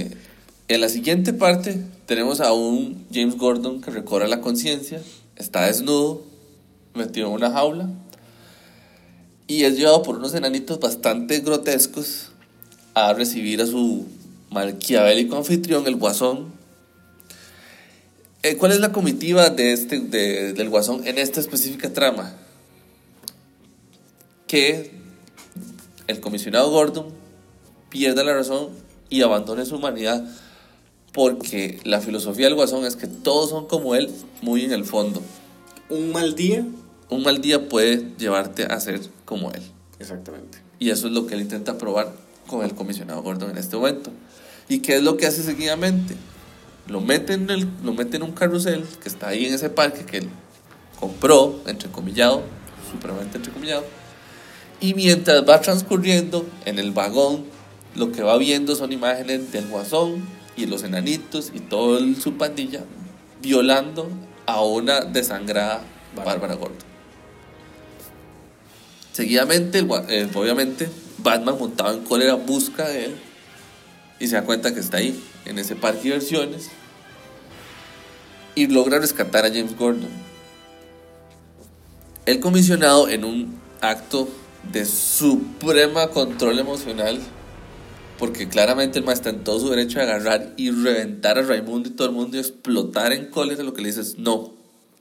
En 0.68 0.82
la 0.82 0.90
siguiente 0.90 1.34
parte 1.34 1.82
tenemos 2.06 2.42
a 2.42 2.52
un 2.54 3.06
James 3.14 3.38
Gordon 3.38 3.82
que 3.82 3.92
recobra 3.92 4.28
la 4.28 4.42
conciencia, 4.42 5.02
está 5.36 5.66
desnudo, 5.68 6.24
metido 6.94 7.28
en 7.28 7.34
una 7.34 7.52
jaula 7.52 7.90
y 9.48 9.64
es 9.64 9.78
llevado 9.78 10.04
por 10.04 10.18
unos 10.18 10.34
enanitos 10.34 10.80
bastante 10.80 11.40
grotescos 11.40 12.30
a 12.96 13.14
recibir 13.14 13.62
a 13.62 13.66
su 13.66 14.06
maquiavélico 14.50 15.38
anfitrión, 15.38 15.88
el 15.88 15.96
Guasón. 15.96 16.48
Eh, 18.44 18.58
¿Cuál 18.58 18.74
es 18.74 18.80
la 18.80 18.92
comitiva 18.92 19.50
de 19.50 19.72
este, 19.74 20.00
de- 20.00 20.54
del 20.54 20.70
Guasón 20.70 21.08
en 21.08 21.18
esta 21.18 21.40
específica 21.40 21.94
trama? 21.94 22.34
Que 24.48 24.92
el 26.08 26.20
comisionado 26.20 26.70
Gordon 26.72 27.08
pierda 27.90 28.24
la 28.24 28.34
razón 28.34 28.70
y 29.10 29.22
abandone 29.22 29.66
su 29.66 29.76
humanidad 29.76 30.26
porque 31.18 31.80
la 31.84 32.00
filosofía 32.00 32.46
del 32.46 32.54
guasón 32.54 32.86
es 32.86 32.96
que 32.96 33.08
todos 33.08 33.50
son 33.50 33.66
como 33.66 33.96
él 33.96 34.08
muy 34.44 34.64
en 34.66 34.72
el 34.72 34.86
fondo. 34.86 35.20
Un 35.90 36.12
mal 36.12 36.36
día. 36.36 36.64
Un 37.10 37.24
mal 37.24 37.42
día 37.42 37.70
puede 37.70 38.12
llevarte 38.20 38.66
a 38.66 38.80
ser 38.80 39.02
como 39.26 39.52
él. 39.52 39.64
Exactamente. 39.98 40.60
Y 40.78 40.92
eso 40.92 41.08
es 41.08 41.14
lo 41.14 41.26
que 41.26 41.34
él 41.34 41.42
intenta 41.42 41.80
probar 41.80 42.14
con 42.46 42.64
el 42.64 42.76
comisionado 42.76 43.24
Gordon 43.24 43.50
en 43.50 43.58
este 43.58 43.76
momento. 43.78 44.12
¿Y 44.70 44.82
qué 44.82 44.98
es 44.98 45.02
lo 45.02 45.18
que 45.18 45.26
hace 45.26 45.42
seguidamente? 45.42 46.16
Lo 46.86 47.02
mete 47.02 47.34
en, 47.34 47.50
el, 47.50 47.68
lo 47.84 47.94
mete 47.94 48.18
en 48.18 48.22
un 48.22 48.34
carrusel 48.34 48.86
que 49.02 49.10
está 49.10 49.30
ahí 49.30 49.48
en 49.48 49.56
ese 49.56 49.72
parque 49.72 50.06
que 50.06 50.18
él 50.20 50.30
compró, 51.00 51.62
entrecomillado, 51.66 52.44
supremamente 52.92 53.38
entrecomillado. 53.38 53.86
Y 54.80 54.94
mientras 54.94 55.50
va 55.50 55.62
transcurriendo 55.62 56.46
en 56.66 56.78
el 56.78 56.92
vagón, 56.92 57.44
lo 57.96 58.12
que 58.12 58.22
va 58.22 58.38
viendo 58.38 58.76
son 58.76 58.92
imágenes 58.92 59.52
del 59.52 59.68
guasón 59.68 60.37
y 60.58 60.66
los 60.66 60.84
enanitos 60.84 61.52
y 61.54 61.60
toda 61.60 62.02
su 62.20 62.34
pandilla 62.34 62.84
violando 63.42 64.10
a 64.46 64.62
una 64.62 65.02
desangrada 65.02 65.82
Bárbara 66.16 66.56
Gordon. 66.56 66.88
Seguidamente, 69.14 69.80
eh, 70.10 70.30
obviamente, 70.34 70.90
Batman 71.20 71.58
montado 71.60 71.94
en 71.94 72.04
cólera 72.04 72.36
busca 72.36 72.88
de 72.88 73.06
él 73.06 73.16
y 74.20 74.28
se 74.28 74.36
da 74.36 74.44
cuenta 74.44 74.74
que 74.74 74.80
está 74.80 74.98
ahí, 74.98 75.24
en 75.46 75.60
ese 75.60 75.76
parque 75.76 76.00
de 76.00 76.04
diversiones, 76.06 76.70
y 78.56 78.68
logra 78.68 79.00
rescatar 79.00 79.46
a 79.46 79.50
James 79.50 79.78
Gordon. 79.78 80.10
El 82.26 82.40
comisionado, 82.40 83.08
en 83.08 83.24
un 83.24 83.60
acto 83.82 84.28
de 84.72 84.86
suprema 84.86 86.10
control 86.10 86.60
emocional, 86.60 87.20
Porque 88.20 88.48
claramente 88.50 88.98
el 89.00 89.06
mae 89.06 89.14
está 89.14 89.30
en 89.30 89.44
todo 89.44 89.60
su 89.60 89.70
derecho 89.70 90.00
de 90.00 90.06
agarrar 90.06 90.54
y 90.58 90.72
reventar 90.72 91.38
a 91.38 91.44
Raimundo 91.44 91.90
y 91.90 91.92
todo 91.92 92.08
el 92.08 92.14
mundo 92.16 92.38
y 92.38 92.40
explotar 92.40 93.14
en 93.14 93.28
cólera 93.28 93.64
lo 93.64 93.74
que 93.74 93.82
le 93.82 93.90
dices, 93.90 94.18
no, 94.18 94.54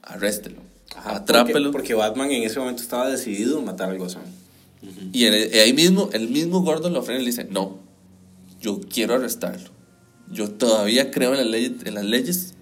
arréstelo, 0.02 0.60
Ajá, 0.94 1.16
atrápelo. 1.16 1.72
Porque, 1.72 1.72
porque 1.72 1.94
Batman 1.94 2.30
en 2.30 2.42
ese 2.42 2.58
momento 2.58 2.82
estaba 2.82 3.08
decidido 3.08 3.58
a 3.58 3.62
matar 3.62 3.90
al 3.90 3.98
Guasón. 3.98 4.22
Y 5.12 5.24
el- 5.24 5.52
ahí 5.58 5.72
mismo, 5.72 6.10
el 6.12 6.28
mismo 6.28 6.60
Gordon 6.62 6.92
lo 6.92 7.02
frena 7.02 7.20
y 7.20 7.24
le 7.24 7.30
dice, 7.30 7.44
no, 7.50 7.78
yo 8.60 8.80
quiero 8.80 9.14
arrestarlo. 9.14 9.70
Yo 10.30 10.50
todavía 10.50 11.10
creo 11.10 11.32
en, 11.34 11.38
las 11.38 11.46
leyes- 11.46 11.86
en 11.86 11.94
las 11.94 12.04
leyes 12.04 12.54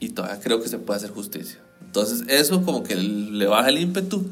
y 0.00 0.10
todavía 0.10 0.40
creo 0.40 0.60
que 0.62 0.68
se 0.68 0.78
puede 0.78 0.98
hacer 0.98 1.10
justicia. 1.10 1.58
Entonces 1.84 2.24
eso 2.28 2.62
como 2.64 2.82
que 2.82 2.96
le 2.96 3.46
baja 3.46 3.68
el 3.68 3.78
ímpetu 3.78 4.26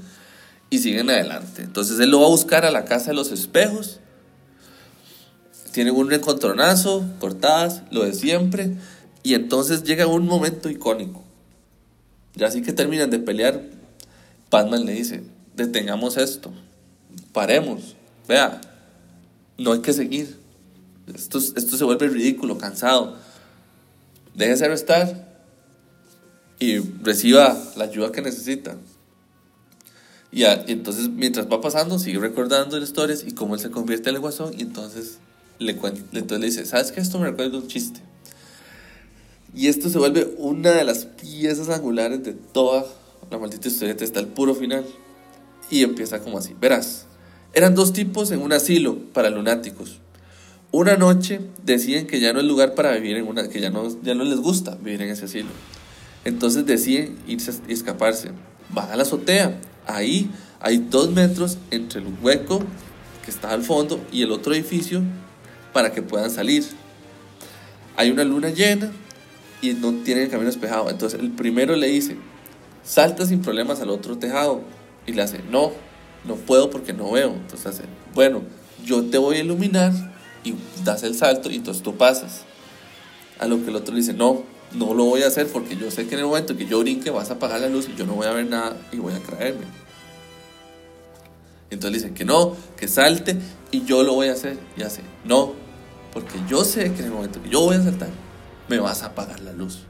y 0.70 0.78
siguen 0.78 1.08
adelante. 1.10 1.62
Entonces 1.62 1.98
él 2.00 2.10
lo 2.10 2.20
va 2.20 2.26
a 2.26 2.30
buscar 2.30 2.64
a 2.64 2.70
la 2.70 2.84
casa 2.84 3.06
de 3.10 3.14
los 3.14 3.32
espejos. 3.32 4.00
Tienen 5.72 5.94
un 5.94 6.12
encontronazo, 6.12 7.04
cortadas, 7.20 7.82
lo 7.90 8.04
de 8.04 8.12
siempre. 8.12 8.76
Y 9.22 9.34
entonces 9.34 9.84
llega 9.84 10.06
un 10.06 10.26
momento 10.26 10.68
icónico. 10.68 11.22
Ya 12.34 12.46
así 12.46 12.62
que 12.62 12.72
terminan 12.72 13.10
de 13.10 13.18
pelear, 13.18 13.62
Batman 14.50 14.84
le 14.84 14.92
dice, 14.92 15.22
detengamos 15.54 16.16
esto, 16.16 16.52
paremos, 17.32 17.96
vea, 18.28 18.60
no 19.58 19.72
hay 19.72 19.80
que 19.80 19.92
seguir. 19.92 20.38
Esto, 21.12 21.38
esto 21.38 21.76
se 21.76 21.84
vuelve 21.84 22.08
ridículo, 22.08 22.56
cansado. 22.56 23.16
Déjese 24.34 24.64
arrestar 24.66 25.28
y 26.60 26.78
reciba 26.78 27.56
la 27.76 27.84
ayuda 27.84 28.12
que 28.12 28.22
necesita. 28.22 28.76
Y, 30.32 30.44
y 30.44 30.46
entonces, 30.68 31.08
mientras 31.08 31.50
va 31.50 31.60
pasando, 31.60 31.98
sigue 31.98 32.20
recordando 32.20 32.78
las 32.78 32.88
historias 32.88 33.24
y 33.26 33.32
cómo 33.32 33.54
él 33.54 33.60
se 33.60 33.70
convierte 33.70 34.10
en 34.10 34.16
el 34.16 34.20
guasón. 34.20 34.54
Y 34.56 34.62
entonces 34.62 35.18
le, 35.60 35.72
entonces 35.72 36.40
le 36.40 36.46
dice: 36.46 36.66
¿Sabes 36.66 36.90
qué? 36.90 37.00
Esto 37.00 37.18
me 37.18 37.26
recuerda 37.26 37.58
un 37.58 37.68
chiste. 37.68 38.00
Y 39.54 39.68
esto 39.68 39.88
se 39.88 39.98
vuelve 39.98 40.34
una 40.38 40.72
de 40.72 40.84
las 40.84 41.04
piezas 41.04 41.68
angulares 41.68 42.24
de 42.24 42.32
toda 42.32 42.86
la 43.30 43.38
maldita 43.38 43.68
historieta 43.68 44.04
hasta 44.04 44.20
el 44.20 44.26
puro 44.26 44.54
final. 44.54 44.84
Y 45.70 45.82
empieza 45.82 46.20
como 46.20 46.38
así: 46.38 46.56
Verás, 46.60 47.06
eran 47.52 47.74
dos 47.74 47.92
tipos 47.92 48.30
en 48.32 48.42
un 48.42 48.52
asilo 48.52 48.98
para 49.12 49.30
lunáticos. 49.30 50.00
Una 50.72 50.96
noche 50.96 51.40
deciden 51.64 52.06
que 52.06 52.20
ya 52.20 52.32
no 52.32 52.40
es 52.40 52.46
lugar 52.46 52.74
para 52.74 52.92
vivir 52.92 53.16
en 53.16 53.26
una, 53.26 53.48
que 53.48 53.60
ya 53.60 53.70
no, 53.70 53.88
ya 54.02 54.14
no 54.14 54.24
les 54.24 54.38
gusta 54.38 54.76
vivir 54.76 55.02
en 55.02 55.10
ese 55.10 55.24
asilo. 55.24 55.50
Entonces 56.24 56.64
deciden 56.64 57.16
irse 57.26 57.52
y 57.68 57.72
escaparse. 57.72 58.30
Van 58.72 58.90
a 58.90 58.96
la 58.96 59.02
azotea. 59.02 59.60
Ahí 59.86 60.30
hay 60.60 60.78
dos 60.78 61.10
metros 61.10 61.58
entre 61.70 62.00
el 62.00 62.06
hueco 62.22 62.60
que 63.24 63.30
está 63.30 63.50
al 63.50 63.64
fondo 63.64 64.00
y 64.12 64.22
el 64.22 64.30
otro 64.30 64.54
edificio 64.54 65.02
para 65.72 65.92
que 65.92 66.02
puedan 66.02 66.30
salir. 66.30 66.64
Hay 67.96 68.10
una 68.10 68.24
luna 68.24 68.50
llena 68.50 68.90
y 69.60 69.74
no 69.74 69.92
tienen 70.04 70.24
el 70.24 70.30
camino 70.30 70.50
despejado. 70.50 70.90
Entonces 70.90 71.20
el 71.20 71.30
primero 71.30 71.76
le 71.76 71.88
dice, 71.88 72.16
salta 72.82 73.26
sin 73.26 73.42
problemas 73.42 73.80
al 73.80 73.90
otro 73.90 74.18
tejado. 74.18 74.62
Y 75.06 75.12
le 75.12 75.22
hace, 75.22 75.40
no, 75.50 75.72
no 76.24 76.36
puedo 76.36 76.70
porque 76.70 76.92
no 76.92 77.10
veo. 77.12 77.30
Entonces 77.30 77.66
hace, 77.66 77.82
bueno, 78.14 78.42
yo 78.84 79.04
te 79.04 79.18
voy 79.18 79.36
a 79.36 79.40
iluminar 79.40 79.92
y 80.44 80.54
das 80.84 81.02
el 81.02 81.14
salto 81.14 81.50
y 81.50 81.56
entonces 81.56 81.82
tú 81.82 81.96
pasas. 81.96 82.44
A 83.38 83.46
lo 83.46 83.62
que 83.62 83.70
el 83.70 83.76
otro 83.76 83.94
le 83.94 84.00
dice, 84.00 84.12
no, 84.12 84.42
no 84.74 84.94
lo 84.94 85.04
voy 85.04 85.22
a 85.22 85.26
hacer 85.26 85.46
porque 85.48 85.76
yo 85.76 85.90
sé 85.90 86.06
que 86.06 86.14
en 86.14 86.20
el 86.20 86.26
momento 86.26 86.56
que 86.56 86.66
yo 86.66 86.80
brinque 86.80 87.10
vas 87.10 87.30
a 87.30 87.34
apagar 87.34 87.60
la 87.60 87.68
luz 87.68 87.88
y 87.88 87.96
yo 87.96 88.06
no 88.06 88.14
voy 88.14 88.26
a 88.26 88.32
ver 88.32 88.46
nada 88.46 88.76
y 88.92 88.96
voy 88.96 89.14
a 89.14 89.20
caerme. 89.20 89.64
Entonces 91.70 91.92
le 91.92 91.98
dicen 91.98 92.14
que 92.14 92.24
no, 92.24 92.56
que 92.76 92.88
salte 92.88 93.36
y 93.70 93.84
yo 93.84 94.02
lo 94.02 94.14
voy 94.14 94.28
a 94.28 94.32
hacer. 94.32 94.58
Y 94.76 94.82
hace, 94.82 95.02
no, 95.24 95.54
porque 96.12 96.38
yo 96.48 96.64
sé 96.64 96.92
que 96.92 97.00
en 97.00 97.06
el 97.06 97.10
momento 97.12 97.42
que 97.42 97.50
yo 97.50 97.60
voy 97.60 97.76
a 97.76 97.82
saltar, 97.82 98.10
me 98.68 98.78
vas 98.78 99.02
a 99.02 99.06
apagar 99.06 99.40
la 99.40 99.52
luz. 99.52 99.80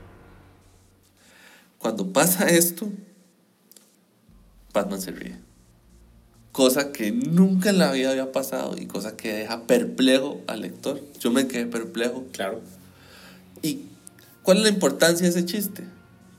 Cuando 1.78 2.12
pasa 2.12 2.48
esto, 2.48 2.90
Batman 4.72 5.00
se 5.00 5.12
ríe. 5.12 5.38
Cosa 6.52 6.92
que 6.92 7.10
nunca 7.10 7.70
en 7.70 7.78
la 7.78 7.92
vida 7.92 8.10
había 8.10 8.32
pasado 8.32 8.76
y 8.76 8.86
cosa 8.86 9.16
que 9.16 9.32
deja 9.32 9.66
perplejo 9.66 10.40
al 10.46 10.62
lector. 10.62 11.00
Yo 11.20 11.30
me 11.30 11.46
quedé 11.46 11.66
perplejo. 11.66 12.26
Claro. 12.32 12.60
¿Y 13.62 13.86
cuál 14.42 14.58
es 14.58 14.64
la 14.64 14.68
importancia 14.70 15.24
de 15.24 15.30
ese 15.30 15.46
chiste? 15.46 15.84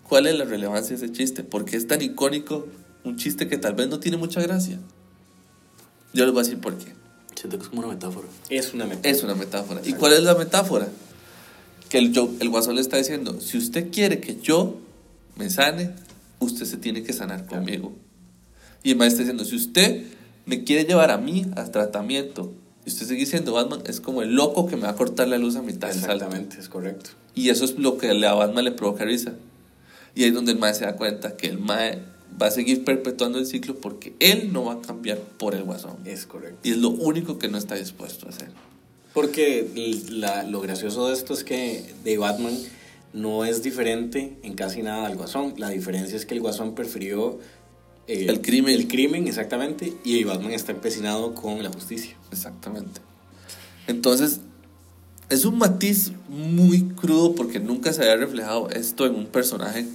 ¿Cuál 0.08 0.28
es 0.28 0.38
la 0.38 0.46
relevancia 0.46 0.96
de 0.96 1.06
ese 1.06 1.14
chiste? 1.14 1.44
¿Por 1.44 1.66
qué 1.66 1.78
es 1.78 1.88
tan 1.88 2.02
icónico 2.02 2.68
un 3.04 3.18
chiste 3.18 3.48
que 3.48 3.58
tal 3.58 3.74
vez 3.74 3.88
no 3.88 4.00
tiene 4.00 4.18
mucha 4.18 4.42
gracia? 4.42 4.78
Yo 6.14 6.26
les 6.26 6.34
voy 6.34 6.42
a 6.42 6.44
decir 6.44 6.60
por 6.60 6.78
qué. 6.78 7.01
Siento 7.42 7.58
que 7.58 7.64
es 7.64 7.70
como 7.70 7.82
una 7.82 7.92
metáfora. 7.94 8.28
Es 8.50 8.72
una 8.74 8.86
meta. 8.86 9.10
Es 9.10 9.24
una 9.24 9.34
metáfora. 9.34 9.82
¿Y 9.84 9.94
cuál 9.94 10.14
es 10.14 10.22
la 10.22 10.36
metáfora? 10.36 10.88
Que 11.90 11.98
el, 11.98 12.14
yo- 12.14 12.32
el 12.40 12.50
guasón 12.50 12.76
le 12.76 12.82
está 12.82 12.98
diciendo, 12.98 13.42
si 13.42 13.58
usted 13.58 13.90
quiere 13.92 14.20
que 14.22 14.38
yo 14.40 14.78
me 15.36 15.50
sane, 15.50 15.92
usted 16.40 16.66
se 16.66 16.78
tiene 16.78 17.02
que 17.04 17.14
sanar 17.14 17.48
conmigo. 17.48 17.94
Y 18.84 18.92
el 18.92 18.98
maestro 18.98 19.24
está 19.24 19.34
diciendo, 19.34 19.44
si 19.46 19.56
usted 19.56 20.06
me 20.46 20.64
quiere 20.64 20.86
llevar 20.86 21.10
a 21.12 21.18
mí 21.18 21.48
al 21.56 21.72
tratamiento, 21.72 22.54
y 22.86 22.90
usted 22.90 23.08
sigue 23.08 23.26
siendo 23.26 23.54
Batman, 23.54 23.82
es 23.88 24.00
como 24.02 24.22
el 24.22 24.34
loco 24.36 24.68
que 24.68 24.76
me 24.76 24.84
va 24.84 24.90
a 24.90 24.96
cortar 24.96 25.28
la 25.28 25.38
luz 25.38 25.56
a 25.56 25.62
mitad 25.64 25.88
del 25.90 26.00
salto. 26.00 26.14
Exactamente, 26.14 26.60
es 26.60 26.70
correcto. 26.70 27.10
Y 27.36 27.50
eso 27.50 27.66
es 27.66 27.78
lo 27.78 27.98
que 27.98 28.14
le- 28.14 28.28
a 28.28 28.34
Batman 28.34 28.66
le 28.66 28.72
provoca 28.72 29.04
risa. 29.04 29.34
Y 30.16 30.24
ahí 30.24 30.30
es 30.30 30.36
donde 30.36 30.52
el 30.52 30.60
Mae 30.60 30.74
se 30.76 30.86
da 30.86 30.96
cuenta 30.96 31.36
que 31.38 31.48
el 31.48 31.58
Mae 31.58 32.04
va 32.40 32.48
a 32.48 32.52
seguir 32.52 32.84
perpetuando 32.84 33.40
el 33.40 33.46
ciclo 33.46 33.76
porque 33.76 34.14
él 34.20 34.52
no 34.54 34.66
va 34.66 34.74
a 34.74 34.82
cambiar 34.82 35.18
por 35.18 35.56
el 35.56 35.64
guasón. 35.64 35.98
Es 36.06 36.26
correcto. 36.26 36.60
Y 36.64 36.72
es 36.72 36.78
lo 36.78 36.90
único 36.90 37.40
que 37.40 37.48
no 37.48 37.58
está 37.58 37.76
dispuesto 37.76 38.28
a 38.28 38.30
hacer. 38.30 38.50
Porque 39.14 39.68
la- 40.10 40.44
lo 40.44 40.62
gracioso 40.62 41.08
de 41.08 41.14
esto 41.14 41.34
es 41.34 41.44
que 41.44 41.84
de 42.04 42.18
Batman 42.18 42.58
no 43.14 43.44
es 43.46 43.62
diferente 43.62 44.38
en 44.44 44.54
casi 44.54 44.82
nada 44.84 45.06
al 45.06 45.18
Guasón. 45.18 45.56
La 45.58 45.70
diferencia 45.70 46.16
es 46.16 46.26
que 46.26 46.34
el 46.34 46.40
Guasón 46.40 46.76
prefirió 46.76 47.40
eh, 48.08 48.26
El 48.30 48.42
crimen. 48.42 48.74
El 48.74 48.88
crimen, 48.88 49.28
exactamente. 49.28 49.94
Y 50.06 50.24
Batman 50.24 50.54
está 50.54 50.72
empecinado 50.72 51.34
con 51.36 51.62
la 51.62 51.70
justicia. 51.72 52.16
Exactamente. 52.32 53.02
Entonces, 53.88 54.40
es 55.30 55.46
un 55.46 55.58
matiz 55.58 56.12
muy 56.30 56.84
crudo 56.90 57.36
porque 57.36 57.60
nunca 57.60 57.94
se 57.94 58.02
había 58.02 58.16
reflejado 58.16 58.70
esto 58.70 59.06
en 59.06 59.16
un 59.16 59.26
personaje. 59.28 59.86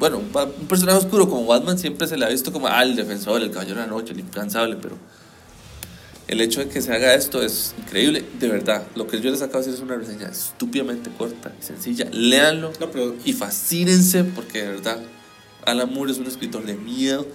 Bueno, 0.00 0.16
un, 0.16 0.66
personaje 0.66 0.96
oscuro 0.96 1.28
como 1.28 1.44
Batman 1.44 1.78
siempre 1.78 2.08
se 2.08 2.16
le 2.16 2.24
ha 2.24 2.30
visto 2.30 2.50
como 2.52 2.68
ah, 2.68 2.82
el 2.82 2.96
defensor, 2.96 3.42
el 3.42 3.50
caballero 3.50 3.82
de 3.82 3.86
la 3.86 3.92
noche, 3.92 4.14
el 4.14 4.20
incansable, 4.20 4.76
pero 4.80 4.96
el 6.26 6.40
hecho 6.40 6.60
de 6.60 6.70
que 6.70 6.80
se 6.80 6.90
haga 6.90 7.12
esto 7.12 7.42
es 7.42 7.74
increíble. 7.76 8.24
De 8.38 8.48
verdad, 8.48 8.86
lo 8.94 9.06
que 9.06 9.20
yo 9.20 9.30
les 9.30 9.42
acabo 9.42 9.62
de 9.62 9.66
decir 9.66 9.74
es 9.74 9.80
una 9.80 9.96
reseña 9.96 10.28
estúpidamente 10.30 11.10
corta 11.10 11.52
y 11.60 11.62
sencilla. 11.62 12.06
Léanlo 12.12 12.72
No, 12.80 12.90
pero 12.90 13.14
y 13.26 13.34
fascínense 13.34 14.24
porque 14.24 14.62
de 14.62 14.68
verdad 14.68 15.00
Alan 15.66 15.92
Moore 15.92 16.12
es 16.12 16.18
un 16.18 16.28
escritor 16.28 16.64
de 16.64 16.76
miedo 16.76 17.26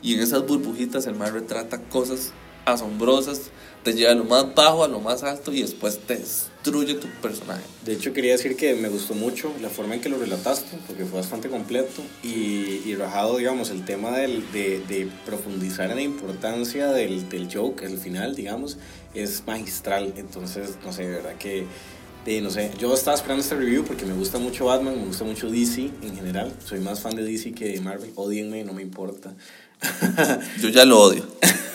y 0.00 0.14
en 0.14 0.20
esas 0.20 0.46
burbujitas 0.46 1.08
el 1.08 1.16
mar 1.16 1.32
retrata 1.32 1.80
cosas 1.80 2.30
asombrosas, 2.66 3.50
te 3.82 3.94
lleva 3.94 4.12
a 4.12 4.14
lo 4.14 4.24
más 4.24 4.54
bajo, 4.54 4.84
a 4.84 4.88
lo 4.88 5.00
más 5.00 5.22
alto 5.22 5.52
y 5.52 5.62
después 5.62 5.98
te 5.98 6.16
destruye 6.16 6.94
tu 6.94 7.08
personaje. 7.20 7.62
de 7.84 7.94
hecho 7.94 8.12
quería 8.12 8.32
decir 8.32 8.56
que 8.56 8.74
me 8.74 8.88
gustó 8.88 9.14
mucho 9.14 9.52
la 9.60 9.68
forma 9.68 9.94
en 9.94 10.00
que 10.00 10.08
lo 10.08 10.18
relataste, 10.18 10.78
porque 10.86 11.04
fue 11.04 11.20
bastante 11.20 11.48
completo 11.48 12.02
y, 12.22 12.82
y 12.86 12.94
rajado, 12.94 13.38
digamos, 13.38 13.70
el 13.70 13.84
tema 13.84 14.16
del, 14.16 14.50
de, 14.52 14.80
de 14.86 15.08
profundizar 15.26 15.90
en 15.90 15.96
la 15.96 16.02
importancia 16.02 16.88
del, 16.88 17.28
del 17.28 17.48
joke 17.52 17.82
al 17.84 17.98
final, 17.98 18.34
digamos, 18.34 18.78
es 19.14 19.42
magistral. 19.46 20.14
Entonces, 20.16 20.76
no 20.84 20.92
sé, 20.92 21.02
de 21.02 21.10
verdad 21.16 21.34
que, 21.36 21.66
de, 22.24 22.40
no 22.40 22.50
sé, 22.50 22.70
yo 22.78 22.94
estaba 22.94 23.16
esperando 23.16 23.42
este 23.42 23.56
review 23.56 23.84
porque 23.84 24.06
me 24.06 24.14
gusta 24.14 24.38
mucho 24.38 24.66
Batman, 24.66 24.96
me 24.96 25.06
gusta 25.06 25.24
mucho 25.24 25.50
DC 25.50 25.90
en 26.02 26.14
general. 26.14 26.52
Soy 26.64 26.80
más 26.80 27.00
fan 27.00 27.16
de 27.16 27.24
DC 27.24 27.52
que 27.52 27.72
de 27.72 27.80
Marvel. 27.80 28.12
Odienme, 28.14 28.62
no 28.64 28.72
me 28.72 28.82
importa. 28.82 29.34
Yo 30.60 30.68
ya 30.68 30.84
lo 30.84 31.00
odio. 31.00 31.26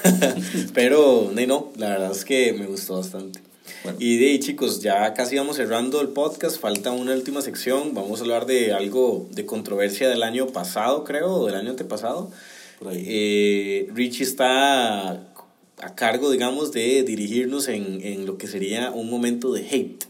Pero, 0.73 1.31
no, 1.33 1.47
no, 1.47 1.71
la 1.77 1.89
verdad 1.89 2.11
es 2.11 2.25
que 2.25 2.53
me 2.53 2.65
gustó 2.65 2.97
bastante. 2.97 3.41
Bueno. 3.83 3.97
Y 4.01 4.17
de 4.17 4.29
ahí, 4.29 4.39
chicos, 4.39 4.81
ya 4.81 5.13
casi 5.13 5.37
vamos 5.37 5.57
cerrando 5.57 6.01
el 6.01 6.09
podcast. 6.09 6.59
Falta 6.59 6.91
una 6.91 7.13
última 7.13 7.41
sección. 7.41 7.93
Vamos 7.93 8.19
a 8.19 8.23
hablar 8.23 8.45
de 8.45 8.73
algo 8.73 9.27
de 9.31 9.45
controversia 9.45 10.09
del 10.09 10.23
año 10.23 10.47
pasado, 10.47 11.03
creo, 11.03 11.31
o 11.31 11.45
del 11.45 11.55
año 11.55 11.71
antepasado. 11.71 12.31
Por 12.79 12.89
ahí. 12.89 13.03
Eh, 13.07 13.89
Richie 13.93 14.23
está 14.23 15.09
a 15.09 15.95
cargo, 15.95 16.31
digamos, 16.31 16.71
de 16.71 17.03
dirigirnos 17.03 17.67
en, 17.67 18.01
en 18.03 18.25
lo 18.25 18.37
que 18.37 18.47
sería 18.47 18.91
un 18.91 19.09
momento 19.09 19.53
de 19.53 19.61
hate. 19.61 20.05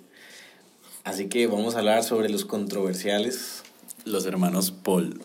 Así 1.04 1.28
que 1.28 1.48
vamos 1.48 1.76
a 1.76 1.80
hablar 1.80 2.04
sobre 2.04 2.30
los 2.30 2.46
controversiales. 2.46 3.64
Los 4.06 4.26
hermanos 4.26 4.72
Paul. 4.72 5.22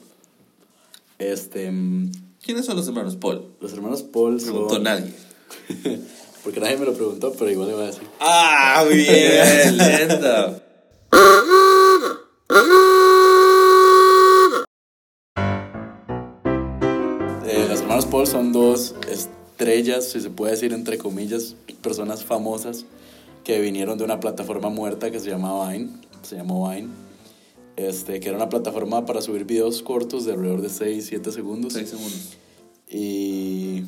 Este. 1.18 1.70
¿Quiénes 2.43 2.66
son 2.66 2.76
los 2.76 2.86
hermanos 2.88 3.16
Paul? 3.16 3.55
Los 3.61 3.72
hermanos 3.72 4.03
Paul 4.03 4.36
Preguntó 4.38 4.74
son. 4.74 4.82
nadie. 4.82 5.12
Porque 6.45 6.59
nadie 6.59 6.76
me 6.76 6.86
lo 6.86 6.93
preguntó, 6.95 7.32
pero 7.38 7.51
igual 7.51 7.68
le 7.68 7.74
voy 7.74 7.84
a 7.84 7.86
decir. 7.86 8.03
¡Ah, 8.18 8.84
Bien, 8.90 9.76
lenta. 9.76 10.61
Eh, 17.47 17.66
los 17.68 17.80
hermanos 17.80 18.07
Paul 18.07 18.26
son 18.26 18.53
dos 18.53 18.95
estrellas, 19.11 20.09
si 20.09 20.20
se 20.20 20.30
puede 20.30 20.53
decir 20.53 20.72
entre 20.72 20.99
comillas, 20.99 21.57
personas 21.82 22.24
famosas 22.24 22.84
que 23.45 23.61
vinieron 23.61 23.99
de 23.99 24.05
una 24.05 24.20
plataforma 24.20 24.68
muerta 24.70 25.11
que 25.11 25.18
se 25.20 25.30
llama 25.30 25.68
Vine, 25.70 25.90
se 26.22 26.36
llamó 26.36 26.70
Vine, 26.70 26.88
este, 27.77 28.20
que 28.20 28.29
era 28.29 28.37
una 28.37 28.49
plataforma 28.49 29.07
para 29.07 29.23
subir 29.23 29.45
videos 29.45 29.83
cortos 29.83 30.25
de 30.25 30.33
alrededor 30.33 30.61
de 30.62 30.68
6, 30.68 31.07
7 31.09 31.33
segundos. 31.33 31.73
6 31.73 31.89
segundos. 31.89 32.37
Y 32.89 33.83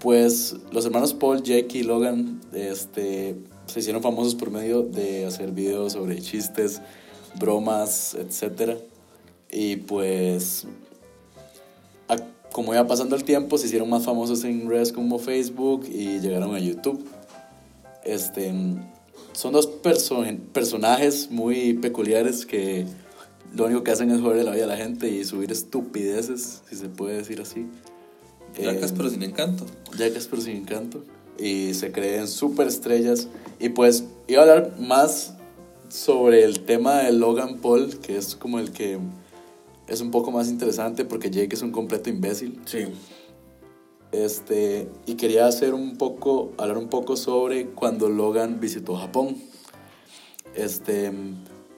pues 0.00 0.56
los 0.72 0.84
hermanos 0.84 1.14
Paul, 1.14 1.42
Jake 1.42 1.78
y 1.78 1.82
Logan 1.84 2.40
este, 2.52 3.36
se 3.66 3.80
hicieron 3.80 4.02
famosos 4.02 4.34
por 4.34 4.50
medio 4.50 4.82
de 4.82 5.24
hacer 5.24 5.52
videos 5.52 5.92
sobre 5.94 6.20
chistes, 6.20 6.80
bromas, 7.38 8.14
etc. 8.14 8.78
Y 9.50 9.76
pues 9.76 10.66
a- 12.08 12.16
como 12.52 12.74
iba 12.74 12.86
pasando 12.86 13.16
el 13.16 13.24
tiempo, 13.24 13.56
se 13.56 13.66
hicieron 13.66 13.88
más 13.88 14.04
famosos 14.04 14.44
en 14.44 14.68
redes 14.68 14.92
como 14.92 15.18
Facebook 15.18 15.86
y 15.88 16.18
llegaron 16.20 16.54
a 16.54 16.58
YouTube. 16.58 17.02
Este, 18.04 18.52
son 19.32 19.52
dos 19.52 19.68
perso- 19.82 20.24
personajes 20.52 21.30
muy 21.30 21.74
peculiares 21.74 22.46
que 22.46 22.86
lo 23.54 23.66
único 23.66 23.82
que 23.82 23.90
hacen 23.90 24.10
es 24.10 24.20
joder 24.20 24.44
la 24.44 24.52
vida 24.52 24.64
a 24.64 24.68
la 24.68 24.76
gente 24.76 25.08
y 25.10 25.24
subir 25.24 25.52
estupideces, 25.52 26.62
si 26.68 26.76
se 26.76 26.88
puede 26.88 27.18
decir 27.18 27.40
así. 27.40 27.66
Placas, 28.54 28.90
Eh, 28.90 28.94
pero 28.96 29.10
sin 29.10 29.22
encanto. 29.22 29.66
Jackass 29.96 30.26
pero 30.28 30.42
sin 30.42 30.56
encanto. 30.56 31.04
Y 31.38 31.74
se 31.74 31.92
creen 31.92 32.28
super 32.28 32.66
estrellas. 32.66 33.28
Y 33.58 33.70
pues 33.70 34.04
iba 34.28 34.40
a 34.40 34.42
hablar 34.44 34.74
más 34.78 35.34
sobre 35.88 36.44
el 36.44 36.60
tema 36.60 36.98
de 37.02 37.12
Logan 37.12 37.58
Paul, 37.58 37.98
que 37.98 38.16
es 38.16 38.34
como 38.34 38.58
el 38.58 38.72
que 38.72 38.98
es 39.88 40.00
un 40.00 40.10
poco 40.10 40.30
más 40.30 40.48
interesante 40.48 41.04
porque 41.04 41.30
Jake 41.30 41.54
es 41.54 41.62
un 41.62 41.70
completo 41.72 42.08
imbécil. 42.10 42.58
Sí. 42.64 42.84
Este, 44.12 44.88
y 45.06 45.14
quería 45.14 45.46
hacer 45.46 45.72
un 45.74 45.96
poco, 45.96 46.52
hablar 46.58 46.76
un 46.78 46.88
poco 46.88 47.16
sobre 47.16 47.66
cuando 47.66 48.08
Logan 48.08 48.60
visitó 48.60 48.94
Japón. 48.96 49.36
Este, 50.54 51.10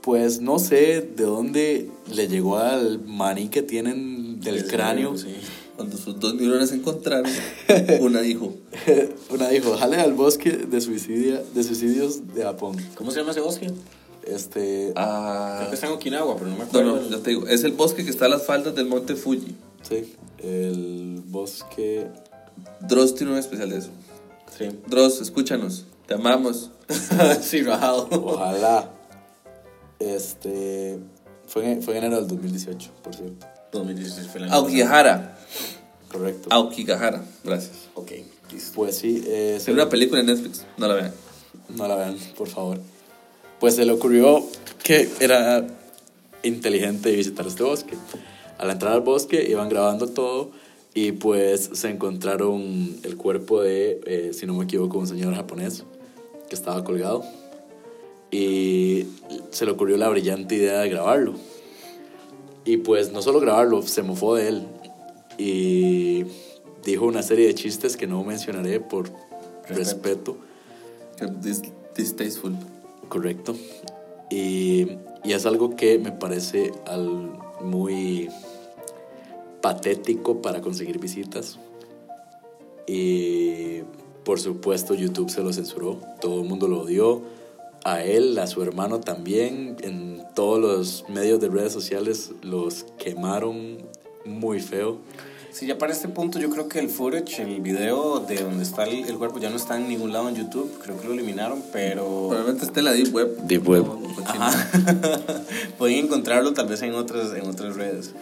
pues 0.03 0.41
no 0.41 0.59
sé 0.59 1.01
de 1.01 1.25
dónde 1.25 1.91
le 2.13 2.29
llegó 2.29 2.59
al 2.59 3.01
maní 3.05 3.49
que 3.49 3.63
tienen 3.63 4.41
del 4.41 4.67
cráneo. 4.67 5.17
sí. 5.17 5.35
Cuando 5.77 5.97
sus 5.97 6.21
dos 6.21 6.37
neuronas 6.37 6.69
se 6.69 6.77
encontraron, 6.77 7.29
una 8.01 8.21
dijo, 8.21 8.55
Una 9.31 9.49
dijo, 9.49 9.77
jale 9.77 9.97
al 9.97 10.13
bosque 10.13 10.53
de, 10.53 10.81
suicidia, 10.81 11.43
de 11.53 11.65
suicidios 11.65 12.33
de 12.33 12.45
Japón. 12.45 12.77
¿Cómo 12.95 13.11
se 13.11 13.19
llama 13.19 13.33
ese 13.33 13.41
bosque? 13.41 13.73
Este, 14.25 14.93
ah, 14.95 15.57
Creo 15.59 15.71
que 15.71 15.75
está 15.75 15.89
en 15.89 15.93
Okinawa, 15.95 16.37
pero 16.37 16.47
no 16.47 16.53
me 16.53 16.59
no, 16.63 16.65
acuerdo. 16.69 16.97
no, 17.01 17.11
ya 17.11 17.19
te 17.25 17.31
digo, 17.31 17.49
es 17.49 17.65
el 17.65 17.73
bosque 17.73 18.05
que 18.05 18.11
está 18.11 18.27
a 18.27 18.29
las 18.29 18.47
faldas 18.47 18.77
del 18.77 18.87
monte 18.87 19.17
Fuji. 19.17 19.57
sí, 19.83 20.15
el 20.39 21.21
bosque... 21.27 22.07
Dross 22.89 23.15
tiene 23.15 23.33
un 23.33 23.39
especial 23.39 23.71
de 23.71 23.79
eso. 23.79 23.91
Sí. 24.57 24.69
Dross, 24.87 25.21
escúchanos, 25.21 25.85
te 26.07 26.15
amamos. 26.15 26.71
sí, 27.41 27.63
rajado. 27.63 28.09
Ojalá. 28.11 28.91
Este, 29.99 30.99
fue 31.47 31.73
en, 31.73 31.83
fue 31.83 31.97
en 31.97 32.05
enero 32.05 32.21
del 32.21 32.29
2018, 32.29 32.91
por 33.03 33.15
cierto. 33.15 33.47
2016 33.73 34.29
fue 34.29 34.41
el 34.41 34.45
año 34.45 34.55
Aokigahara. 34.55 35.39
Correcto. 36.11 36.49
Aokigahara, 36.51 37.25
gracias. 37.43 37.89
Ok, 37.95 38.13
listo. 38.53 38.73
Pues 38.75 38.97
sí, 38.97 39.25
eh, 39.27 39.59
se 39.61 39.73
una 39.73 39.89
película 39.89 40.21
en 40.21 40.27
Netflix, 40.27 40.65
no 40.77 40.87
la 40.87 40.95
vean. 40.95 41.13
No 41.71 41.89
la 41.89 41.97
vean, 41.97 42.17
por 42.37 42.49
favor. 42.49 42.81
Pues 43.59 43.77
se 43.77 43.85
le 43.85 43.93
ocurrió 43.93 44.45
que 44.83 45.11
era 45.21 45.67
inteligente 46.43 47.11
visitar 47.11 47.47
este 47.47 47.63
bosque. 47.63 47.95
Al 48.59 48.71
entrar 48.71 48.93
al 48.93 49.01
bosque 49.01 49.45
iban 49.49 49.69
grabando 49.69 50.09
todo 50.09 50.51
y 50.95 51.13
pues 51.13 51.71
se 51.73 51.91
encontraron 51.91 52.97
el 53.03 53.17
cuerpo 53.17 53.61
de, 53.63 54.01
eh, 54.07 54.31
si 54.33 54.47
no 54.47 54.55
me 54.55 54.65
equivoco, 54.65 54.99
un 54.99 55.09
señor 55.09 55.35
japonés 55.35 55.85
que 56.49 56.55
estaba 56.55 56.85
colgado. 56.85 57.25
Y 58.31 59.07
se 59.51 59.65
le 59.65 59.73
ocurrió 59.73 59.97
la 59.97 60.09
brillante 60.09 60.55
idea 60.57 60.81
de 60.81 60.89
grabarlo. 60.89 61.35
Y 62.65 62.79
pues 62.79 63.13
no 63.13 63.23
solo 63.23 63.41
grabarlo, 63.41 63.83
se 63.83 64.03
mofó 64.03 64.37
de 64.37 64.49
él. 64.49 64.63
Y 65.39 66.25
dijo 66.85 67.05
una 67.07 67.23
serie 67.23 67.47
de 67.47 67.55
chistes 67.55 67.97
que 67.97 68.07
no 68.07 68.23
mencionaré 68.25 68.81
por 68.81 69.11
respeto. 69.69 70.37
Dis- 71.43 71.73
Distasteful. 71.97 72.57
Correcto. 73.09 73.55
Y, 74.31 74.89
y 75.23 75.33
es 75.33 75.47
algo 75.47 75.77
que 75.77 75.99
me 75.99 76.11
parece 76.11 76.73
al, 76.87 77.39
muy 77.61 78.29
patético 79.65 80.43
para 80.43 80.61
conseguir 80.61 80.99
visitas. 80.99 81.59
Y 82.87 83.81
por 84.23 84.39
supuesto 84.39 84.93
YouTube 84.93 85.31
se 85.31 85.43
lo 85.43 85.55
censuró, 85.55 86.03
todo 86.21 86.43
el 86.43 86.47
mundo 86.47 86.69
lo 86.69 86.83
odió, 86.83 87.23
a 87.83 88.03
él, 88.03 88.39
a 88.39 88.47
su 88.47 88.63
hermano 88.63 89.01
también, 89.01 89.79
en 89.81 90.23
todos 90.35 90.61
los 90.61 91.09
medios 91.09 91.41
de 91.41 91.49
redes 91.49 91.73
sociales 91.73 92.33
los 92.43 92.85
quemaron 92.99 93.79
muy 94.27 94.61
feo. 94.61 94.99
Sí, 95.51 95.67
ya 95.67 95.79
para 95.79 95.95
este 95.95 96.09
punto 96.09 96.39
yo 96.39 96.51
creo 96.51 96.69
que 96.69 96.79
el 96.81 96.91
footage, 96.91 97.41
el 97.41 97.63
video 97.63 98.21
de 98.21 98.43
donde 98.43 98.65
está 98.65 98.85
el, 98.85 99.09
el 99.09 99.17
cuerpo 99.17 99.39
ya 99.39 99.49
no 99.49 99.57
está 99.57 99.79
en 99.79 99.89
ningún 99.89 100.13
lado 100.13 100.29
en 100.29 100.35
YouTube. 100.35 100.79
Creo 100.83 101.01
que 101.01 101.07
lo 101.07 101.15
eliminaron, 101.15 101.63
pero... 101.73 102.05
Probablemente 102.29 102.67
esté 102.67 102.81
en 102.81 102.85
la 102.85 102.93
Deep 102.93 103.15
Web. 103.15 103.37
Deep 103.47 103.67
Web. 103.67 103.85
No. 103.85 104.47
Pueden 105.79 106.05
encontrarlo 106.05 106.53
tal 106.53 106.67
vez 106.67 106.83
en 106.83 106.95
otras, 106.95 107.33
en 107.33 107.49
otras 107.49 107.77
redes. 107.77 108.13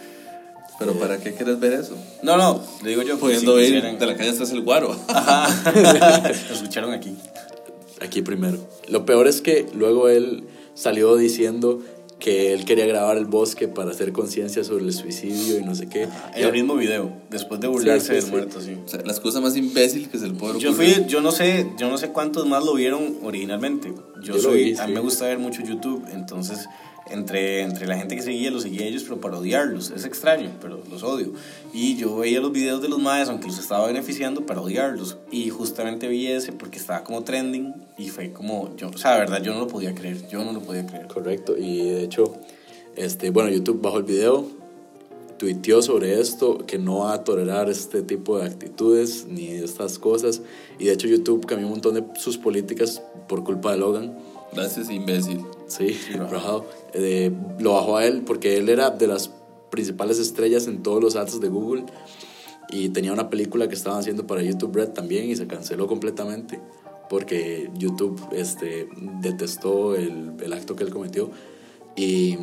Pero 0.79 0.93
¿para 0.93 1.17
qué 1.17 1.33
quieres 1.33 1.59
ver 1.59 1.73
eso? 1.73 1.95
No, 2.23 2.37
no, 2.37 2.61
le 2.83 2.89
digo 2.89 3.03
yo. 3.03 3.17
Pudiendo 3.19 3.59
ir 3.61 3.81
de 3.81 4.05
la 4.05 4.15
calle 4.15 4.29
hasta 4.29 4.43
el 4.43 4.61
guaro. 4.61 4.95
Ajá. 5.07 5.71
Lo 6.49 6.55
escucharon 6.55 6.93
aquí. 6.93 7.15
Aquí 8.01 8.21
primero. 8.21 8.57
Lo 8.89 9.05
peor 9.05 9.27
es 9.27 9.41
que 9.41 9.67
luego 9.73 10.09
él 10.09 10.43
salió 10.73 11.15
diciendo 11.15 11.81
que 12.23 12.53
él 12.53 12.63
quería 12.63 12.85
grabar 12.85 13.17
el 13.17 13.25
bosque 13.25 13.67
para 13.67 13.91
hacer 13.91 14.13
conciencia 14.13 14.63
sobre 14.63 14.85
el 14.85 14.93
suicidio 14.93 15.59
y 15.59 15.63
no 15.63 15.75
sé 15.75 15.89
qué. 15.89 16.07
El 16.35 16.53
mismo 16.53 16.75
video, 16.75 17.11
después 17.29 17.59
de 17.59 17.67
burlarse 17.67 18.15
Sí, 18.15 18.21
sí, 18.21 18.21
del 18.21 18.31
muerto, 18.31 18.61
sí. 18.61 18.77
O 18.85 18.87
sea, 18.87 19.01
las 19.01 19.19
cosas 19.19 19.41
más 19.41 19.57
imbécil 19.57 20.09
que 20.09 20.17
se 20.17 20.27
le 20.27 20.33
puede 20.33 20.57
Yo 20.57 20.71
fui, 20.71 21.05
yo 21.07 21.19
no 21.19 21.31
sé, 21.31 21.67
yo 21.77 21.89
no 21.89 21.97
sé 21.97 22.09
cuántos 22.09 22.47
más 22.47 22.63
lo 22.63 22.75
vieron 22.75 23.17
originalmente. 23.23 23.89
Yo, 23.89 24.21
Yo 24.21 24.33
lo 24.35 24.41
soy, 24.41 24.63
vi, 24.71 24.77
a 24.77 24.87
mí 24.87 24.93
me 24.93 25.01
gusta 25.01 25.25
ver 25.25 25.37
mucho 25.37 25.63
YouTube, 25.63 26.05
entonces 26.13 26.65
entre, 27.09 27.61
entre 27.61 27.85
la 27.85 27.97
gente 27.97 28.15
que 28.15 28.21
seguía, 28.21 28.49
los 28.49 28.63
seguía 28.63 28.85
ellos, 28.85 29.03
pero 29.03 29.19
para 29.19 29.37
odiarlos. 29.37 29.91
Es 29.91 30.05
extraño, 30.05 30.51
pero 30.61 30.81
los 30.89 31.03
odio. 31.03 31.33
Y 31.73 31.95
yo 31.95 32.15
veía 32.17 32.39
los 32.39 32.51
videos 32.51 32.81
de 32.81 32.89
los 32.89 32.99
maes, 32.99 33.29
aunque 33.29 33.47
los 33.47 33.59
estaba 33.59 33.87
beneficiando, 33.87 34.45
para 34.45 34.61
odiarlos. 34.61 35.17
Y 35.31 35.49
justamente 35.49 36.07
vi 36.07 36.27
ese 36.27 36.53
porque 36.53 36.77
estaba 36.77 37.03
como 37.03 37.23
trending 37.23 37.73
y 37.97 38.09
fue 38.09 38.31
como, 38.31 38.75
yo, 38.77 38.89
o 38.89 38.97
sea, 38.97 39.13
de 39.13 39.19
verdad, 39.19 39.41
yo 39.41 39.53
no 39.53 39.61
lo 39.61 39.67
podía 39.67 39.93
creer, 39.93 40.27
yo 40.29 40.43
no 40.43 40.53
lo 40.53 40.61
podía 40.61 40.85
creer. 40.85 41.07
Correcto. 41.07 41.57
Y 41.57 41.89
de 41.89 42.03
hecho, 42.03 42.33
este, 42.95 43.29
bueno, 43.31 43.49
YouTube 43.49 43.81
bajó 43.81 43.97
el 43.97 44.03
video, 44.03 44.47
tuiteó 45.37 45.81
sobre 45.81 46.21
esto, 46.21 46.65
que 46.65 46.77
no 46.77 46.99
va 46.99 47.13
a 47.13 47.23
tolerar 47.23 47.69
este 47.69 48.01
tipo 48.01 48.39
de 48.39 48.45
actitudes 48.45 49.25
ni 49.27 49.47
estas 49.47 49.99
cosas. 49.99 50.41
Y 50.79 50.85
de 50.85 50.93
hecho 50.93 51.07
YouTube 51.07 51.45
cambió 51.45 51.67
un 51.67 51.73
montón 51.73 51.95
de 51.95 52.03
sus 52.17 52.37
políticas 52.37 53.01
por 53.27 53.43
culpa 53.43 53.71
de 53.71 53.77
Logan. 53.77 54.17
Gracias, 54.53 54.89
imbécil. 54.89 55.43
Sí, 55.67 55.97
rajado. 56.29 56.65
Eh, 56.93 57.31
lo 57.59 57.73
bajó 57.73 57.97
a 57.97 58.05
él 58.05 58.23
porque 58.25 58.57
él 58.57 58.69
era 58.69 58.89
de 58.89 59.07
las 59.07 59.31
principales 59.69 60.19
estrellas 60.19 60.67
en 60.67 60.83
todos 60.83 61.01
los 61.01 61.15
ads 61.15 61.39
de 61.39 61.49
Google 61.49 61.85
y 62.69 62.89
tenía 62.89 63.13
una 63.13 63.29
película 63.29 63.67
que 63.67 63.75
estaban 63.75 63.99
haciendo 63.99 64.27
para 64.27 64.41
YouTube 64.41 64.75
Red 64.75 64.89
también 64.89 65.29
y 65.29 65.35
se 65.35 65.47
canceló 65.47 65.87
completamente 65.87 66.59
porque 67.09 67.69
YouTube 67.75 68.19
este, 68.31 68.87
detestó 69.21 69.95
el, 69.95 70.33
el 70.41 70.53
acto 70.53 70.75
que 70.75 70.83
él 70.83 70.89
cometió 70.89 71.31
y 71.95 72.37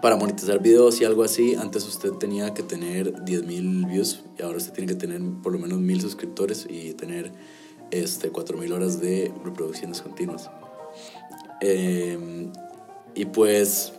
para 0.00 0.16
monetizar 0.16 0.60
videos 0.60 1.00
y 1.00 1.04
algo 1.04 1.22
así, 1.22 1.54
antes 1.54 1.86
usted 1.86 2.12
tenía 2.12 2.52
que 2.52 2.62
tener 2.62 3.14
10.000 3.24 3.88
views 3.88 4.24
y 4.38 4.42
ahora 4.42 4.58
usted 4.58 4.72
tiene 4.72 4.92
que 4.92 4.98
tener 4.98 5.20
por 5.42 5.52
lo 5.52 5.58
menos 5.58 5.78
1.000 5.78 6.00
suscriptores 6.00 6.66
y 6.68 6.92
tener 6.94 7.32
este, 7.90 8.32
4.000 8.32 8.72
horas 8.72 9.00
de 9.00 9.32
reproducciones 9.44 10.02
continuas. 10.02 10.50
Eh, 11.60 12.48
y 13.14 13.24
pues 13.24 13.92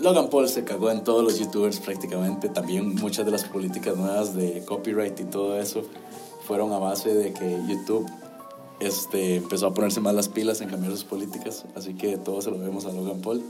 Logan 0.00 0.30
Paul 0.30 0.48
se 0.48 0.64
cagó 0.64 0.90
en 0.90 1.04
todos 1.04 1.22
los 1.24 1.38
youtubers 1.38 1.80
prácticamente. 1.80 2.48
También 2.48 2.94
muchas 2.94 3.24
de 3.24 3.32
las 3.32 3.44
políticas 3.44 3.96
nuevas 3.96 4.34
de 4.34 4.64
copyright 4.64 5.18
y 5.20 5.24
todo 5.24 5.58
eso 5.58 5.82
fueron 6.46 6.72
a 6.72 6.78
base 6.78 7.14
de 7.14 7.32
que 7.32 7.58
YouTube 7.68 8.08
este, 8.80 9.36
empezó 9.36 9.68
a 9.68 9.74
ponerse 9.74 10.00
más 10.00 10.14
las 10.14 10.28
pilas 10.28 10.60
en 10.60 10.68
cambiar 10.68 10.92
sus 10.92 11.04
políticas. 11.04 11.64
Así 11.74 11.94
que 11.94 12.16
todos 12.16 12.44
se 12.44 12.50
lo 12.50 12.58
vemos 12.58 12.86
a 12.86 12.92
Logan 12.92 13.20
Paul. 13.20 13.42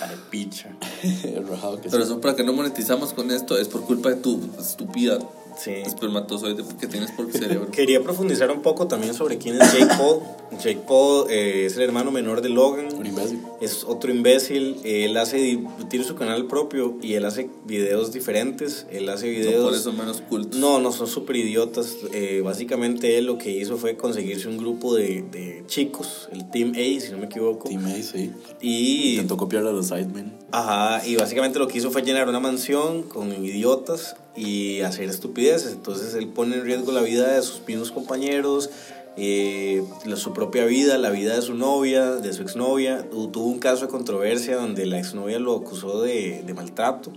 Ay, 0.00 0.16
picha. 0.30 0.76
Pero 1.22 2.02
eso 2.02 2.20
para 2.20 2.36
que 2.36 2.44
no 2.44 2.52
monetizamos 2.52 3.12
con 3.12 3.30
esto 3.30 3.58
es 3.58 3.68
por 3.68 3.82
culpa 3.82 4.10
de 4.10 4.16
tu 4.16 4.38
estúpida 4.58 5.18
Sí. 5.56 5.72
Espermatozoide 5.72 6.62
que 6.78 6.86
tienes 6.86 7.10
por 7.12 7.30
cerebro. 7.32 7.70
Quería 7.72 8.02
profundizar 8.02 8.50
un 8.50 8.62
poco 8.62 8.86
también 8.86 9.14
sobre 9.14 9.38
quién 9.38 9.60
es 9.60 9.72
Jake 9.72 9.94
Paul. 9.96 10.20
Jake 10.58 10.80
Paul 10.86 11.30
eh, 11.30 11.66
es 11.66 11.76
el 11.76 11.82
hermano 11.82 12.10
menor 12.10 12.42
de 12.42 12.48
Logan. 12.48 12.88
Un 12.94 13.06
imbécil. 13.06 13.40
Es 13.60 13.84
otro 13.84 14.10
imbécil. 14.10 14.76
Él 14.84 15.16
hace, 15.16 15.62
tiene 15.88 16.04
su 16.04 16.14
canal 16.14 16.46
propio 16.46 16.96
y 17.02 17.14
él 17.14 17.24
hace 17.24 17.50
videos 17.64 18.12
diferentes. 18.12 18.86
Él 18.90 19.08
hace 19.08 19.28
videos. 19.28 19.62
No 19.62 19.68
por 19.68 19.74
eso 19.74 19.92
menos 19.92 20.20
cultos. 20.22 20.58
No, 20.58 20.80
no 20.80 20.92
son 20.92 21.06
súper 21.06 21.36
idiotas. 21.36 21.96
Eh, 22.12 22.40
básicamente 22.44 23.18
él 23.18 23.26
lo 23.26 23.38
que 23.38 23.50
hizo 23.50 23.76
fue 23.76 23.96
conseguirse 23.96 24.48
un 24.48 24.58
grupo 24.58 24.94
de, 24.94 25.22
de 25.30 25.64
chicos, 25.66 26.28
el 26.32 26.50
Team 26.50 26.72
A, 26.72 27.00
si 27.00 27.10
no 27.12 27.18
me 27.18 27.26
equivoco. 27.26 27.68
Team 27.68 27.86
A, 27.86 28.02
sí. 28.02 28.32
Y 28.60 29.12
Intentó 29.12 29.36
copiar 29.36 29.66
a 29.66 29.72
los 29.72 29.86
Sidemen. 29.88 30.32
Ajá, 30.52 31.06
y 31.06 31.16
básicamente 31.16 31.58
lo 31.58 31.68
que 31.68 31.78
hizo 31.78 31.90
fue 31.90 32.02
llenar 32.02 32.28
una 32.28 32.40
mansión 32.40 33.02
con 33.02 33.32
idiotas 33.44 34.16
y 34.36 34.80
hacer 34.82 35.08
estupideces. 35.08 35.72
Entonces 35.72 36.14
él 36.14 36.28
pone 36.28 36.56
en 36.56 36.64
riesgo 36.64 36.92
la 36.92 37.02
vida 37.02 37.32
de 37.34 37.42
sus 37.42 37.60
mismos 37.66 37.90
compañeros, 37.92 38.70
eh, 39.16 39.82
la- 40.04 40.16
su 40.16 40.32
propia 40.32 40.64
vida, 40.64 40.96
la 40.98 41.10
vida 41.10 41.34
de 41.34 41.42
su 41.42 41.54
novia, 41.54 42.12
de 42.12 42.32
su 42.32 42.42
exnovia. 42.42 43.08
Tu- 43.10 43.28
Tuvo 43.28 43.46
un 43.46 43.58
caso 43.58 43.86
de 43.86 43.90
controversia 43.90 44.56
donde 44.56 44.86
la 44.86 44.98
exnovia 44.98 45.38
lo 45.38 45.56
acusó 45.56 46.02
de, 46.02 46.42
de 46.46 46.54
maltrato. 46.54 47.12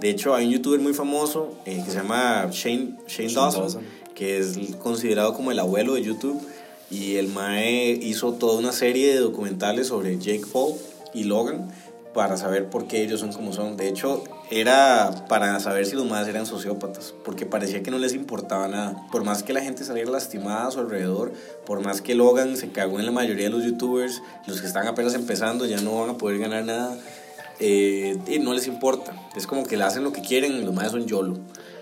De 0.00 0.10
hecho, 0.10 0.34
hay 0.34 0.46
un 0.46 0.52
youtuber 0.52 0.80
muy 0.80 0.94
famoso 0.94 1.52
eh, 1.64 1.80
que 1.84 1.90
se 1.90 1.96
llama 1.98 2.48
Shane, 2.50 2.96
Shane, 3.08 3.28
Shane 3.28 3.32
Dawson, 3.34 3.60
Dawson. 3.62 3.82
que 4.14 4.38
es 4.38 4.58
considerado 4.82 5.34
como 5.34 5.52
el 5.52 5.58
abuelo 5.58 5.94
de 5.94 6.02
YouTube. 6.02 6.40
Y 6.90 7.16
el 7.16 7.28
Mae 7.28 7.92
hizo 8.02 8.34
toda 8.34 8.58
una 8.58 8.72
serie 8.72 9.14
de 9.14 9.20
documentales 9.20 9.86
sobre 9.86 10.18
Jake 10.18 10.42
Paul 10.52 10.74
y 11.14 11.24
Logan 11.24 11.70
para 12.12 12.36
saber 12.36 12.68
por 12.68 12.86
qué 12.86 13.02
ellos 13.02 13.20
son 13.20 13.32
como 13.32 13.52
son. 13.54 13.78
De 13.78 13.88
hecho, 13.88 14.22
era 14.52 15.26
para 15.28 15.58
saber 15.60 15.86
si 15.86 15.96
los 15.96 16.04
más 16.06 16.28
eran 16.28 16.44
sociópatas, 16.44 17.14
porque 17.24 17.46
parecía 17.46 17.82
que 17.82 17.90
no 17.90 17.98
les 17.98 18.12
importaba 18.12 18.68
nada. 18.68 19.06
Por 19.10 19.24
más 19.24 19.42
que 19.42 19.54
la 19.54 19.62
gente 19.62 19.82
saliera 19.82 20.10
lastimada 20.10 20.66
a 20.66 20.70
su 20.70 20.80
alrededor, 20.80 21.32
por 21.64 21.80
más 21.80 22.02
que 22.02 22.14
Logan 22.14 22.58
se 22.58 22.70
cagó 22.70 23.00
en 23.00 23.06
la 23.06 23.12
mayoría 23.12 23.44
de 23.44 23.50
los 23.50 23.64
youtubers, 23.64 24.22
los 24.46 24.60
que 24.60 24.66
están 24.66 24.86
apenas 24.86 25.14
empezando 25.14 25.64
ya 25.64 25.80
no 25.80 26.00
van 26.00 26.10
a 26.10 26.18
poder 26.18 26.38
ganar 26.38 26.64
nada. 26.64 26.98
eh, 27.60 28.18
y 28.26 28.38
no 28.40 28.52
les 28.52 28.66
importa. 28.66 29.14
Es 29.36 29.46
como 29.46 29.64
que 29.64 29.76
le 29.76 29.84
hacen 29.84 30.04
lo 30.04 30.12
que 30.12 30.20
quieren, 30.20 30.64
los 30.64 30.74
más 30.74 30.90
son 30.90 31.06
YOLO. 31.06 31.38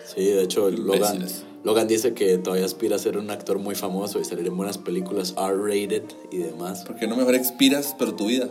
Sí, 0.07 0.25
de 0.25 0.43
hecho, 0.43 0.71
Logan. 0.71 1.27
Logan 1.63 1.89
dice 1.89 2.15
que 2.15 2.39
todavía 2.39 2.65
aspira 2.65 2.97
a 2.97 2.99
ser 2.99 3.19
un 3.19 3.31
actor 3.31 3.59
muy 3.59 3.75
famoso 3.75 4.19
y 4.21 4.25
salir 4.25 4.47
en 4.47 4.57
buenas 4.57 4.79
películas 4.79 5.35
R-rated 5.37 6.05
y 6.31 6.39
demás. 6.39 6.85
¿Por 6.85 6.97
qué 6.97 7.07
no 7.07 7.17
mejor 7.17 7.35
expiras, 7.35 7.95
pero 7.99 8.15
tu 8.15 8.27
vida? 8.27 8.49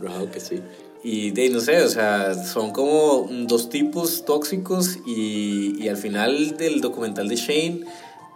Rajado 0.00 0.30
que 0.30 0.40
sí. 0.40 0.62
Y 1.04 1.32
de, 1.32 1.50
no 1.50 1.60
sé, 1.60 1.82
o 1.82 1.88
sea, 1.88 2.34
son 2.34 2.70
como 2.70 3.28
dos 3.46 3.68
tipos 3.68 4.24
tóxicos 4.24 4.98
y, 5.04 5.82
y 5.82 5.88
al 5.88 5.96
final 5.96 6.56
del 6.56 6.80
documental 6.80 7.28
de 7.28 7.36
Shane 7.36 7.80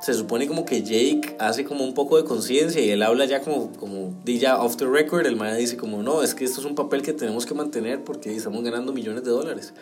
se 0.00 0.14
supone 0.14 0.46
como 0.46 0.64
que 0.64 0.82
Jake 0.82 1.36
hace 1.38 1.64
como 1.64 1.84
un 1.84 1.94
poco 1.94 2.16
de 2.16 2.24
conciencia 2.24 2.84
y 2.84 2.90
él 2.90 3.02
habla 3.02 3.24
ya 3.24 3.40
como, 3.40 3.72
como 3.72 4.14
ya 4.24 4.60
off 4.60 4.76
the 4.76 4.86
record, 4.86 5.26
el 5.26 5.36
man 5.36 5.56
dice 5.56 5.76
como, 5.76 6.02
no, 6.02 6.22
es 6.22 6.34
que 6.34 6.44
esto 6.44 6.60
es 6.60 6.66
un 6.66 6.74
papel 6.74 7.02
que 7.02 7.12
tenemos 7.12 7.46
que 7.46 7.54
mantener 7.54 8.04
porque 8.04 8.34
estamos 8.34 8.62
ganando 8.62 8.92
millones 8.92 9.24
de 9.24 9.30
dólares. 9.30 9.72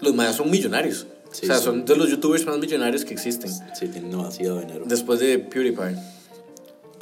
Los 0.00 0.14
más 0.14 0.36
son 0.36 0.50
millonarios. 0.50 1.06
Sí, 1.30 1.46
o 1.46 1.46
sea, 1.46 1.58
sí. 1.58 1.64
son 1.64 1.84
de 1.84 1.96
los 1.96 2.10
youtubers 2.10 2.44
más 2.44 2.58
millonarios 2.58 3.04
que 3.04 3.14
existen. 3.14 3.50
Sí, 3.50 3.88
tienen 3.88 4.10
demasiado 4.10 4.60
dinero. 4.60 4.84
Después 4.86 5.20
de 5.20 5.38
PewDiePie. 5.38 5.96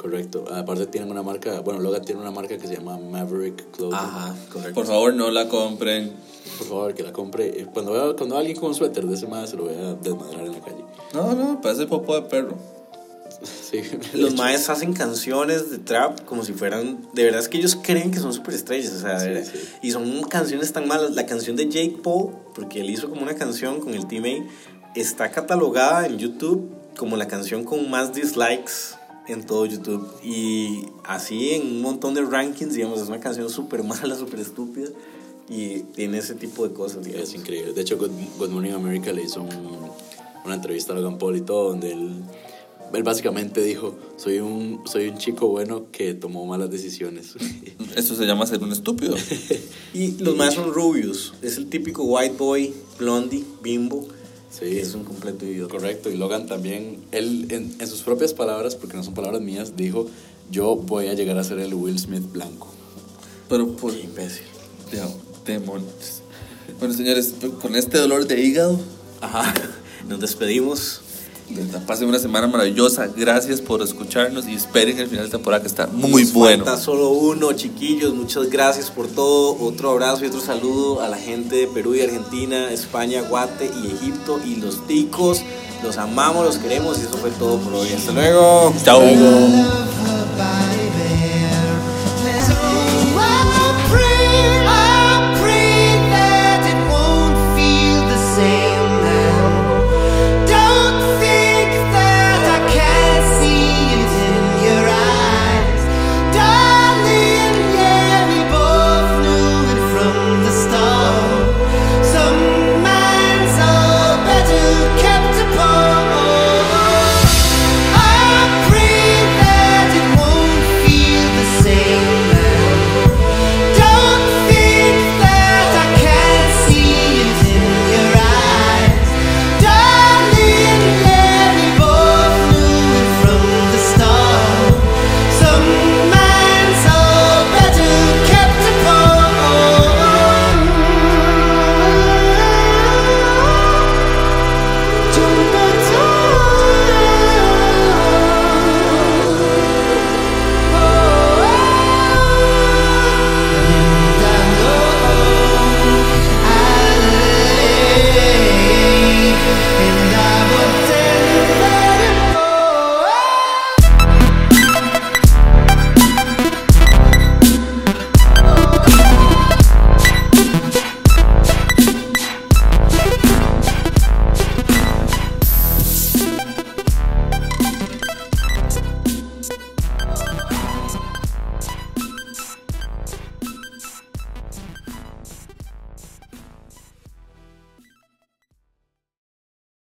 Correcto. 0.01 0.45
Aparte 0.51 0.87
tienen 0.87 1.11
una 1.11 1.21
marca, 1.21 1.59
bueno, 1.61 1.79
Logan 1.79 2.03
tiene 2.03 2.21
una 2.21 2.31
marca 2.31 2.57
que 2.57 2.67
se 2.67 2.75
llama 2.75 2.97
Maverick 2.97 3.69
Clothing. 3.71 3.93
Ajá, 3.95 4.35
correcto. 4.51 4.73
Por 4.73 4.87
favor, 4.87 5.13
no 5.13 5.29
la 5.29 5.47
compren. 5.47 6.11
Por 6.57 6.67
favor, 6.67 6.93
que 6.95 7.03
la 7.03 7.13
compre. 7.13 7.49
Eh, 7.61 7.67
Cuando 7.71 7.91
vea, 7.91 8.03
cuando 8.17 8.29
vea 8.35 8.39
alguien 8.39 8.57
con 8.59 8.69
un 8.69 8.75
suéter 8.75 9.05
de 9.05 9.13
ese 9.13 9.27
más, 9.27 9.51
se 9.51 9.57
lo 9.57 9.65
voy 9.65 9.75
a 9.75 9.93
desmadrar 9.93 10.45
en 10.47 10.53
la 10.53 10.59
calle. 10.59 10.83
No, 11.13 11.33
no, 11.35 11.61
parece 11.61 11.85
popo 11.85 12.15
de 12.15 12.23
perro. 12.23 12.55
Sí. 13.43 13.81
Los 14.13 14.35
maes 14.35 14.69
hacen 14.69 14.93
canciones 14.93 15.71
de 15.71 15.77
trap 15.79 16.25
como 16.25 16.43
si 16.43 16.51
fueran. 16.53 17.07
De 17.13 17.23
verdad 17.23 17.39
es 17.39 17.47
que 17.47 17.57
ellos 17.57 17.77
creen 17.81 18.11
que 18.11 18.19
son 18.19 18.33
superestrellas. 18.33 18.91
O 18.93 18.99
sea, 18.99 19.19
Sí, 19.19 19.27
de 19.29 19.33
verdad. 19.35 19.51
sí. 19.51 19.59
Y 19.81 19.91
son 19.91 20.23
canciones 20.23 20.73
tan 20.73 20.87
malas. 20.87 21.11
La 21.15 21.25
canción 21.25 21.55
de 21.55 21.65
Jake 21.69 21.97
Paul, 22.03 22.33
porque 22.53 22.81
él 22.81 22.89
hizo 22.89 23.09
como 23.09 23.21
una 23.23 23.35
canción 23.35 23.79
con 23.79 23.93
el 23.95 24.05
Team 24.07 24.25
A, 24.25 24.99
está 24.99 25.31
catalogada 25.31 26.05
en 26.05 26.17
YouTube 26.19 26.69
como 26.97 27.15
la 27.17 27.27
canción 27.27 27.63
con 27.63 27.89
más 27.89 28.13
dislikes 28.13 28.95
en 29.27 29.45
todo 29.45 29.65
YouTube. 29.65 30.07
Y 30.23 30.85
así 31.03 31.51
en 31.51 31.63
un 31.67 31.81
montón 31.81 32.13
de 32.13 32.21
rankings, 32.21 32.73
digamos, 32.73 33.01
es 33.01 33.07
una 33.07 33.19
canción 33.19 33.49
súper 33.49 33.83
mala, 33.85 34.15
súper 34.15 34.39
estúpida. 34.39 34.89
Y 35.49 35.79
tiene 35.95 36.19
ese 36.19 36.35
tipo 36.35 36.67
de 36.67 36.73
cosas, 36.73 37.03
digamos. 37.03 37.29
Es 37.29 37.35
increíble. 37.35 37.73
De 37.73 37.81
hecho, 37.81 37.97
Good, 37.97 38.11
Good 38.39 38.49
Morning 38.49 38.71
America 38.71 39.11
le 39.11 39.23
hizo 39.23 39.41
un- 39.41 39.89
una 40.45 40.55
entrevista 40.55 40.93
a 40.93 40.95
Logan 40.95 41.17
Paul 41.17 41.35
y 41.37 41.41
todo, 41.41 41.69
donde 41.69 41.91
él, 41.91 42.13
él 42.93 43.03
básicamente 43.03 43.61
dijo, 43.61 43.95
soy 44.17 44.39
un, 44.39 44.81
soy 44.85 45.09
un 45.09 45.17
chico 45.17 45.47
bueno 45.49 45.85
que 45.91 46.13
tomó 46.13 46.45
malas 46.45 46.71
decisiones. 46.71 47.35
Eso 47.95 48.15
se 48.15 48.25
llama 48.25 48.45
ser 48.47 48.63
un 48.63 48.71
estúpido. 48.71 49.15
Y 49.93 50.11
los 50.19 50.37
más 50.37 50.53
son 50.53 50.73
rubios. 50.73 51.33
Es 51.41 51.57
el 51.57 51.67
típico 51.67 52.03
white 52.05 52.35
boy, 52.37 52.73
blondie, 52.97 53.43
bimbo. 53.61 54.07
Sí. 54.51 54.79
es 54.79 54.93
un 54.93 55.03
completo 55.03 55.45
idiota. 55.45 55.71
Correcto, 55.71 56.09
y 56.09 56.17
Logan 56.17 56.45
también, 56.45 56.99
él 57.11 57.47
en, 57.49 57.75
en 57.79 57.87
sus 57.87 58.01
propias 58.01 58.33
palabras, 58.33 58.75
porque 58.75 58.97
no 58.97 59.03
son 59.03 59.13
palabras 59.13 59.41
mías, 59.41 59.75
dijo, 59.77 60.07
yo 60.51 60.75
voy 60.75 61.07
a 61.07 61.13
llegar 61.13 61.37
a 61.37 61.43
ser 61.43 61.59
el 61.59 61.73
Will 61.73 61.97
Smith 61.97 62.29
blanco. 62.31 62.67
Pero 63.47 63.75
por. 63.75 63.93
Qué 63.93 64.01
imbécil. 64.01 64.43
Demonios. 65.45 66.21
Bueno, 66.79 66.93
señores, 66.93 67.33
con 67.61 67.75
este 67.75 67.97
dolor 67.97 68.27
de 68.27 68.41
hígado, 68.41 68.79
Ajá. 69.21 69.53
Nos 70.07 70.19
despedimos. 70.19 71.01
Pasen 71.85 72.07
una 72.07 72.19
semana 72.19 72.47
maravillosa. 72.47 73.07
Gracias 73.15 73.61
por 73.61 73.81
escucharnos 73.81 74.47
y 74.47 74.53
esperen 74.53 74.99
el 74.99 75.07
final 75.07 75.25
de 75.25 75.31
temporada 75.31 75.61
que 75.61 75.67
está 75.67 75.87
muy 75.87 76.23
Nos 76.23 76.33
bueno. 76.33 76.65
Falta 76.65 76.79
solo 76.79 77.09
uno, 77.09 77.53
chiquillos. 77.53 78.13
Muchas 78.13 78.49
gracias 78.49 78.89
por 78.89 79.07
todo. 79.07 79.57
Otro 79.59 79.91
abrazo 79.91 80.23
y 80.23 80.27
otro 80.27 80.41
saludo 80.41 81.01
a 81.01 81.09
la 81.09 81.17
gente 81.17 81.55
de 81.55 81.67
Perú 81.67 81.95
y 81.95 82.01
Argentina, 82.01 82.71
España, 82.71 83.21
Guate 83.21 83.69
y 83.83 83.91
Egipto 83.91 84.39
y 84.45 84.55
los 84.55 84.87
ticos. 84.87 85.41
Los 85.83 85.97
amamos, 85.97 86.45
los 86.45 86.57
queremos 86.57 86.99
y 86.99 87.01
eso 87.01 87.17
fue 87.17 87.31
todo 87.31 87.57
por 87.57 87.73
hoy. 87.73 87.89
Hasta 87.93 88.11
luego. 88.11 88.73
Chao. 88.83 89.01